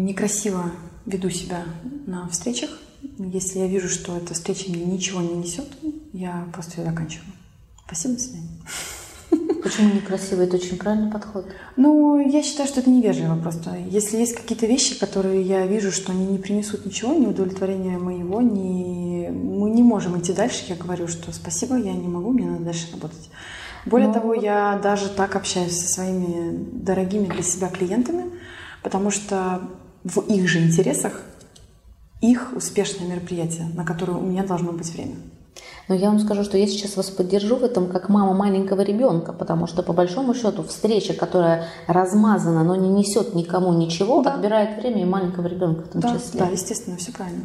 некрасиво 0.04 0.70
веду 1.06 1.30
себя 1.30 1.64
на 2.06 2.28
встречах. 2.28 2.70
Если 3.18 3.58
я 3.58 3.66
вижу, 3.66 3.88
что 3.88 4.16
эта 4.16 4.34
встреча 4.34 4.70
мне 4.70 4.84
ничего 4.84 5.20
не 5.20 5.34
несет, 5.34 5.68
я 6.12 6.48
просто 6.52 6.80
ее 6.80 6.88
заканчиваю. 6.88 7.32
Спасибо, 7.86 8.14
до 8.14 8.20
свидания. 8.20 8.48
Почему 9.62 9.94
некрасиво? 9.94 10.42
Это 10.42 10.56
очень 10.56 10.76
правильный 10.76 11.10
подход. 11.10 11.46
Ну, 11.76 12.18
я 12.18 12.42
считаю, 12.42 12.68
что 12.68 12.80
это 12.80 12.90
невежливо 12.90 13.36
просто. 13.36 13.76
Если 13.88 14.16
есть 14.16 14.34
какие-то 14.34 14.66
вещи, 14.66 14.98
которые 14.98 15.42
я 15.42 15.66
вижу, 15.66 15.92
что 15.92 16.12
они 16.12 16.26
не 16.26 16.38
принесут 16.38 16.84
ничего, 16.84 17.14
ни 17.14 17.26
удовлетворения 17.26 17.96
моего, 17.96 18.40
ни... 18.40 19.28
мы 19.28 19.70
не 19.70 19.82
можем 19.82 20.18
идти 20.18 20.32
дальше, 20.32 20.64
я 20.68 20.74
говорю, 20.74 21.06
что 21.06 21.32
спасибо, 21.32 21.76
я 21.76 21.92
не 21.92 22.08
могу, 22.08 22.32
мне 22.32 22.46
надо 22.46 22.64
дальше 22.64 22.90
работать. 22.92 23.30
Более 23.86 24.08
Но... 24.08 24.14
Ну, 24.14 24.20
того, 24.20 24.34
я 24.34 24.80
даже 24.82 25.08
так 25.08 25.36
общаюсь 25.36 25.78
со 25.78 25.88
своими 25.88 26.56
дорогими 26.72 27.26
для 27.26 27.42
себя 27.42 27.68
клиентами, 27.68 28.24
потому 28.82 29.10
что 29.10 29.62
в 30.02 30.20
их 30.22 30.48
же 30.48 30.58
интересах 30.58 31.22
их 32.22 32.52
успешное 32.54 33.08
мероприятие, 33.08 33.66
на 33.74 33.84
которое 33.84 34.14
у 34.14 34.22
меня 34.22 34.44
должно 34.44 34.72
быть 34.72 34.90
время. 34.94 35.16
Но 35.88 35.94
я 35.94 36.08
вам 36.08 36.20
скажу, 36.20 36.44
что 36.44 36.56
я 36.56 36.66
сейчас 36.66 36.96
вас 36.96 37.10
поддержу 37.10 37.56
в 37.56 37.64
этом 37.64 37.88
как 37.88 38.08
мама 38.08 38.32
маленького 38.32 38.82
ребенка, 38.82 39.32
потому 39.32 39.66
что 39.66 39.82
по 39.82 39.92
большому 39.92 40.32
счету 40.32 40.62
встреча, 40.62 41.12
которая 41.12 41.66
размазана, 41.88 42.62
но 42.62 42.76
не 42.76 42.88
несет 42.88 43.34
никому 43.34 43.72
ничего, 43.72 44.22
да. 44.22 44.34
отбирает 44.34 44.78
время 44.78 45.02
и 45.02 45.04
маленького 45.04 45.48
ребенка 45.48 45.82
в 45.82 45.88
том 45.88 46.00
да, 46.00 46.14
числе. 46.14 46.40
Да, 46.40 46.46
естественно, 46.46 46.96
все 46.96 47.12
правильно. 47.12 47.44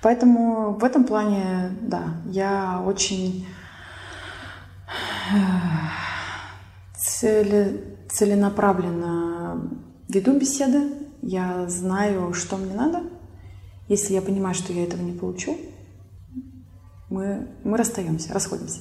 Поэтому 0.00 0.72
в 0.72 0.82
этом 0.82 1.04
плане, 1.04 1.76
да, 1.82 2.04
я 2.26 2.82
очень 2.84 3.46
э, 5.32 5.36
цели, 6.96 7.84
целенаправленно 8.10 9.70
веду 10.08 10.38
беседы, 10.38 10.90
я 11.20 11.68
знаю, 11.68 12.32
что 12.32 12.56
мне 12.56 12.74
надо. 12.74 13.02
Если 13.88 14.14
я 14.14 14.22
понимаю, 14.22 14.54
что 14.54 14.72
я 14.72 14.84
этого 14.84 15.02
не 15.02 15.12
получу, 15.12 15.58
мы, 17.10 17.48
мы 17.64 17.76
расстаемся, 17.76 18.32
расходимся. 18.32 18.80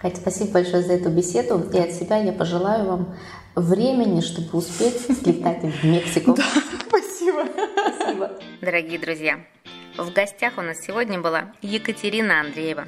Катя, 0.00 0.16
спасибо 0.16 0.52
большое 0.52 0.82
за 0.82 0.94
эту 0.94 1.10
беседу. 1.10 1.60
И 1.72 1.78
от 1.78 1.92
себя 1.92 2.16
я 2.18 2.32
пожелаю 2.32 2.86
вам 2.86 3.16
времени, 3.54 4.20
чтобы 4.20 4.58
успеть 4.58 5.00
слетать 5.22 5.62
в 5.62 5.84
Мексику. 5.84 6.34
Да, 6.34 6.44
спасибо. 6.88 7.44
Спасибо. 7.96 8.30
Дорогие 8.60 8.98
друзья, 8.98 9.40
в 10.02 10.12
гостях 10.12 10.58
у 10.58 10.62
нас 10.62 10.80
сегодня 10.80 11.20
была 11.20 11.52
Екатерина 11.62 12.40
Андреева. 12.40 12.86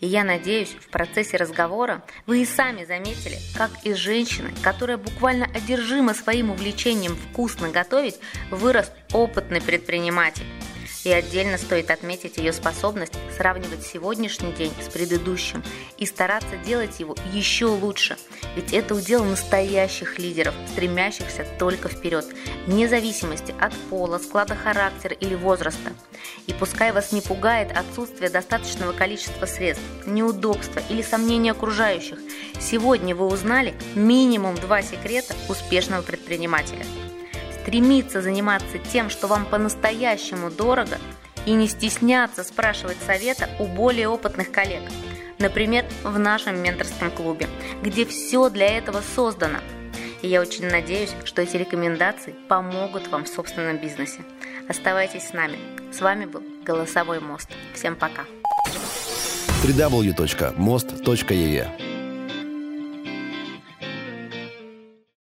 И 0.00 0.06
я 0.06 0.24
надеюсь, 0.24 0.70
в 0.70 0.88
процессе 0.88 1.36
разговора 1.36 2.02
вы 2.26 2.42
и 2.42 2.46
сами 2.46 2.84
заметили, 2.84 3.36
как 3.56 3.70
из 3.84 3.96
женщины, 3.96 4.50
которая 4.62 4.96
буквально 4.96 5.46
одержима 5.46 6.14
своим 6.14 6.50
увлечением 6.50 7.16
вкусно 7.16 7.70
готовить, 7.70 8.18
вырос 8.50 8.90
опытный 9.12 9.60
предприниматель. 9.60 10.46
И 11.08 11.10
отдельно 11.10 11.56
стоит 11.56 11.90
отметить 11.90 12.36
ее 12.36 12.52
способность 12.52 13.14
сравнивать 13.34 13.82
сегодняшний 13.82 14.52
день 14.52 14.70
с 14.78 14.92
предыдущим 14.92 15.64
и 15.96 16.04
стараться 16.04 16.54
делать 16.66 17.00
его 17.00 17.16
еще 17.32 17.64
лучше. 17.64 18.18
Ведь 18.56 18.74
это 18.74 18.94
удел 18.94 19.24
настоящих 19.24 20.18
лидеров, 20.18 20.52
стремящихся 20.70 21.46
только 21.58 21.88
вперед, 21.88 22.26
вне 22.66 22.86
зависимости 22.88 23.54
от 23.58 23.72
пола, 23.88 24.18
склада 24.18 24.54
характера 24.54 25.14
или 25.14 25.34
возраста. 25.34 25.94
И 26.46 26.52
пускай 26.52 26.92
вас 26.92 27.10
не 27.10 27.22
пугает 27.22 27.74
отсутствие 27.74 28.28
достаточного 28.28 28.92
количества 28.92 29.46
средств, 29.46 29.82
неудобства 30.04 30.82
или 30.90 31.00
сомнения 31.00 31.52
окружающих, 31.52 32.18
сегодня 32.60 33.16
вы 33.16 33.28
узнали 33.28 33.72
минимум 33.94 34.56
два 34.56 34.82
секрета 34.82 35.34
успешного 35.48 36.02
предпринимателя– 36.02 36.84
стремиться 37.68 38.22
заниматься 38.22 38.78
тем, 38.78 39.10
что 39.10 39.26
вам 39.26 39.44
по-настоящему 39.44 40.50
дорого, 40.50 40.96
и 41.44 41.52
не 41.52 41.68
стесняться 41.68 42.42
спрашивать 42.42 42.96
совета 43.06 43.50
у 43.58 43.66
более 43.66 44.08
опытных 44.08 44.50
коллег. 44.50 44.80
Например, 45.38 45.84
в 46.02 46.18
нашем 46.18 46.62
менторском 46.62 47.10
клубе, 47.10 47.46
где 47.82 48.06
все 48.06 48.48
для 48.48 48.78
этого 48.78 49.02
создано. 49.14 49.58
И 50.22 50.28
я 50.28 50.40
очень 50.40 50.66
надеюсь, 50.66 51.14
что 51.24 51.42
эти 51.42 51.58
рекомендации 51.58 52.34
помогут 52.48 53.08
вам 53.08 53.24
в 53.24 53.28
собственном 53.28 53.76
бизнесе. 53.76 54.22
Оставайтесь 54.66 55.28
с 55.28 55.34
нами. 55.34 55.58
С 55.92 56.00
вами 56.00 56.24
был 56.24 56.42
Голосовой 56.64 57.20
мост. 57.20 57.50
Всем 57.74 57.96
пока. 57.96 58.24
www.most.ee 59.62 60.08